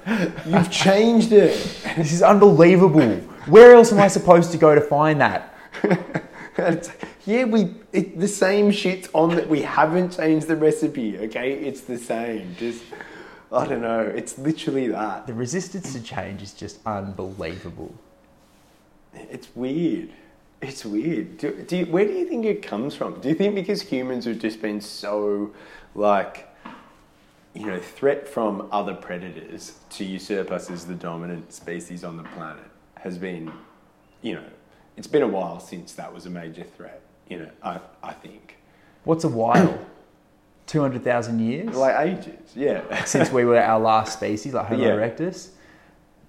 You've 0.46 0.70
changed 0.70 1.32
it. 1.32 1.54
This 1.96 2.12
is 2.12 2.22
unbelievable. 2.22 3.20
Where 3.48 3.74
else 3.74 3.92
am 3.92 3.98
I 3.98 4.08
supposed 4.08 4.52
to 4.52 4.58
go 4.58 4.74
to 4.74 4.80
find 4.80 5.20
that? 5.20 5.54
Yeah, 7.28 7.44
we 7.44 7.74
it, 7.92 8.18
the 8.18 8.26
same 8.26 8.70
shit's 8.70 9.10
on 9.12 9.36
that. 9.36 9.46
We 9.46 9.60
haven't 9.60 10.16
changed 10.16 10.46
the 10.46 10.56
recipe. 10.56 11.18
Okay, 11.18 11.52
it's 11.52 11.82
the 11.82 11.98
same. 11.98 12.56
Just 12.58 12.82
I 13.52 13.66
don't 13.66 13.82
know. 13.82 14.00
It's 14.00 14.38
literally 14.38 14.88
that. 14.88 15.26
The 15.26 15.34
resistance 15.34 15.92
to 15.92 16.02
change 16.02 16.40
is 16.40 16.54
just 16.54 16.80
unbelievable. 16.86 17.92
It's 19.12 19.48
weird. 19.54 20.08
It's 20.62 20.86
weird. 20.86 21.36
Do, 21.36 21.52
do 21.64 21.76
you, 21.76 21.86
where 21.86 22.06
do 22.06 22.14
you 22.14 22.26
think 22.26 22.46
it 22.46 22.62
comes 22.62 22.94
from? 22.94 23.20
Do 23.20 23.28
you 23.28 23.34
think 23.34 23.54
because 23.54 23.82
humans 23.82 24.24
have 24.24 24.38
just 24.38 24.62
been 24.62 24.80
so, 24.80 25.52
like, 25.94 26.48
you 27.52 27.66
know, 27.66 27.78
threat 27.78 28.26
from 28.26 28.70
other 28.72 28.94
predators 28.94 29.74
to 29.90 30.04
usurp 30.04 30.50
us 30.50 30.70
as 30.70 30.86
the 30.86 30.94
dominant 30.94 31.52
species 31.52 32.04
on 32.04 32.16
the 32.16 32.24
planet 32.24 32.67
has 33.00 33.18
been, 33.18 33.52
you 34.22 34.34
know, 34.34 34.44
it's 34.96 35.06
been 35.06 35.22
a 35.22 35.28
while 35.28 35.60
since 35.60 35.92
that 35.94 36.12
was 36.12 36.26
a 36.26 36.30
major 36.30 36.64
threat. 36.64 37.00
You 37.28 37.40
know, 37.40 37.50
I 37.62 37.80
I 38.02 38.12
think 38.12 38.56
What's 39.04 39.24
a 39.24 39.28
while? 39.28 39.78
200,000 40.66 41.38
years? 41.40 41.74
like 41.74 41.96
ages. 42.08 42.52
Yeah. 42.54 43.04
Since 43.04 43.32
we 43.32 43.46
were 43.46 43.58
our 43.58 43.80
last 43.80 44.12
species, 44.12 44.52
like 44.52 44.66
Homo 44.66 44.82
Yeah. 44.84 44.90
erectus? 44.96 45.48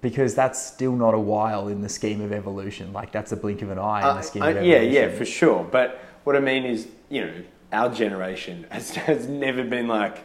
Because 0.00 0.34
that's 0.34 0.58
still 0.64 0.92
not 0.96 1.12
a 1.12 1.18
while 1.18 1.68
in 1.68 1.82
the 1.82 1.90
scheme 1.90 2.22
of 2.22 2.32
evolution. 2.32 2.90
Like, 2.94 3.12
that's 3.12 3.32
a 3.32 3.36
blink 3.36 3.60
of 3.60 3.70
an 3.70 3.78
eye 3.78 4.00
in 4.00 4.06
Uh, 4.06 4.14
the 4.14 4.22
scheme 4.22 4.42
uh, 4.42 4.48
of 4.48 4.54
yeah, 4.64 4.76
evolution. 4.76 4.92
yeah, 4.94 5.08
for 5.10 5.26
sure. 5.26 5.62
But 5.70 6.00
what 6.24 6.36
I 6.36 6.40
mean 6.40 6.64
is, 6.64 6.88
you 7.10 7.20
know, 7.26 7.32
our 7.70 7.90
generation 7.92 8.64
has, 8.70 8.92
has 8.92 9.28
never 9.28 9.62
been 9.62 9.88
like, 9.88 10.24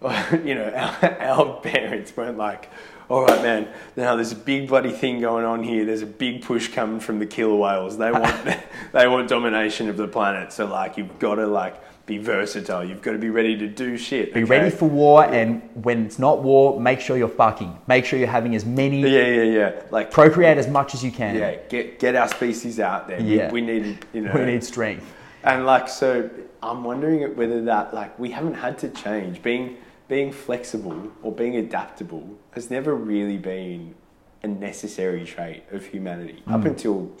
you 0.42 0.54
know, 0.54 0.70
our, 0.74 1.20
our 1.20 1.60
parents 1.60 2.16
weren't 2.16 2.38
like, 2.38 2.70
all 3.08 3.24
right, 3.24 3.42
man, 3.42 3.68
now 3.96 4.16
there's 4.16 4.32
a 4.32 4.36
big 4.36 4.68
bloody 4.68 4.92
thing 4.92 5.20
going 5.20 5.44
on 5.44 5.62
here. 5.62 5.84
There's 5.84 6.02
a 6.02 6.06
big 6.06 6.42
push 6.42 6.68
coming 6.68 7.00
from 7.00 7.18
the 7.18 7.26
killer 7.26 7.56
whales. 7.56 7.96
They 7.96 8.12
want, 8.12 8.56
they 8.92 9.08
want 9.08 9.28
domination 9.28 9.88
of 9.88 9.96
the 9.96 10.06
planet. 10.08 10.52
So, 10.52 10.66
like, 10.66 10.96
you've 10.98 11.18
got 11.18 11.36
to, 11.36 11.46
like, 11.46 11.82
be 12.04 12.18
versatile. 12.18 12.84
You've 12.84 13.00
got 13.02 13.12
to 13.12 13.18
be 13.18 13.30
ready 13.30 13.56
to 13.58 13.66
do 13.66 13.96
shit. 13.96 14.34
Be 14.34 14.42
okay? 14.42 14.50
ready 14.50 14.70
for 14.70 14.88
war, 14.88 15.24
and 15.24 15.62
when 15.84 16.04
it's 16.06 16.18
not 16.18 16.42
war, 16.42 16.78
make 16.80 17.00
sure 17.00 17.16
you're 17.16 17.28
fucking. 17.28 17.78
Make 17.86 18.04
sure 18.04 18.18
you're 18.18 18.28
having 18.28 18.54
as 18.54 18.64
many, 18.66 19.00
Yeah, 19.00 19.26
yeah, 19.26 19.42
yeah. 19.42 19.82
Like, 19.90 20.10
procreate 20.10 20.58
as 20.58 20.68
much 20.68 20.94
as 20.94 21.02
you 21.02 21.10
can. 21.10 21.34
yeah, 21.36 21.56
get, 21.68 21.98
get 21.98 22.14
our 22.14 22.28
species 22.28 22.78
out 22.78 23.08
there. 23.08 23.20
We- 23.20 23.36
Yeah. 23.36 23.50
We, 23.50 23.60
need, 23.62 24.04
you 24.12 24.22
know. 24.22 24.32
We 24.34 24.44
need 24.44 24.64
strength. 24.64 25.14
And 25.44 25.64
like, 25.64 25.88
so 25.88 26.28
I'm 26.62 26.84
wondering 26.84 27.36
whether 27.36 27.62
that, 27.64 27.94
like, 27.94 28.18
we 28.18 28.30
haven't 28.30 28.54
had 28.54 28.78
to 28.80 28.88
change. 28.90 29.42
Being, 29.42 29.78
being 30.08 30.32
flexible 30.32 31.12
or 31.22 31.30
being 31.32 31.56
adaptable 31.56 32.36
has 32.52 32.70
never 32.70 32.94
really 32.94 33.36
been 33.36 33.94
a 34.42 34.48
necessary 34.48 35.24
trait 35.24 35.62
of 35.70 35.84
humanity 35.84 36.42
up 36.46 36.62
hmm. 36.62 36.68
until, 36.68 37.12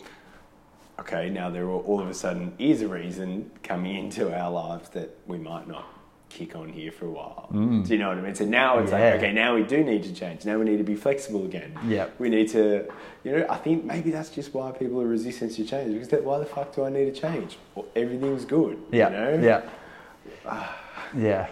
okay, 0.98 1.28
now 1.28 1.50
there 1.50 1.68
all, 1.68 1.80
all 1.80 2.00
of 2.00 2.08
a 2.08 2.14
sudden 2.14 2.54
is 2.58 2.80
a 2.82 2.88
reason 2.88 3.50
coming 3.62 3.94
into 3.96 4.34
our 4.34 4.50
lives 4.50 4.88
that 4.90 5.16
we 5.26 5.38
might 5.38 5.68
not 5.68 5.86
kick 6.30 6.54
on 6.54 6.68
here 6.68 6.92
for 6.92 7.06
a 7.06 7.10
while. 7.10 7.48
Hmm. 7.50 7.82
Do 7.82 7.92
you 7.92 7.98
know 7.98 8.08
what 8.08 8.18
I 8.18 8.20
mean? 8.20 8.34
So 8.34 8.44
now 8.44 8.78
it's 8.78 8.92
Yeah. 8.92 8.98
like, 8.98 9.14
okay, 9.14 9.32
now 9.32 9.54
we 9.54 9.62
do 9.64 9.82
need 9.82 10.02
to 10.04 10.12
change. 10.12 10.44
Now 10.44 10.58
we 10.58 10.64
need 10.64 10.76
to 10.78 10.84
be 10.84 10.94
flexible 10.94 11.44
again. 11.44 11.72
yeah 11.86 12.06
We 12.18 12.28
need 12.28 12.48
to, 12.50 12.86
you 13.24 13.32
know, 13.32 13.46
I 13.48 13.56
think 13.56 13.84
maybe 13.84 14.10
that's 14.10 14.30
just 14.30 14.54
why 14.54 14.70
people 14.70 15.00
are 15.00 15.06
resistant 15.06 15.52
to 15.52 15.64
change 15.64 15.92
because 15.92 16.08
that, 16.08 16.24
why 16.24 16.38
the 16.38 16.46
fuck 16.46 16.74
do 16.74 16.84
I 16.84 16.90
need 16.90 17.12
to 17.14 17.20
change? 17.20 17.58
Well, 17.74 17.86
everything's 17.96 18.44
good. 18.44 18.78
Yeah, 18.92 19.08
You 19.08 19.38
know? 19.38 19.46
yeah, 19.46 19.62
ah. 20.46 20.76
yeah. 21.16 21.48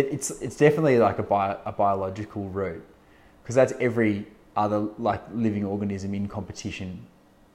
It, 0.00 0.06
it's 0.14 0.30
it's 0.44 0.56
definitely 0.56 0.98
like 0.98 1.18
a 1.18 1.22
bio, 1.22 1.58
a 1.64 1.72
biological 1.72 2.44
route 2.48 2.84
because 3.42 3.54
that's 3.54 3.74
every 3.80 4.26
other 4.56 4.80
like 4.98 5.22
living 5.46 5.64
organism 5.64 6.14
in 6.14 6.26
competition 6.28 7.06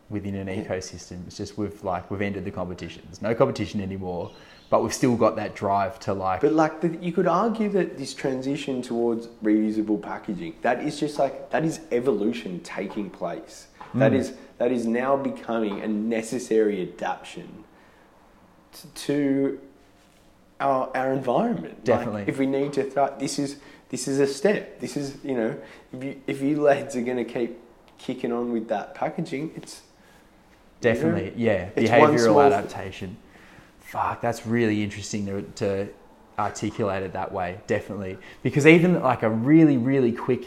within 0.10 0.36
an 0.36 0.48
ecosystem. 0.48 1.26
It's 1.28 1.38
just 1.38 1.58
we've 1.58 1.84
like 1.84 2.10
we've 2.12 2.22
ended 2.22 2.46
the 2.46 2.52
competition. 2.52 3.02
There's 3.06 3.22
no 3.30 3.34
competition 3.34 3.82
anymore, 3.82 4.32
but 4.70 4.84
we've 4.84 4.94
still 4.94 5.16
got 5.16 5.36
that 5.38 5.56
drive 5.56 6.00
to 6.02 6.14
like. 6.14 6.42
But 6.42 6.54
like, 6.54 6.82
the, 6.82 6.90
you 7.02 7.12
could 7.12 7.28
argue 7.28 7.70
that 7.70 7.98
this 7.98 8.14
transition 8.14 8.82
towards 8.84 9.28
reusable 9.44 10.00
packaging, 10.02 10.54
that 10.62 10.84
is 10.84 11.00
just 11.00 11.18
like 11.18 11.50
that 11.50 11.66
is 11.66 11.80
evolution 11.92 12.60
taking 12.62 13.10
place. 13.10 13.68
That 13.96 14.12
Mm. 14.12 14.20
is 14.20 14.34
that 14.60 14.72
is 14.72 14.86
now 14.86 15.16
becoming 15.18 15.82
a 15.82 15.88
necessary 15.88 16.82
adaptation 16.82 17.50
to 19.06 19.60
our 20.60 20.92
our 20.96 21.14
environment. 21.14 21.76
Like, 21.76 21.84
Definitely. 21.84 22.26
if 22.28 22.38
we 22.38 22.46
need 22.46 22.74
to 22.74 22.84
thrive, 22.84 23.20
this 23.20 23.40
is 23.40 23.58
this 23.90 24.08
is 24.08 24.20
a 24.20 24.28
step. 24.28 24.80
This 24.80 24.98
is 24.98 25.18
you 25.24 25.36
know, 25.36 25.58
if 25.94 26.04
you 26.04 26.22
if 26.28 26.42
you 26.42 26.62
lads 26.62 26.96
are 26.96 27.02
going 27.02 27.18
to 27.18 27.26
keep 27.26 27.58
kicking 27.98 28.32
on 28.32 28.52
with 28.52 28.68
that 28.70 28.96
packaging, 28.96 29.52
it's 29.56 29.82
Definitely, 30.82 31.34
yeah. 31.36 31.70
It's 31.76 31.90
Behavioral 31.90 32.46
adaptation. 32.46 33.18
Fuck, 33.80 34.22
that's 34.22 34.46
really 34.46 34.84
interesting 34.84 35.26
to, 35.26 35.42
to 35.42 35.88
articulate 36.38 37.04
it 37.04 37.14
that 37.14 37.32
way. 37.32 37.60
Definitely, 37.66 38.18
because 38.44 38.68
even 38.68 39.02
like 39.02 39.24
a 39.24 39.30
really, 39.30 39.78
really 39.78 40.12
quick 40.12 40.46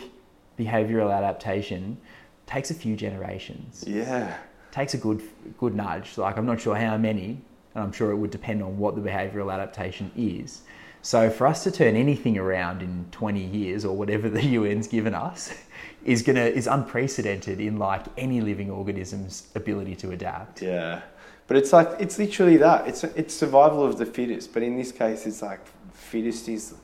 behavioral 0.59 1.17
adaptation 1.17 1.99
takes 2.47 2.71
a 2.71 2.75
few 2.75 2.97
generations. 2.97 3.85
yeah. 3.87 4.37
Takes 4.71 4.95
a 4.95 4.99
good, 4.99 5.23
good 5.59 5.75
nudge. 5.75 6.19
Like 6.19 6.37
I'm 6.37 6.47
not 6.47 6.61
sure 6.61 6.77
how 6.77 6.97
many, 6.99 7.41
and 7.79 7.87
I'm 7.87 7.93
sure 7.93 8.11
it 8.11 8.17
would 8.17 8.33
depend 8.33 8.61
on 8.61 8.77
what 8.77 8.97
the 8.97 9.01
behavioral 9.01 9.55
adaptation 9.55 10.11
is. 10.17 10.63
So 11.01 11.31
for 11.31 11.47
us 11.47 11.63
to 11.63 11.71
turn 11.71 11.95
anything 11.95 12.37
around 12.37 12.83
in 12.83 13.07
20 13.13 13.41
years 13.41 13.85
or 13.85 13.97
whatever 13.97 14.29
the 14.39 14.57
UN's 14.57 14.89
given 14.89 15.15
us 15.15 15.55
is 16.05 16.23
gonna 16.23 16.41
is 16.41 16.67
unprecedented 16.67 17.61
in 17.61 17.79
like 17.79 18.05
any 18.17 18.41
living 18.41 18.69
organism's 18.69 19.47
ability 19.55 19.95
to 19.97 20.11
adapt. 20.11 20.61
Yeah, 20.61 21.03
but 21.47 21.57
it's 21.57 21.73
like 21.73 21.89
it's 22.01 22.19
literally 22.19 22.57
that. 22.57 22.89
It's 22.89 23.05
it's 23.05 23.33
survival 23.33 23.85
of 23.85 23.97
the 23.97 24.07
fittest. 24.07 24.53
But 24.53 24.65
in 24.65 24.77
this 24.77 24.91
case, 24.91 25.25
it's 25.25 25.41
like 25.41 25.61
fittest 25.93 26.49
is 26.49 26.75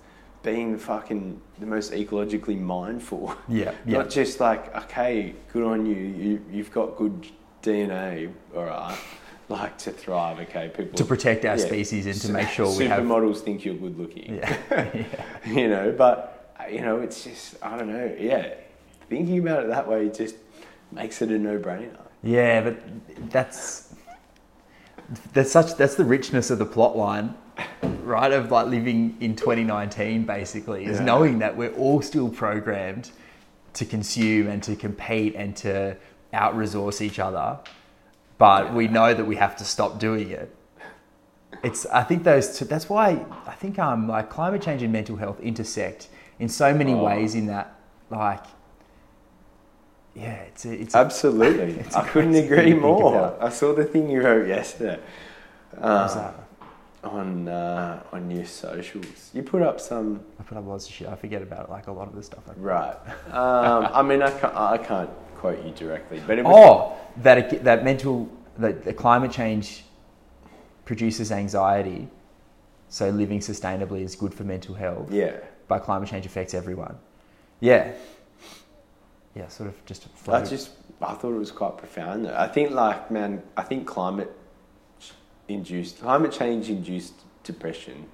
being 0.44 0.78
fucking 0.78 1.40
the 1.58 1.66
most 1.66 1.90
ecologically 1.90 2.60
mindful. 2.60 3.34
Yeah, 3.48 3.74
yeah. 3.86 3.98
Not 3.98 4.10
just 4.10 4.38
like 4.38 4.74
okay, 4.84 5.34
good 5.52 5.64
on 5.64 5.86
you. 5.86 5.96
You 5.96 6.44
you've 6.52 6.70
got 6.70 6.96
good 6.96 7.26
DNA. 7.62 8.32
All 8.54 8.64
right. 8.64 8.96
Like 9.48 9.76
to 9.78 9.90
thrive, 9.92 10.38
okay. 10.40 10.70
People 10.74 10.96
to 10.96 11.04
protect 11.04 11.44
our 11.44 11.56
Yeah. 11.58 11.66
species 11.66 12.06
and 12.06 12.18
to 12.22 12.32
make 12.32 12.48
sure 12.48 12.74
we 12.78 12.86
have. 12.86 13.02
supermodels 13.02 13.40
think 13.40 13.64
you're 13.64 13.74
good 13.74 13.98
looking. 13.98 14.36
Yeah, 14.36 14.56
yeah. 14.94 15.04
you 15.46 15.68
know, 15.68 15.92
but 15.96 16.54
you 16.70 16.80
know, 16.80 17.00
it's 17.00 17.24
just 17.24 17.56
I 17.62 17.76
don't 17.76 17.88
know. 17.92 18.14
Yeah, 18.18 18.54
thinking 19.10 19.38
about 19.40 19.64
it 19.64 19.68
that 19.68 19.86
way 19.86 20.08
just 20.08 20.36
makes 20.92 21.20
it 21.20 21.30
a 21.30 21.38
no-brainer. 21.38 21.98
Yeah, 22.22 22.62
but 22.62 23.30
that's 23.30 23.94
that's 25.34 25.52
such 25.52 25.76
that's 25.76 25.96
the 25.96 26.04
richness 26.06 26.50
of 26.50 26.58
the 26.58 26.64
plot 26.64 26.96
line, 26.96 27.34
right? 28.02 28.32
Of 28.32 28.50
like 28.50 28.68
living 28.68 29.14
in 29.20 29.36
2019, 29.36 30.24
basically, 30.24 30.86
is 30.86 30.98
Yeah. 30.98 31.04
knowing 31.04 31.38
that 31.40 31.54
we're 31.54 31.74
all 31.74 32.00
still 32.00 32.30
programmed 32.30 33.10
to 33.74 33.84
consume 33.84 34.46
and 34.48 34.62
to 34.62 34.74
compete 34.74 35.34
and 35.34 35.54
to 35.56 35.96
out 36.32 36.56
resource 36.56 37.02
each 37.02 37.18
other, 37.18 37.58
but 38.38 38.72
we 38.74 38.88
know 38.88 39.14
that 39.14 39.24
we 39.24 39.36
have 39.36 39.56
to 39.56 39.64
stop 39.64 39.98
doing 39.98 40.30
it. 40.30 40.54
It's 41.62 41.86
I 41.86 42.02
think 42.02 42.24
those 42.24 42.58
two, 42.58 42.64
that's 42.64 42.88
why 42.88 43.24
I 43.46 43.52
think 43.52 43.78
um 43.78 44.08
like 44.08 44.28
climate 44.30 44.62
change 44.62 44.82
and 44.82 44.92
mental 44.92 45.16
health 45.16 45.40
intersect 45.40 46.08
in 46.38 46.48
so 46.48 46.74
many 46.74 46.94
Oh. 46.94 47.04
ways. 47.04 47.34
In 47.34 47.46
that 47.46 47.78
like. 48.10 48.44
Yeah, 50.14 50.34
it's 50.34 50.64
a, 50.64 50.72
it's 50.72 50.94
a 50.94 50.98
Absolutely. 50.98 51.72
It's 51.80 51.96
a 51.96 52.00
I 52.00 52.08
couldn't 52.08 52.36
agree 52.36 52.72
more. 52.74 53.36
I 53.40 53.48
saw 53.48 53.72
the 53.74 53.84
thing 53.84 54.08
you 54.08 54.22
wrote 54.22 54.46
yesterday 54.46 55.00
uh, 55.80 56.14
that? 56.14 56.34
on 57.02 57.48
uh, 57.48 58.02
on 58.12 58.30
your 58.30 58.46
socials. 58.46 59.30
You 59.34 59.42
put 59.42 59.62
up 59.62 59.80
some 59.80 60.20
I 60.38 60.42
put 60.44 60.56
up 60.56 60.66
lots 60.66 60.86
of 60.88 60.92
shit. 60.94 61.08
I 61.08 61.16
forget 61.16 61.42
about 61.42 61.64
it, 61.64 61.70
like 61.70 61.88
a 61.88 61.92
lot 61.92 62.06
of 62.08 62.14
the 62.14 62.22
stuff. 62.22 62.44
I 62.48 62.52
right. 62.52 62.96
Um, 63.32 63.88
I 63.92 64.02
mean, 64.02 64.22
I 64.22 64.30
can't, 64.30 64.54
I 64.54 64.78
can't 64.78 65.10
quote 65.36 65.64
you 65.64 65.72
directly, 65.72 66.20
but 66.26 66.38
it 66.38 66.44
was 66.44 66.54
Oh, 66.58 66.96
that 67.18 67.38
it, 67.38 67.64
that 67.64 67.84
mental 67.84 68.28
that 68.58 68.84
the 68.84 68.92
climate 68.92 69.32
change 69.32 69.84
produces 70.84 71.32
anxiety. 71.32 72.08
So 72.88 73.10
living 73.10 73.40
sustainably 73.40 74.02
is 74.02 74.14
good 74.14 74.32
for 74.32 74.44
mental 74.44 74.74
health. 74.74 75.10
yeah. 75.10 75.36
But 75.66 75.80
climate 75.80 76.08
change 76.08 76.26
affects 76.26 76.52
everyone. 76.52 76.98
Yeah. 77.60 77.92
Yeah, 79.34 79.48
sort 79.48 79.70
of 79.70 79.84
just 79.86 80.06
I 80.28 80.42
just 80.42 80.70
I 81.00 81.14
thought 81.14 81.34
it 81.34 81.38
was 81.38 81.50
quite 81.50 81.76
profound. 81.76 82.28
I 82.28 82.46
think 82.46 82.70
like 82.70 83.10
man, 83.10 83.42
I 83.56 83.62
think 83.62 83.86
climate 83.86 84.30
induced 85.48 86.00
climate 86.00 86.32
change 86.32 86.68
induced 86.68 87.14
depression, 87.42 88.06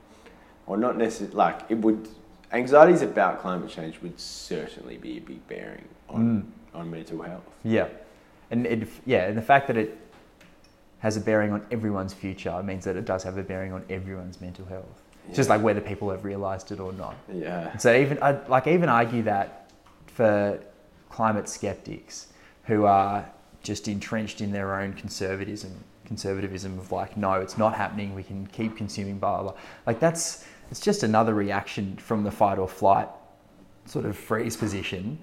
or 0.67 0.77
not 0.77 0.97
necessarily 0.97 1.37
like 1.37 1.63
it 1.69 1.79
would. 1.79 2.09
Anxieties 2.53 3.03
about 3.03 3.41
climate 3.41 3.71
change 3.71 4.01
would 4.03 4.19
certainly 4.19 4.97
be 4.97 5.19
a 5.19 5.21
big 5.21 5.47
bearing 5.47 5.85
on 6.09 6.43
mm. 6.75 6.79
on 6.79 6.91
mental 6.91 7.23
health. 7.23 7.45
Yeah, 7.63 7.89
and 8.51 8.67
it, 8.67 8.89
yeah, 9.07 9.27
and 9.29 9.37
the 9.39 9.43
fact 9.43 9.67
that 9.69 9.77
it 9.77 9.97
has 11.01 11.17
a 11.17 11.21
bearing 11.21 11.53
on 11.53 11.65
everyone's 11.71 12.13
future 12.13 12.63
means 12.63 12.85
that 12.85 12.97
it 12.97 13.05
does 13.05 13.23
have 13.23 13.39
a 13.39 13.43
bearing 13.43 13.73
on 13.73 13.85
everyone's 13.89 14.41
mental 14.41 14.67
health. 14.67 15.03
It's 15.29 15.37
just 15.37 15.49
like 15.49 15.63
whether 15.63 15.81
people 15.81 16.11
have 16.11 16.25
realised 16.25 16.73
it 16.73 16.81
or 16.81 16.93
not. 16.93 17.15
Yeah. 17.33 17.77
So 17.79 17.95
even 17.95 18.23
I 18.23 18.33
like 18.49 18.67
even 18.67 18.89
argue 18.89 19.23
that 19.23 19.71
for 20.07 20.59
climate 21.09 21.49
skeptics 21.49 22.29
who 22.65 22.85
are 22.85 23.25
just 23.63 23.89
entrenched 23.89 24.41
in 24.41 24.51
their 24.53 24.75
own 24.81 24.93
conservatism, 24.95 25.73
conservatism 26.05 26.79
of 26.79 26.91
like, 26.93 27.17
no, 27.17 27.35
it's 27.35 27.57
not 27.59 27.75
happening. 27.75 28.15
We 28.15 28.23
can 28.23 28.47
keep 28.49 28.77
consuming 28.77 29.19
blah 29.19 29.43
blah. 29.43 29.53
blah. 29.53 29.61
Like 29.87 30.01
that's 30.01 30.45
it's 30.71 30.81
just 30.81 31.03
another 31.03 31.35
reaction 31.35 31.97
from 31.97 32.25
the 32.25 32.31
fight 32.31 32.59
or 32.59 32.69
flight 32.69 33.09
sort 33.87 34.05
of 34.05 34.17
freeze 34.17 34.57
position 34.57 35.19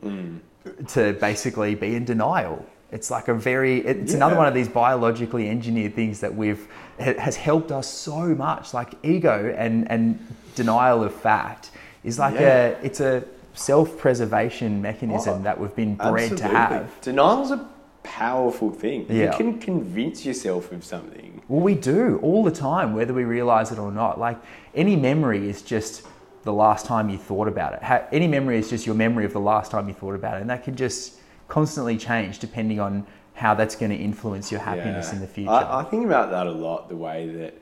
Mm. 0.66 0.88
to 0.94 1.14
basically 1.20 1.76
be 1.76 1.96
in 1.96 2.06
denial. 2.06 2.66
It's 2.92 3.12
like 3.12 3.28
a 3.28 3.34
very, 3.34 3.80
it's 3.86 4.14
another 4.14 4.38
one 4.38 4.48
of 4.48 4.54
these 4.54 4.70
biologically 4.70 5.50
engineered 5.50 5.94
things 5.94 6.22
that 6.22 6.34
we've, 6.34 6.68
has 6.98 7.36
helped 7.36 7.72
us 7.72 7.88
so 7.88 8.34
much. 8.34 8.74
Like 8.74 8.94
ego 9.04 9.54
and, 9.58 9.90
and 9.92 10.20
denial 10.56 11.04
of 11.04 11.14
fact 11.14 11.72
is 12.04 12.18
like 12.18 12.36
Yeah. 12.36 12.68
a, 12.68 12.72
it's 12.84 13.02
a 13.02 13.26
self-preservation 13.54 14.82
mechanism 14.82 15.40
Oh, 15.40 15.44
that 15.44 15.60
we've 15.60 15.76
been 15.76 15.96
bred 15.96 16.32
Absolutely. 16.32 16.38
to 16.38 16.48
have. 16.48 17.02
Denial's 17.02 17.52
a 17.52 17.68
powerful 18.04 18.72
thing. 18.72 19.06
Yeah. 19.10 19.32
You 19.32 19.38
can 19.38 19.60
convince 19.60 20.26
yourself 20.26 20.72
of 20.72 20.84
something. 20.86 21.42
Well, 21.50 21.62
we 21.62 21.76
do 21.76 22.20
all 22.24 22.44
the 22.44 22.52
time, 22.52 22.94
whether 22.94 23.14
we 23.14 23.26
realize 23.26 23.72
it 23.72 23.80
or 23.80 23.92
not. 23.92 24.18
Like 24.20 24.38
any 24.74 24.96
memory 24.96 25.50
is 25.50 25.62
just 25.62 26.08
the 26.44 26.54
last 26.54 26.86
time 26.86 27.10
you 27.10 27.18
thought 27.18 27.50
about 27.50 27.74
it. 27.74 28.08
Any 28.14 28.28
memory 28.28 28.58
is 28.58 28.70
just 28.70 28.86
your 28.86 28.96
memory 28.96 29.26
of 29.26 29.34
the 29.34 29.42
last 29.42 29.72
time 29.72 29.90
you 29.90 29.94
thought 29.94 30.16
about 30.16 30.38
it, 30.38 30.42
and 30.42 30.50
that 30.50 30.64
can 30.64 30.76
just 30.78 31.16
constantly 31.48 31.98
change 31.98 32.40
depending 32.40 32.80
on 32.80 33.06
how 33.34 33.54
that's 33.54 33.76
going 33.76 33.92
to 33.92 33.98
influence 33.98 34.52
your 34.52 34.62
happiness 34.62 35.08
Yeah. 35.08 35.14
in 35.16 35.22
the 35.22 35.28
future. 35.28 35.52
I, 35.52 35.82
I 35.82 35.84
think 35.84 36.06
about 36.06 36.32
that 36.32 36.48
a 36.48 36.52
lot, 36.52 36.90
the 36.90 36.96
way 36.96 37.30
that 37.30 37.54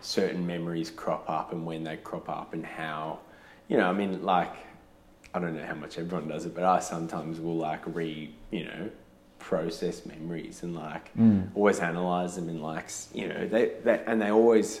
certain 0.00 0.46
memories 0.46 0.90
crop 0.90 1.28
up 1.28 1.52
and 1.52 1.66
when 1.66 1.82
they 1.84 1.96
crop 1.96 2.28
up 2.28 2.54
and 2.54 2.64
how, 2.64 3.18
you 3.68 3.76
know, 3.76 3.88
I 3.88 3.92
mean, 3.92 4.22
like, 4.22 4.52
I 5.34 5.40
don't 5.40 5.56
know 5.56 5.66
how 5.66 5.74
much 5.74 5.98
everyone 5.98 6.28
does 6.28 6.46
it, 6.46 6.54
but 6.54 6.64
I 6.64 6.78
sometimes 6.78 7.40
will 7.40 7.56
like 7.56 7.82
re, 7.86 8.32
you 8.50 8.64
know, 8.64 8.90
process 9.38 10.06
memories 10.06 10.62
and 10.62 10.74
like 10.74 11.14
Mm. 11.16 11.48
always 11.54 11.80
analyze 11.80 12.36
them 12.36 12.48
and 12.48 12.62
like, 12.62 12.88
you 13.12 13.28
know, 13.28 13.46
they, 13.46 13.72
they, 13.84 14.02
and 14.06 14.20
they 14.22 14.30
always, 14.30 14.80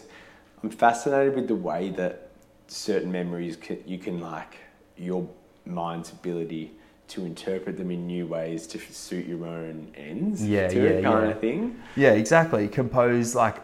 I'm 0.62 0.70
fascinated 0.70 1.34
with 1.34 1.48
the 1.48 1.56
way 1.56 1.90
that 1.90 2.30
certain 2.68 3.10
memories 3.12 3.56
can, 3.56 3.82
you 3.86 3.98
can 3.98 4.20
like 4.20 4.56
your 4.96 5.28
mind's 5.66 6.10
ability 6.12 6.72
to 7.08 7.24
interpret 7.24 7.76
them 7.76 7.90
in 7.90 8.06
new 8.06 8.26
ways 8.26 8.66
to 8.68 8.78
suit 8.78 9.26
your 9.26 9.46
own 9.46 9.88
ends 9.96 10.44
Yeah, 10.46 10.68
to 10.68 10.78
it 10.86 11.02
yeah, 11.02 11.10
kind 11.10 11.26
yeah. 11.26 11.32
of 11.32 11.40
thing. 11.40 11.80
yeah, 11.96 12.12
exactly. 12.12 12.68
Compose 12.68 13.34
like 13.34 13.56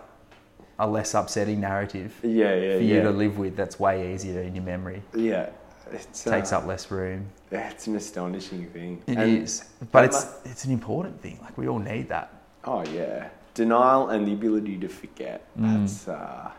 a 0.79 0.87
less 0.87 1.15
upsetting 1.15 1.61
narrative 1.61 2.15
Yeah, 2.23 2.55
yeah, 2.55 2.77
for 2.77 2.83
you 2.83 2.97
yeah. 2.97 3.03
to 3.03 3.11
live 3.11 3.39
with. 3.39 3.57
That's 3.57 3.79
way 3.81 4.15
easier 4.15 4.41
in 4.43 4.55
your 4.55 4.65
memory. 4.65 5.03
yeah, 5.15 5.51
it 5.93 6.07
Takes 6.15 6.53
uh, 6.53 6.59
up 6.59 6.67
less 6.67 6.91
room. 6.91 7.27
It's 7.51 7.87
an 7.87 7.97
astonishing 7.97 8.67
thing. 8.71 9.03
It 9.07 9.19
And 9.19 9.43
is, 9.43 9.65
but 9.91 10.05
it's 10.05 10.27
it's 10.45 10.65
an 10.65 10.73
important 10.73 11.21
thing. 11.21 11.39
Like 11.43 11.59
we 11.59 11.69
all 11.69 11.79
need 11.81 12.09
that. 12.09 12.33
oh 12.65 12.83
yeah, 12.87 13.29
denial 13.55 14.09
and 14.11 14.27
the 14.27 14.33
ability 14.33 14.79
to 14.79 14.89
forget. 14.89 15.45
Mm. 15.59 15.81
That's 15.81 16.09
uh, 16.09 16.51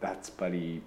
that's 0.00 0.30
buddy. 0.30 0.80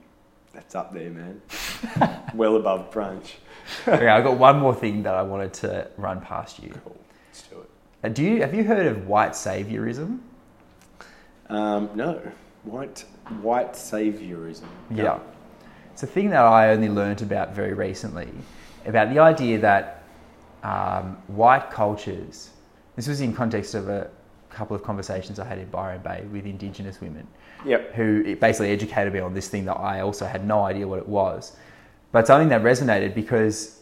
That's 0.58 0.74
up 0.74 0.92
there, 0.92 1.12
man. 1.12 1.40
well 2.34 2.56
above 2.56 2.90
brunch. 2.90 3.34
okay, 3.88 4.08
I've 4.08 4.24
got 4.24 4.40
one 4.40 4.58
more 4.58 4.74
thing 4.74 5.04
that 5.04 5.14
I 5.14 5.22
wanted 5.22 5.54
to 5.54 5.88
run 5.98 6.20
past 6.20 6.58
you. 6.58 6.72
Cool. 6.84 6.98
Let's 7.28 7.44
do 7.44 7.60
it. 7.60 7.70
Uh, 8.04 8.10
Do 8.10 8.24
you 8.24 8.42
have 8.42 8.56
you 8.56 8.64
heard 8.64 8.88
of 8.88 9.06
white 9.06 9.34
saviorism? 9.34 10.18
Um, 11.50 11.92
no, 11.94 12.20
white 12.64 13.06
white 13.44 13.74
saviorism. 13.74 14.66
Yeah. 14.90 15.20
It's 15.94 16.02
a 16.02 16.08
thing 16.08 16.32
that 16.32 16.44
I 16.44 16.72
only 16.72 16.90
learnt 16.90 17.22
about 17.22 17.54
very 17.54 17.74
recently 17.74 18.28
about 18.88 19.14
the 19.14 19.20
idea 19.20 19.60
that 19.60 20.06
um, 20.64 21.18
white 21.28 21.70
cultures 21.70 22.50
this 22.96 23.08
was 23.08 23.22
in 23.22 23.32
context 23.32 23.76
of 23.76 23.90
a 23.90 24.10
couple 24.50 24.76
of 24.76 24.82
conversations 24.82 25.38
I 25.38 25.46
had 25.46 25.60
in 25.60 25.70
Byron 25.70 26.02
Bay 26.02 26.26
with 26.32 26.48
Indigenous 26.48 27.00
women 27.00 27.28
Yep. 27.66 27.94
who 27.96 28.36
basically 28.36 28.72
educated 28.72 29.14
me 29.14 29.20
on 29.20 29.34
this 29.34 29.48
thing 29.48 29.66
that 29.66 29.76
I 29.76 30.02
also 30.02 30.26
had 30.26 30.46
no 30.46 30.64
idea 30.64 30.88
what 30.88 31.00
it 31.00 31.08
was. 31.08 31.56
But 32.12 32.28
something 32.28 32.50
that 32.50 32.62
resonated 32.62 33.14
because 33.14 33.82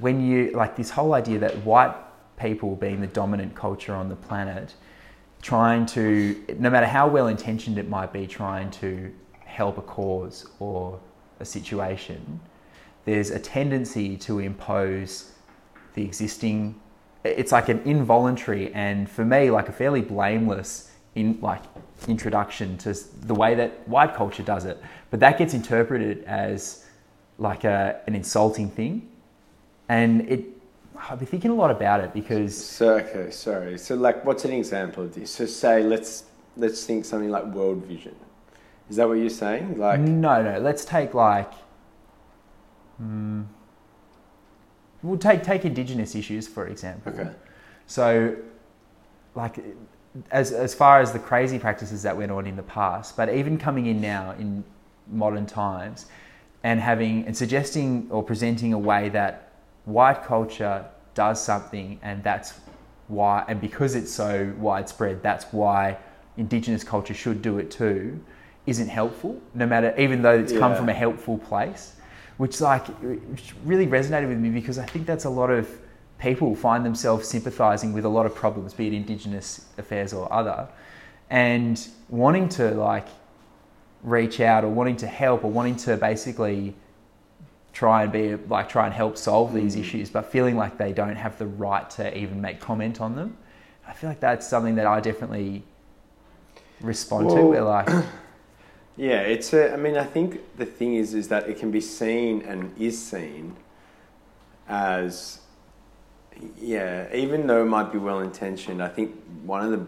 when 0.00 0.20
you 0.20 0.50
like 0.52 0.76
this 0.76 0.90
whole 0.90 1.14
idea 1.14 1.38
that 1.40 1.56
white 1.64 1.94
people 2.38 2.76
being 2.76 3.00
the 3.00 3.06
dominant 3.06 3.54
culture 3.54 3.94
on 3.94 4.08
the 4.08 4.16
planet, 4.16 4.74
trying 5.42 5.86
to 5.86 6.42
no 6.58 6.70
matter 6.70 6.86
how 6.86 7.06
well 7.08 7.28
intentioned 7.28 7.78
it 7.78 7.88
might 7.88 8.12
be, 8.12 8.26
trying 8.26 8.70
to 8.72 9.12
help 9.44 9.78
a 9.78 9.82
cause 9.82 10.46
or 10.58 11.00
a 11.40 11.44
situation, 11.44 12.40
there's 13.04 13.30
a 13.30 13.38
tendency 13.38 14.16
to 14.16 14.40
impose 14.40 15.32
the 15.94 16.02
existing 16.02 16.80
it's 17.24 17.52
like 17.52 17.68
an 17.68 17.80
involuntary 17.84 18.72
and 18.72 19.08
for 19.10 19.24
me 19.24 19.50
like 19.50 19.68
a 19.68 19.72
fairly 19.72 20.00
blameless 20.00 20.92
in 21.14 21.38
like 21.40 21.62
introduction 22.08 22.76
to 22.78 22.94
the 23.22 23.34
way 23.34 23.54
that 23.54 23.88
white 23.88 24.14
culture 24.14 24.42
does 24.42 24.64
it 24.64 24.80
but 25.10 25.20
that 25.20 25.38
gets 25.38 25.54
interpreted 25.54 26.22
as 26.24 26.84
like 27.38 27.64
a, 27.64 28.00
an 28.06 28.14
insulting 28.14 28.70
thing 28.70 29.08
and 29.88 30.28
it 30.28 30.44
i've 31.08 31.18
been 31.18 31.28
thinking 31.28 31.50
a 31.50 31.54
lot 31.54 31.70
about 31.70 32.00
it 32.00 32.12
because 32.12 32.56
So 32.56 32.94
okay, 32.98 33.30
sorry. 33.30 33.78
So 33.78 33.94
like, 33.94 34.24
what's 34.24 34.44
an 34.44 34.52
example 34.52 35.04
of 35.04 35.14
this? 35.14 35.30
So 35.30 35.46
say 35.46 35.82
let's 35.82 36.24
let's 36.56 36.84
think 36.84 37.04
something 37.04 37.30
like 37.30 37.44
World 37.46 37.84
Vision. 37.84 38.14
Is 38.88 38.96
that 38.96 39.08
what 39.08 39.14
you're 39.14 39.30
saying? 39.30 39.78
Like, 39.78 40.00
no 40.00 40.42
no 40.42 40.58
let's 40.58 40.84
take 40.84 41.14
like 41.14 41.52
mm, 43.02 43.44
we'll 45.02 45.18
take 45.18 45.42
take 45.42 45.64
indigenous 45.64 46.14
issues 46.14 46.48
for 46.48 46.66
example 46.66 47.12
okay, 47.12 47.30
So, 47.86 48.36
like, 49.34 49.58
as 50.30 50.52
as 50.52 50.74
far 50.74 51.00
as 51.00 51.12
the 51.12 51.18
crazy 51.18 51.58
practices 51.58 52.02
that 52.02 52.16
went 52.16 52.32
on 52.32 52.46
in 52.46 52.56
the 52.56 52.62
past, 52.62 53.16
but 53.16 53.32
even 53.32 53.58
coming 53.58 53.86
in 53.86 54.00
now 54.00 54.32
in 54.38 54.64
modern 55.08 55.46
times, 55.46 56.06
and 56.62 56.80
having 56.80 57.26
and 57.26 57.36
suggesting 57.36 58.06
or 58.10 58.22
presenting 58.22 58.72
a 58.72 58.78
way 58.78 59.08
that 59.10 59.52
white 59.84 60.24
culture 60.24 60.84
does 61.14 61.42
something, 61.42 61.98
and 62.02 62.22
that's 62.22 62.54
why, 63.08 63.44
and 63.48 63.60
because 63.60 63.94
it's 63.94 64.12
so 64.12 64.52
widespread, 64.58 65.22
that's 65.22 65.46
why 65.52 65.96
indigenous 66.36 66.84
culture 66.84 67.14
should 67.14 67.40
do 67.40 67.58
it 67.58 67.70
too, 67.70 68.20
isn't 68.66 68.88
helpful. 68.88 69.40
No 69.54 69.66
matter, 69.66 69.94
even 69.98 70.22
though 70.22 70.38
it's 70.38 70.52
come 70.52 70.74
from 70.74 70.88
a 70.88 70.94
helpful 70.94 71.38
place, 71.38 71.94
which 72.36 72.60
like 72.60 72.86
which 73.00 73.54
really 73.64 73.86
resonated 73.86 74.28
with 74.28 74.38
me 74.38 74.50
because 74.50 74.78
I 74.78 74.86
think 74.86 75.06
that's 75.06 75.24
a 75.24 75.30
lot 75.30 75.50
of 75.50 75.68
people 76.18 76.54
find 76.56 76.84
themselves 76.84 77.28
sympathizing 77.28 77.92
with 77.92 78.04
a 78.04 78.08
lot 78.08 78.26
of 78.26 78.34
problems, 78.34 78.72
be 78.74 78.86
it 78.86 78.92
indigenous 78.92 79.66
affairs 79.78 80.12
or 80.12 80.32
other, 80.32 80.68
and 81.30 81.88
wanting 82.08 82.48
to 82.48 82.70
like 82.72 83.06
reach 84.02 84.40
out 84.40 84.64
or 84.64 84.68
wanting 84.68 84.96
to 84.96 85.06
help 85.06 85.44
or 85.44 85.50
wanting 85.50 85.76
to 85.76 85.96
basically 85.96 86.74
try 87.72 88.04
and 88.04 88.12
be 88.12 88.34
like 88.48 88.68
try 88.68 88.86
and 88.86 88.94
help 88.94 89.18
solve 89.18 89.52
these 89.52 89.76
Mm. 89.76 89.80
issues, 89.80 90.10
but 90.10 90.24
feeling 90.26 90.56
like 90.56 90.78
they 90.78 90.92
don't 90.92 91.16
have 91.16 91.36
the 91.38 91.46
right 91.46 91.88
to 91.90 92.16
even 92.16 92.40
make 92.40 92.60
comment 92.60 93.00
on 93.00 93.16
them. 93.16 93.36
I 93.86 93.92
feel 93.92 94.08
like 94.08 94.20
that's 94.20 94.46
something 94.48 94.76
that 94.76 94.86
I 94.86 95.00
definitely 95.00 95.62
respond 96.80 97.28
to. 97.30 97.34
Well- 97.36 97.48
Where 97.48 97.62
like, 97.62 97.88
yeah. 98.96 99.20
It's 99.20 99.52
a. 99.52 99.72
I 99.72 99.76
mean, 99.76 99.96
I 99.96 100.04
think 100.04 100.40
the 100.56 100.64
thing 100.66 100.94
is, 100.94 101.12
is 101.14 101.28
that 101.28 101.48
it 101.48 101.58
can 101.58 101.70
be 101.70 101.80
seen 101.80 102.42
and 102.42 102.72
is 102.80 103.00
seen 103.04 103.56
as, 104.68 105.40
yeah. 106.60 107.14
Even 107.14 107.46
though 107.46 107.62
it 107.62 107.66
might 107.66 107.92
be 107.92 107.98
well 107.98 108.20
intentioned, 108.20 108.82
I 108.82 108.88
think 108.88 109.14
one 109.44 109.62
of 109.64 109.70
the 109.70 109.86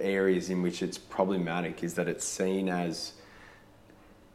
areas 0.00 0.50
in 0.50 0.62
which 0.62 0.82
it's 0.82 0.98
problematic 0.98 1.84
is 1.84 1.94
that 1.94 2.08
it's 2.08 2.24
seen 2.24 2.68
as 2.68 3.12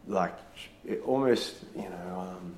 like 0.08 0.38
it 0.86 1.02
almost 1.06 1.56
you 1.76 1.90
know 1.90 2.20
um, 2.20 2.56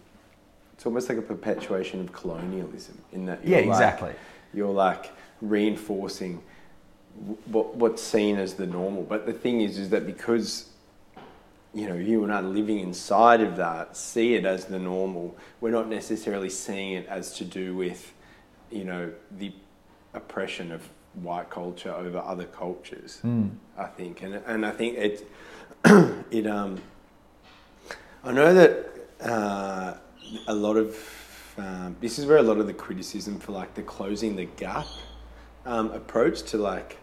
it's 0.74 0.86
almost 0.86 1.10
like 1.10 1.18
a 1.18 1.22
perpetuation 1.22 2.02
of 2.02 2.12
colonialism 2.12 2.98
in 3.14 3.26
that 3.26 3.46
yeah, 3.46 3.58
like- 3.58 3.68
exactly. 3.68 4.14
you're 4.54 4.74
like 4.74 5.12
reinforcing 5.42 6.42
what 7.46 7.76
what's 7.76 8.04
seen 8.04 8.38
as 8.38 8.56
the 8.56 8.68
normal 8.68 9.04
but 9.04 9.26
the 9.26 9.34
thing 9.34 9.62
is 9.62 9.78
is 9.78 9.90
that 9.90 10.06
because 10.06 10.70
you 11.74 11.88
know 11.88 11.96
you 11.96 12.24
and 12.24 12.32
I 12.34 12.42
living 12.42 12.80
inside 12.80 13.42
of 13.42 13.56
that 13.58 13.96
see 13.98 14.36
it 14.36 14.46
as 14.46 14.66
the 14.66 14.80
normal 14.80 15.36
we're 15.62 15.72
not 15.72 15.88
necessarily 15.88 16.50
seeing 16.50 16.94
it 16.94 17.08
as 17.08 17.34
to 17.38 17.46
do 17.46 17.76
with 17.76 18.14
you 18.72 18.84
know 18.84 19.12
the 19.38 19.52
oppression 20.14 20.72
of 20.72 20.88
white 21.14 21.50
culture 21.50 21.92
over 21.92 22.20
other 22.20 22.46
cultures 22.46 23.22
Mm. 23.24 23.52
I 23.78 23.86
think, 23.86 24.22
and 24.22 24.36
and 24.46 24.66
I 24.66 24.72
think 24.72 24.98
it 24.98 25.28
it 26.32 26.48
um 26.48 26.82
I 28.24 28.32
know 28.32 28.54
that 28.54 28.90
uh, 29.22 29.94
a 30.48 30.54
lot 30.54 30.76
of 30.76 30.98
um, 31.58 31.96
this 32.02 32.20
is 32.20 32.26
where 32.26 32.38
a 32.38 32.44
lot 32.44 32.58
of 32.58 32.68
the 32.68 32.74
criticism 32.74 33.40
for 33.40 33.52
like 33.52 33.74
the 33.74 33.82
closing 33.82 34.36
the 34.36 34.46
gap 34.46 34.86
um, 35.66 35.92
approach 35.92 36.44
to 36.52 36.58
like 36.58 36.98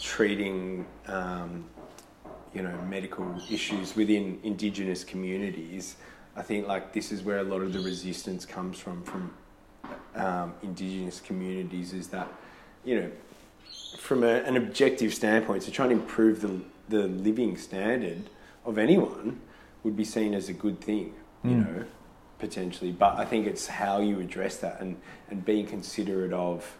treating 0.00 0.86
um, 1.08 1.64
you 2.54 2.62
know 2.62 2.76
medical 2.88 3.26
issues 3.50 3.96
within 3.96 4.38
indigenous 4.42 5.04
communities. 5.04 5.96
I 6.36 6.42
think 6.42 6.68
like 6.68 6.92
this 6.92 7.12
is 7.12 7.22
where 7.22 7.38
a 7.38 7.42
lot 7.42 7.62
of 7.62 7.72
the 7.72 7.80
resistance 7.80 8.46
comes 8.46 8.78
from 8.78 9.02
from 9.02 9.34
um, 10.14 10.54
indigenous 10.62 11.20
communities 11.20 11.92
is 11.92 12.08
that 12.08 12.28
you 12.84 13.00
know 13.00 13.10
from 13.98 14.22
a, 14.24 14.34
an 14.44 14.56
objective 14.56 15.12
standpoint, 15.14 15.62
to 15.62 15.70
try 15.70 15.84
and 15.86 15.92
improve 15.92 16.40
the, 16.40 16.60
the 16.88 17.06
living 17.08 17.56
standard 17.56 18.30
of 18.64 18.78
anyone 18.78 19.40
would 19.82 19.96
be 19.96 20.04
seen 20.04 20.34
as 20.34 20.48
a 20.48 20.52
good 20.52 20.80
thing, 20.80 21.12
you 21.44 21.50
Mm. 21.50 21.64
know, 21.76 21.84
potentially. 22.38 22.92
But 22.92 23.18
I 23.18 23.24
think 23.24 23.46
it's 23.46 23.66
how 23.66 24.00
you 24.00 24.20
address 24.20 24.56
that 24.58 24.80
and, 24.80 24.96
and 25.30 25.44
being 25.44 25.66
considerate 25.66 26.32
of 26.32 26.76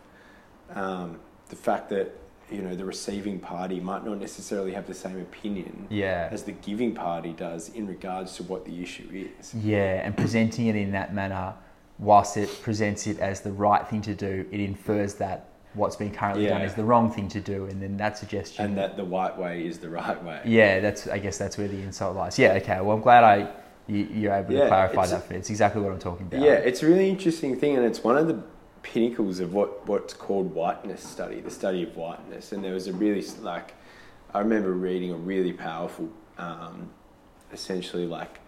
um, 0.75 1.19
the 1.49 1.57
fact 1.57 1.89
that, 1.91 2.13
you 2.51 2.63
know, 2.63 2.75
the 2.75 2.85
receiving 2.85 3.39
party 3.41 3.81
might 3.81 4.05
not 4.05 4.19
necessarily 4.19 4.73
have 4.73 4.87
the 4.87 4.95
same 4.95 5.21
opinion 5.21 5.87
Yeah. 5.91 6.29
as 6.31 6.43
the 6.45 6.53
giving 6.53 6.95
party 6.95 7.33
does 7.33 7.69
in 7.71 7.87
regards 7.87 8.37
to 8.37 8.43
what 8.45 8.65
the 8.65 8.83
issue 8.83 9.29
is. 9.39 9.55
Yeah, 9.55 10.05
and 10.05 10.17
presenting 10.17 10.67
it 10.67 10.77
in 10.77 10.93
that 10.93 11.15
manner, 11.15 11.55
whilst 12.01 12.37
it 12.37 12.49
presents 12.63 13.07
it 13.07 13.19
as 13.21 13.41
the 13.43 13.53
right 13.53 13.87
thing 13.87 14.03
to 14.03 14.15
do, 14.15 14.47
it 14.51 14.61
infers 14.61 15.15
that 15.15 15.51
what's 15.75 15.95
being 15.95 16.13
currently 16.13 16.47
done 16.47 16.63
is 16.63 16.75
the 16.75 16.85
wrong 16.85 17.13
thing 17.13 17.29
to 17.29 17.41
do, 17.41 17.67
and 17.67 17.81
then 17.81 17.97
that 17.99 18.19
suggestion. 18.19 18.65
And 18.65 18.77
that 18.79 18.97
the 18.97 19.05
white 19.05 19.39
way 19.39 19.65
is 19.65 19.79
the 19.79 19.91
right 19.91 20.21
way. 20.25 20.41
yeah, 20.45 20.81
that's. 20.81 21.07
I 21.07 21.19
guess 21.19 21.39
that's 21.39 21.57
where 21.57 21.69
the 21.69 21.81
insult 21.81 22.17
lies. 22.17 22.39
Yeah. 22.39 22.55
Okay. 22.55 22.81
Well, 22.81 22.97
I'm 22.97 23.03
glad 23.03 23.23
I 23.25 23.53
you, 23.91 24.09
you're 24.13 24.33
able 24.33 24.55
to 24.55 24.69
clarify 24.69 25.07
that 25.07 25.25
for 25.25 25.33
me. 25.33 25.39
It's 25.39 25.51
exactly 25.51 25.83
what 25.83 25.93
I'm 25.93 25.99
talking 25.99 26.27
about. 26.27 26.41
Yeah, 26.41 26.53
it's 26.53 26.83
a 26.83 26.87
really 26.87 27.09
interesting 27.09 27.59
thing, 27.59 27.77
and 27.77 27.85
it's 27.85 28.03
one 28.03 28.17
of 28.17 28.29
the 28.29 28.43
pinnacles 28.83 29.41
of 29.41 29.53
what, 29.53 29.87
what's 29.87 30.15
called 30.15 30.55
whiteness 30.55 31.03
study, 31.03 31.41
the 31.41 31.51
study 31.51 31.83
of 31.83 31.97
whiteness. 31.97 32.53
And 32.53 32.65
there 32.65 32.73
was 32.73 32.87
a 32.87 32.93
really 32.93 33.23
like, 33.41 33.75
I 34.33 34.39
remember 34.39 34.73
reading 34.73 35.11
a 35.11 35.17
really 35.17 35.53
powerful, 35.53 36.09
um, 36.39 36.91
essentially 37.53 38.07
like, 38.07 38.41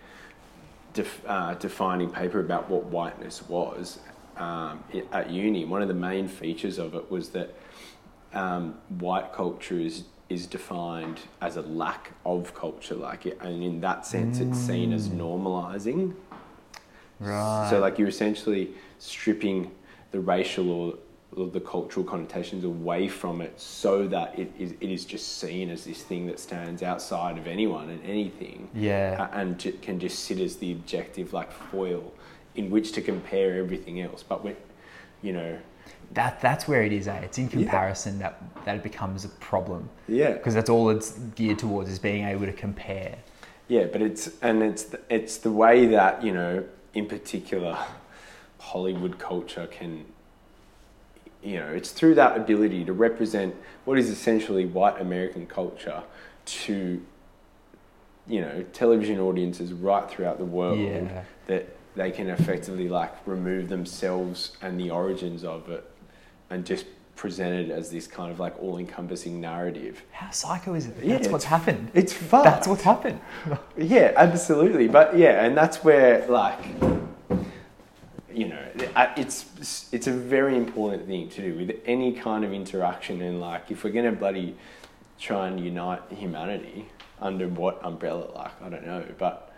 def, 0.92 1.22
uh, 1.26 1.54
defining 1.54 2.10
paper 2.10 2.40
about 2.40 2.68
what 2.68 2.84
whiteness 2.84 3.42
was 3.48 3.98
um, 4.36 4.82
at 5.12 5.30
uni. 5.30 5.64
One 5.64 5.82
of 5.82 5.88
the 5.88 5.94
main 5.94 6.28
features 6.28 6.78
of 6.78 6.94
it 6.94 7.10
was 7.10 7.30
that 7.30 7.54
um, 8.32 8.74
white 8.98 9.32
culture 9.32 9.78
is 9.78 10.04
is 10.28 10.46
defined 10.46 11.20
as 11.42 11.56
a 11.56 11.62
lack 11.62 12.12
of 12.24 12.54
culture, 12.54 12.94
like, 12.94 13.26
it, 13.26 13.38
and 13.42 13.62
in 13.62 13.80
that 13.82 14.06
sense, 14.06 14.38
it's 14.40 14.58
seen 14.58 14.94
as 14.94 15.10
normalizing. 15.10 16.14
Right. 17.20 17.68
So 17.68 17.80
like 17.80 17.98
you're 17.98 18.08
essentially 18.08 18.70
stripping 18.98 19.70
the 20.10 20.20
racial 20.20 20.70
or 20.70 20.94
the 21.34 21.60
cultural 21.60 22.04
connotations 22.04 22.62
away 22.64 23.08
from 23.08 23.40
it 23.40 23.58
so 23.58 24.06
that 24.06 24.38
it 24.38 24.52
is, 24.58 24.72
it 24.80 24.90
is 24.90 25.04
just 25.04 25.38
seen 25.38 25.70
as 25.70 25.84
this 25.84 26.02
thing 26.02 26.26
that 26.26 26.38
stands 26.38 26.82
outside 26.82 27.38
of 27.38 27.46
anyone 27.46 27.88
and 27.88 28.04
anything 28.04 28.68
Yeah. 28.74 29.28
and 29.32 29.58
can 29.80 29.98
just 29.98 30.24
sit 30.24 30.38
as 30.40 30.56
the 30.56 30.72
objective 30.72 31.32
like 31.32 31.50
foil 31.50 32.12
in 32.54 32.70
which 32.70 32.92
to 32.92 33.00
compare 33.00 33.58
everything 33.58 34.00
else. 34.02 34.22
But 34.22 34.44
when, 34.44 34.56
you 35.22 35.32
know, 35.32 35.58
That 36.12 36.38
that's 36.42 36.68
where 36.68 36.82
it 36.82 36.92
is. 36.92 37.08
Eh? 37.08 37.18
It's 37.22 37.38
in 37.38 37.48
comparison 37.48 38.18
that 38.18 38.34
that 38.66 38.76
it 38.76 38.82
becomes 38.82 39.24
a 39.24 39.30
problem 39.40 39.88
yeah, 40.08 40.32
because 40.32 40.52
that's 40.54 40.68
all 40.68 40.90
it's 40.90 41.12
geared 41.34 41.58
towards 41.58 41.88
is 41.90 41.98
being 41.98 42.24
able 42.26 42.44
to 42.44 42.52
compare. 42.52 43.16
Yeah, 43.68 43.86
but 43.86 44.02
it's 44.02 44.30
and 44.42 44.62
it's 44.62 44.84
the, 44.84 45.00
it's 45.08 45.38
the 45.38 45.50
way 45.50 45.86
that 45.86 46.22
you 46.22 46.32
know, 46.32 46.62
in 46.92 47.06
particular, 47.06 47.78
Hollywood 48.58 49.18
culture 49.18 49.66
can, 49.68 50.04
you 51.42 51.58
know, 51.58 51.68
it's 51.68 51.90
through 51.90 52.14
that 52.16 52.36
ability 52.36 52.84
to 52.84 52.92
represent 52.92 53.54
what 53.84 53.98
is 53.98 54.08
essentially 54.08 54.64
white 54.66 55.00
American 55.00 55.46
culture 55.46 56.02
to, 56.44 57.02
you 58.26 58.40
know, 58.40 58.64
television 58.72 59.18
audiences 59.18 59.72
right 59.72 60.08
throughout 60.08 60.38
the 60.38 60.44
world 60.44 60.78
Yeah. 60.78 61.24
that 61.46 61.68
they 61.94 62.10
can 62.10 62.30
effectively 62.30 62.88
like 62.88 63.12
remove 63.26 63.68
themselves 63.68 64.56
and 64.62 64.78
the 64.80 64.90
origins 64.90 65.44
of 65.44 65.68
it, 65.68 65.84
and 66.50 66.64
just 66.64 66.86
presented 67.16 67.70
as 67.70 67.90
this 67.90 68.06
kind 68.06 68.32
of 68.32 68.40
like 68.40 68.60
all-encompassing 68.62 69.40
narrative. 69.40 70.02
How 70.12 70.30
psycho 70.30 70.74
is 70.74 70.86
it? 70.86 70.96
that 70.96 71.04
Yeah, 71.04 71.16
That's 71.18 71.28
what's 71.28 71.44
happened. 71.44 71.90
It's 71.92 72.12
fun. 72.12 72.42
That's 72.44 72.66
what's 72.66 72.82
happened. 72.82 73.20
Yeah, 73.76 74.12
absolutely. 74.16 74.88
But 74.88 75.16
yeah, 75.18 75.44
and 75.44 75.56
that's 75.56 75.82
where 75.84 76.26
like 76.28 76.58
you 78.34 78.48
know, 78.48 78.64
it's 79.16 79.88
it's 79.92 80.06
a 80.06 80.12
very 80.12 80.56
important 80.56 81.06
thing 81.06 81.28
to 81.30 81.42
do 81.42 81.54
with 81.54 81.76
any 81.86 82.12
kind 82.12 82.44
of 82.44 82.52
interaction 82.52 83.22
and 83.22 83.40
like 83.40 83.70
if 83.70 83.84
we're 83.84 83.90
gonna 83.90 84.12
bloody 84.12 84.56
try 85.18 85.48
and 85.48 85.60
unite 85.60 86.02
humanity 86.10 86.86
under 87.20 87.48
what 87.48 87.84
umbrella, 87.84 88.30
like 88.34 88.62
I 88.62 88.68
don't 88.68 88.86
know, 88.86 89.04
but 89.18 89.52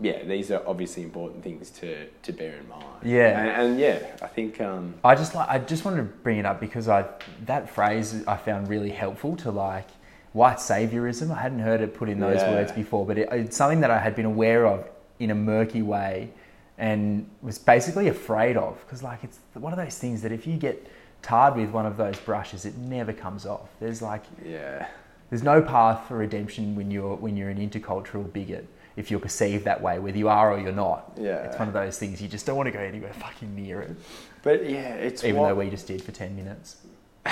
yeah, 0.00 0.24
these 0.24 0.50
are 0.50 0.62
obviously 0.66 1.02
important 1.02 1.44
things 1.44 1.68
to, 1.70 2.06
to 2.06 2.32
bear 2.32 2.56
in 2.56 2.68
mind. 2.68 2.84
Yeah. 3.04 3.38
and, 3.38 3.72
and 3.72 3.80
yeah, 3.80 3.98
I 4.22 4.26
think 4.26 4.60
um, 4.60 4.94
I 5.04 5.14
just 5.14 5.34
like 5.34 5.48
I 5.48 5.58
just 5.58 5.84
wanted 5.84 5.98
to 5.98 6.02
bring 6.04 6.38
it 6.38 6.46
up 6.46 6.60
because 6.60 6.88
I 6.88 7.06
that 7.46 7.68
phrase 7.68 8.26
I 8.26 8.36
found 8.36 8.68
really 8.68 8.90
helpful 8.90 9.36
to 9.36 9.50
like 9.50 9.88
white 10.32 10.56
saviorism. 10.56 11.30
I 11.30 11.42
hadn't 11.42 11.58
heard 11.58 11.82
it 11.82 11.94
put 11.94 12.08
in 12.08 12.20
those 12.20 12.40
Yeah. 12.40 12.52
words 12.52 12.72
before, 12.72 13.04
but 13.04 13.18
it, 13.18 13.28
it's 13.32 13.56
something 13.56 13.80
that 13.80 13.90
I 13.90 13.98
had 13.98 14.16
been 14.16 14.24
aware 14.24 14.66
of 14.66 14.88
in 15.18 15.30
a 15.30 15.34
murky 15.34 15.82
way 15.82 16.30
and 16.78 17.28
was 17.42 17.58
basically 17.58 18.08
afraid 18.08 18.56
of 18.56 18.80
because 18.80 19.02
like 19.02 19.22
it's 19.24 19.38
one 19.54 19.72
of 19.72 19.78
those 19.78 19.98
things 19.98 20.22
that 20.22 20.32
if 20.32 20.46
you 20.46 20.56
get 20.56 20.86
tarred 21.22 21.56
with 21.56 21.70
one 21.70 21.86
of 21.86 21.96
those 21.96 22.18
brushes, 22.18 22.64
it 22.64 22.76
never 22.76 23.12
comes 23.12 23.46
off. 23.46 23.68
There's 23.80 24.02
like 24.02 24.24
yeah, 24.44 24.88
there's 25.30 25.42
no 25.42 25.62
path 25.62 26.08
for 26.08 26.16
redemption 26.16 26.74
when 26.74 26.90
you're 26.90 27.16
when 27.16 27.36
you're 27.36 27.50
an 27.50 27.58
intercultural 27.58 28.32
bigot. 28.32 28.66
If 28.94 29.10
you're 29.10 29.20
perceived 29.20 29.64
that 29.64 29.80
way, 29.80 29.98
whether 29.98 30.18
you 30.18 30.28
are 30.28 30.52
or 30.52 30.58
you're 30.58 30.70
not, 30.70 31.12
Yeah. 31.18 31.44
it's 31.46 31.58
one 31.58 31.66
of 31.66 31.72
those 31.72 31.98
things 31.98 32.20
you 32.20 32.28
just 32.28 32.44
don't 32.44 32.56
want 32.56 32.66
to 32.66 32.72
go 32.72 32.78
anywhere 32.80 33.12
fucking 33.14 33.54
near 33.54 33.80
it. 33.80 33.96
but 34.42 34.68
yeah, 34.68 34.94
it's 34.96 35.24
Even 35.24 35.40
what, 35.40 35.48
though 35.48 35.54
we 35.54 35.70
just 35.70 35.86
did 35.86 36.02
for 36.02 36.12
ten 36.12 36.36
minutes. 36.36 36.76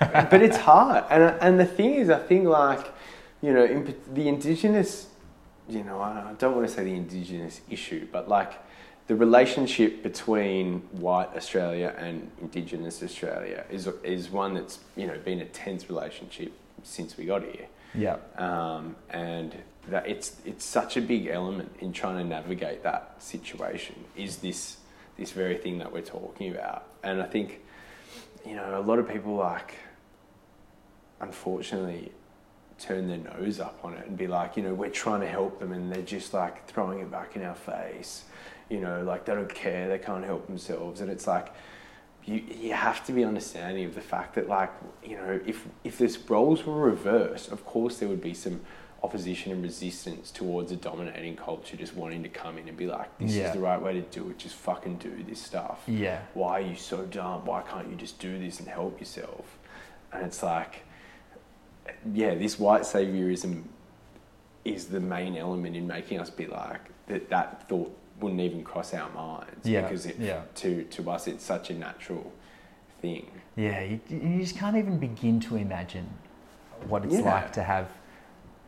but 0.00 0.42
it's 0.42 0.56
hard, 0.56 1.04
and 1.10 1.22
and 1.40 1.60
the 1.60 1.66
thing 1.66 1.94
is, 1.94 2.08
I 2.08 2.18
think 2.20 2.46
like, 2.46 2.86
you 3.42 3.52
know, 3.52 3.64
in, 3.64 3.94
the 4.14 4.28
indigenous, 4.28 5.07
you 5.68 5.84
know, 5.84 6.00
I 6.00 6.34
don't 6.38 6.54
want 6.54 6.66
to 6.66 6.72
say 6.72 6.84
the 6.84 6.94
indigenous 6.94 7.60
issue, 7.68 8.06
but 8.10 8.28
like, 8.28 8.52
the 9.08 9.16
relationship 9.16 10.02
between 10.02 10.80
white 10.92 11.30
Australia 11.34 11.94
and 11.96 12.30
indigenous 12.42 13.02
Australia 13.02 13.64
is 13.70 13.88
is 14.04 14.28
one 14.28 14.52
that's 14.52 14.80
you 14.96 15.06
know 15.06 15.16
been 15.24 15.40
a 15.40 15.46
tense 15.46 15.88
relationship 15.88 16.52
since 16.82 17.16
we 17.16 17.24
got 17.24 17.42
here, 17.42 17.68
Yeah. 17.94 18.18
um, 18.36 18.96
and 19.08 19.54
that 19.88 20.06
it's 20.06 20.36
it's 20.44 20.62
such 20.64 20.98
a 20.98 21.00
big 21.00 21.26
element 21.26 21.74
in 21.80 21.94
trying 21.94 22.18
to 22.18 22.24
navigate 22.24 22.82
that 22.82 23.14
situation. 23.18 23.94
Is 24.14 24.36
this 24.38 24.76
this 25.16 25.32
very 25.32 25.56
thing 25.56 25.78
that 25.78 25.90
we're 25.90 26.02
talking 26.02 26.50
about? 26.54 26.84
And 27.02 27.22
I 27.22 27.26
think, 27.26 27.60
you 28.44 28.56
know, 28.56 28.78
a 28.78 28.84
lot 28.84 28.98
of 28.98 29.08
people 29.08 29.34
like, 29.36 29.74
unfortunately, 31.20 32.12
turn 32.78 33.08
their 33.08 33.18
nose 33.18 33.60
up 33.60 33.78
on 33.82 33.94
it 33.94 34.06
and 34.06 34.16
be 34.16 34.26
like, 34.26 34.56
you 34.56 34.62
know, 34.62 34.74
we're 34.74 34.90
trying 34.90 35.20
to 35.20 35.28
help 35.28 35.58
them, 35.60 35.72
and 35.72 35.92
they're 35.92 36.02
just 36.02 36.32
like 36.34 36.66
throwing 36.66 37.00
it 37.00 37.10
back 37.10 37.36
in 37.36 37.42
our 37.42 37.54
face. 37.54 38.24
You 38.68 38.80
know, 38.80 39.02
like 39.02 39.24
they 39.24 39.34
don't 39.34 39.52
care, 39.52 39.88
they 39.88 39.98
can't 39.98 40.24
help 40.24 40.46
themselves, 40.46 41.00
and 41.00 41.10
it's 41.10 41.26
like. 41.26 41.48
You, 42.24 42.42
you 42.60 42.72
have 42.74 43.06
to 43.06 43.12
be 43.12 43.24
understanding 43.24 43.86
of 43.86 43.94
the 43.94 44.02
fact 44.02 44.34
that 44.34 44.50
like 44.50 44.70
you 45.02 45.16
know 45.16 45.40
if 45.46 45.66
if 45.82 45.96
this 45.96 46.18
roles 46.28 46.62
were 46.66 46.74
reversed 46.78 47.50
of 47.50 47.64
course 47.64 48.00
there 48.00 48.08
would 48.10 48.20
be 48.20 48.34
some 48.34 48.60
opposition 49.02 49.50
and 49.50 49.62
resistance 49.62 50.30
towards 50.30 50.70
a 50.70 50.76
dominating 50.76 51.36
culture 51.36 51.74
just 51.74 51.94
wanting 51.94 52.22
to 52.24 52.28
come 52.28 52.58
in 52.58 52.68
and 52.68 52.76
be 52.76 52.86
like 52.86 53.08
this 53.18 53.32
Yeah. 53.34 53.46
is 53.46 53.54
the 53.54 53.60
right 53.60 53.80
way 53.80 53.94
to 53.94 54.02
do 54.02 54.28
it 54.28 54.36
just 54.36 54.56
fucking 54.56 54.96
do 54.96 55.24
this 55.26 55.40
stuff 55.40 55.80
Yeah. 55.86 56.20
why 56.34 56.58
are 56.58 56.60
you 56.60 56.74
so 56.76 57.06
dumb? 57.06 57.46
Why 57.46 57.62
can't 57.62 57.88
you 57.88 57.96
just 57.96 58.18
do 58.18 58.38
this 58.38 58.58
and 58.60 58.68
help 58.68 59.00
yourself? 59.00 59.56
And 60.12 60.26
it's 60.26 60.42
like, 60.42 60.82
yeah, 62.12 62.34
this 62.34 62.58
white 62.58 62.82
saviorism 62.82 63.64
is 64.64 64.86
the 64.86 65.00
main 65.00 65.36
element 65.36 65.76
in 65.76 65.86
making 65.86 66.18
us 66.20 66.30
be 66.30 66.46
like 66.46 66.80
that. 67.06 67.28
That 67.30 67.68
thought 67.68 67.94
wouldn't 68.20 68.40
even 68.40 68.64
cross 68.64 68.94
our 68.94 69.08
minds 69.10 69.66
Yeah, 69.66 69.82
because 69.82 70.06
it, 70.06 70.16
yeah. 70.18 70.42
to 70.56 70.82
to 70.84 71.10
us 71.10 71.26
it's 71.28 71.44
such 71.44 71.70
a 71.70 71.74
natural 71.74 72.32
thing. 73.00 73.30
Yeah, 73.56 73.82
you, 73.82 74.00
you 74.08 74.40
just 74.40 74.56
can't 74.56 74.76
even 74.76 74.98
begin 74.98 75.40
to 75.40 75.56
imagine 75.56 76.08
what 76.88 77.04
it's 77.04 77.14
Yeah. 77.14 77.20
like 77.20 77.52
to 77.52 77.62
have 77.62 77.88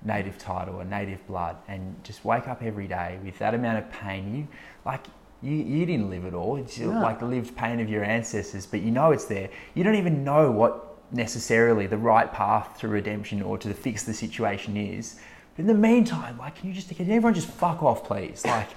native 0.05 0.39
title 0.39 0.77
or 0.77 0.85
native 0.85 1.25
blood 1.27 1.57
and 1.69 1.95
just 2.05 2.25
wake 2.25 2.49
up 2.49 2.63
every 2.63 2.87
day 2.87 3.19
with 3.23 3.39
that 3.39 3.55
amount 3.55 3.79
of 3.79 3.91
pain. 3.93 4.35
You 4.37 4.49
like 4.85 5.05
you, 5.43 5.53
you 5.55 5.87
didn't 5.87 6.11
live 6.11 6.25
it 6.27 6.35
all. 6.35 6.57
It's 6.57 6.79
No. 6.79 6.91
like 7.01 7.19
the 7.19 7.25
lived 7.27 7.57
pain 7.57 7.81
of 7.81 7.89
your 7.89 8.05
ancestors, 8.05 8.67
but 8.67 8.81
you 8.83 8.91
know 8.91 9.11
it's 9.13 9.25
there. 9.25 9.49
You 9.75 9.85
don't 9.85 9.95
even 9.95 10.23
know 10.23 10.51
what 10.51 10.90
necessarily 11.13 11.87
the 11.87 11.99
right 11.99 12.33
path 12.33 12.79
to 12.81 12.89
redemption 12.89 13.43
or 13.43 13.59
to 13.59 13.73
fix 13.75 14.05
the 14.05 14.15
situation 14.15 14.77
is. 14.77 15.19
But 15.57 15.63
in 15.63 15.67
the 15.67 15.75
meantime, 15.75 16.39
like, 16.39 16.57
can 16.57 16.69
you 16.69 16.75
just 16.75 16.89
can 16.89 17.11
everyone 17.11 17.35
just 17.35 17.49
fuck 17.49 17.83
off, 17.83 18.05
please? 18.05 18.45
Like, 18.47 18.69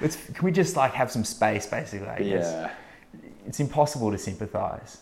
let's 0.00 0.16
can 0.16 0.44
we 0.44 0.52
just 0.52 0.76
like 0.76 0.92
have 0.94 1.10
some 1.10 1.24
space, 1.24 1.66
basically? 1.66 2.30
Yeah, 2.30 2.70
it's 3.46 3.60
impossible 3.60 4.10
to 4.12 4.18
sympathise. 4.18 4.98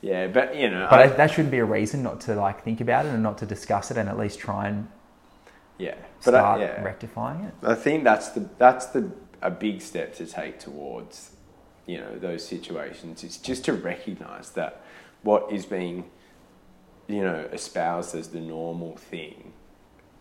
yeah, 0.00 0.26
but 0.28 0.54
you 0.56 0.70
know, 0.70 0.86
But 0.90 1.00
I- 1.00 1.06
that- 1.08 1.16
that 1.16 1.30
shouldn't 1.30 1.50
be 1.50 1.58
a 1.58 1.64
reason 1.64 2.02
not 2.02 2.20
to 2.22 2.34
like 2.34 2.62
think 2.62 2.80
about 2.80 3.06
it 3.06 3.10
and 3.10 3.22
not 3.22 3.38
to 3.38 3.46
discuss 3.46 3.90
it 3.90 3.96
and 3.96 4.08
at 4.08 4.18
least 4.18 4.38
try 4.38 4.68
and 4.68 4.88
yeah, 5.78 5.94
but 6.24 6.30
start 6.32 6.60
I, 6.60 6.64
yeah. 6.64 6.82
rectifying 6.82 7.40
it. 7.44 7.54
I 7.62 7.74
think 7.74 8.04
that's 8.04 8.28
the 8.30 8.48
that's 8.58 8.86
the 8.86 9.10
a 9.42 9.50
big 9.50 9.80
step 9.82 10.14
to 10.14 10.26
take 10.26 10.60
towards 10.60 11.31
you 11.86 11.98
know 11.98 12.18
those 12.18 12.46
situations. 12.46 13.24
It's 13.24 13.36
just 13.38 13.64
to 13.66 13.72
recognise 13.72 14.50
that 14.50 14.82
what 15.22 15.50
is 15.52 15.66
being 15.66 16.10
you 17.08 17.22
know 17.22 17.48
espoused 17.52 18.14
as 18.14 18.28
the 18.28 18.40
normal 18.40 18.96
thing. 18.96 19.52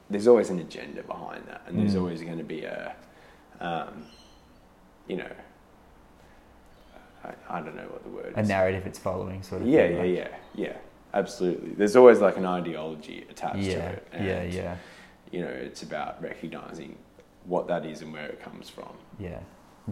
There's 0.09 0.27
always 0.27 0.49
an 0.49 0.59
agenda 0.59 1.03
behind 1.03 1.45
that, 1.47 1.61
and 1.67 1.77
there's 1.79 1.95
Mm. 1.95 1.99
always 2.01 2.21
going 2.21 2.37
to 2.37 2.43
be 2.43 2.63
a 2.63 2.93
um, 3.59 4.05
you 5.07 5.17
know 5.17 5.31
I, 7.23 7.33
I 7.49 7.61
don't 7.61 7.75
know 7.75 7.83
what 7.83 8.03
the 8.03 8.09
word 8.09 8.25
is 8.31 8.37
A 8.37 8.39
is. 8.41 8.47
narrative 8.47 8.85
it's 8.87 8.99
following, 8.99 9.43
sort 9.43 9.61
of. 9.61 9.67
Yeah, 9.67 9.87
yeah, 9.87 9.99
like- 9.99 10.15
yeah, 10.15 10.27
yeah. 10.55 10.73
Absolutely. 11.13 11.71
There's 11.71 11.95
always 11.97 12.19
like 12.19 12.37
an 12.37 12.45
ideology 12.45 13.25
attached 13.29 13.55
to 13.57 13.61
Yeah, 13.71 13.89
it. 13.89 14.07
yeah, 14.13 14.19
and, 14.19 14.53
yeah, 14.53 14.77
You 15.29 15.41
know, 15.41 15.49
it's 15.49 15.83
about 15.83 16.21
recognizing 16.23 16.97
what 17.45 17.67
that 17.67 17.85
is 17.85 18.01
and 18.01 18.13
where 18.13 18.27
it 18.27 18.41
comes 18.41 18.69
from. 18.69 18.93
yeah. 19.19 19.39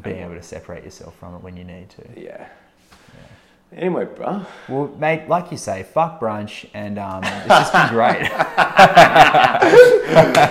Being 0.01 0.23
able 0.23 0.35
to 0.35 0.43
separate 0.43 0.83
yourself 0.83 1.15
from 1.17 1.35
it 1.35 1.41
when 1.41 1.57
you 1.57 1.63
need 1.63 1.89
to. 1.89 2.03
Yeah. 2.15 2.47
Anyway, 3.71 4.05
bruh. 4.05 4.45
Well, 4.67 4.87
mate, 4.97 5.29
like 5.29 5.51
you 5.51 5.57
say, 5.57 5.83
fuck 5.83 6.19
brunch, 6.19 6.67
and 6.73 6.97
um, 6.97 7.23
it's 7.23 7.47
just 7.47 7.71
been 7.71 7.89
great. 7.89 8.27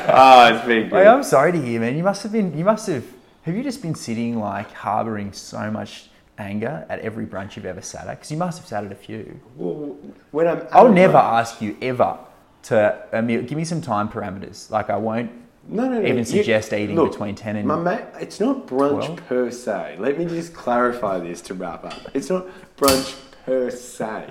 oh, 0.08 0.54
it's 0.54 0.66
been 0.66 0.88
Like. 0.88 1.06
I'm 1.06 1.24
sorry 1.24 1.50
to 1.52 1.60
hear, 1.60 1.80
man. 1.80 1.96
You 1.96 2.04
must 2.04 2.22
have 2.22 2.30
been. 2.30 2.56
You 2.56 2.64
must 2.64 2.86
have. 2.86 3.04
Have 3.42 3.56
you 3.56 3.62
just 3.64 3.82
been 3.82 3.94
sitting 3.96 4.38
like 4.38 4.70
harboring 4.72 5.32
so 5.32 5.68
much 5.70 6.10
anger 6.36 6.86
at 6.88 7.00
every 7.00 7.26
brunch 7.26 7.56
you've 7.56 7.66
ever 7.66 7.82
sat 7.82 8.06
at? 8.06 8.18
Because 8.18 8.30
you 8.30 8.36
must 8.36 8.58
have 8.58 8.68
sat 8.68 8.84
at 8.84 8.92
a 8.92 8.96
few. 8.96 9.40
Well, 9.56 9.96
when 10.30 10.46
I'm, 10.46 10.62
I'll 10.70 10.92
never 10.92 11.14
brunch- 11.14 11.40
ask 11.40 11.60
you 11.60 11.76
ever 11.82 12.18
to 12.64 13.04
mean, 13.22 13.46
give 13.46 13.58
me 13.58 13.64
some 13.64 13.80
time 13.80 14.08
parameters. 14.08 14.70
Like 14.70 14.90
I 14.90 14.96
won't 14.96 15.30
no, 15.68 15.84
no, 15.88 16.00
no, 16.00 16.00
even 16.00 16.18
you- 16.18 16.24
suggest 16.24 16.72
eating 16.72 16.96
look, 16.96 17.12
between 17.12 17.34
ten 17.34 17.56
and 17.56 17.66
My 17.68 17.76
mate, 17.76 18.04
it's 18.20 18.40
not 18.40 18.66
brunch 18.66 19.04
12? 19.06 19.26
per 19.26 19.50
se. 19.50 19.96
Let 19.98 20.18
me 20.18 20.24
just 20.26 20.54
clarify 20.54 21.18
this 21.18 21.40
to 21.42 21.54
wrap 21.54 21.84
up. 21.84 22.00
It's 22.14 22.30
not 22.30 22.46
brunch 22.76 23.14
per 23.44 23.70
se 23.70 24.30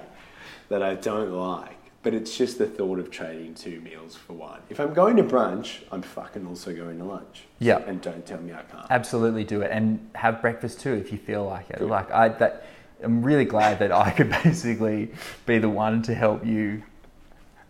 that 0.69 0.81
I 0.83 0.95
don't 0.95 1.31
like, 1.31 1.77
but 2.03 2.13
it's 2.13 2.35
just 2.37 2.57
the 2.57 2.65
thought 2.65 2.99
of 2.99 3.09
trading 3.11 3.53
two 3.53 3.79
meals 3.81 4.15
for 4.15 4.33
one. 4.33 4.59
If 4.69 4.79
I'm 4.79 4.93
going 4.93 5.15
to 5.17 5.23
brunch, 5.23 5.79
I'm 5.91 6.01
fucking 6.01 6.45
also 6.47 6.75
going 6.75 6.97
to 6.99 7.05
lunch. 7.05 7.43
Yeah. 7.59 7.79
And 7.87 8.01
don't 8.01 8.25
tell 8.25 8.39
me 8.41 8.53
I 8.53 8.63
can't. 8.63 8.85
absolutely 8.89 9.43
do 9.43 9.61
it 9.61 9.71
and 9.71 10.09
have 10.15 10.41
breakfast 10.41 10.79
too 10.81 10.93
if 10.93 11.11
you 11.11 11.17
feel 11.17 11.45
like 11.45 11.69
it. 11.69 11.79
Good. 11.79 11.89
Like 11.89 12.11
I 12.11 12.29
that 12.29 12.65
I'm 13.03 13.21
really 13.23 13.45
glad 13.45 13.79
that 13.79 13.91
I 13.91 14.09
could 14.11 14.29
basically 14.43 15.11
be 15.45 15.59
the 15.59 15.69
one 15.69 16.01
to 16.03 16.13
help 16.15 16.45
you 16.45 16.81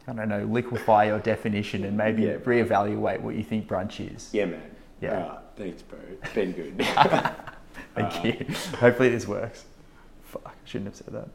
I 0.07 0.13
don't 0.13 0.29
know, 0.29 0.43
liquefy 0.45 1.07
your 1.07 1.19
definition 1.19 1.83
and 1.83 1.97
maybe 1.97 2.23
Yeah. 2.23 2.37
reevaluate 2.37 3.19
what 3.21 3.35
you 3.35 3.43
think 3.43 3.67
brunch 3.67 3.99
is. 4.15 4.29
Yeah, 4.33 4.45
man. 4.45 4.61
Yeah. 5.01 5.27
Right. 5.27 5.39
Thanks, 5.57 5.81
bro. 5.81 5.99
It's 6.23 6.33
been 6.33 6.53
good. 6.53 6.77
Thank 7.95 8.23
you. 8.23 8.45
Hopefully 8.77 9.09
this 9.09 9.27
works. 9.27 9.65
Fuck, 10.23 10.43
I 10.47 10.51
shouldn't 10.65 10.87
have 10.89 10.95
said 10.95 11.13
that. 11.13 11.27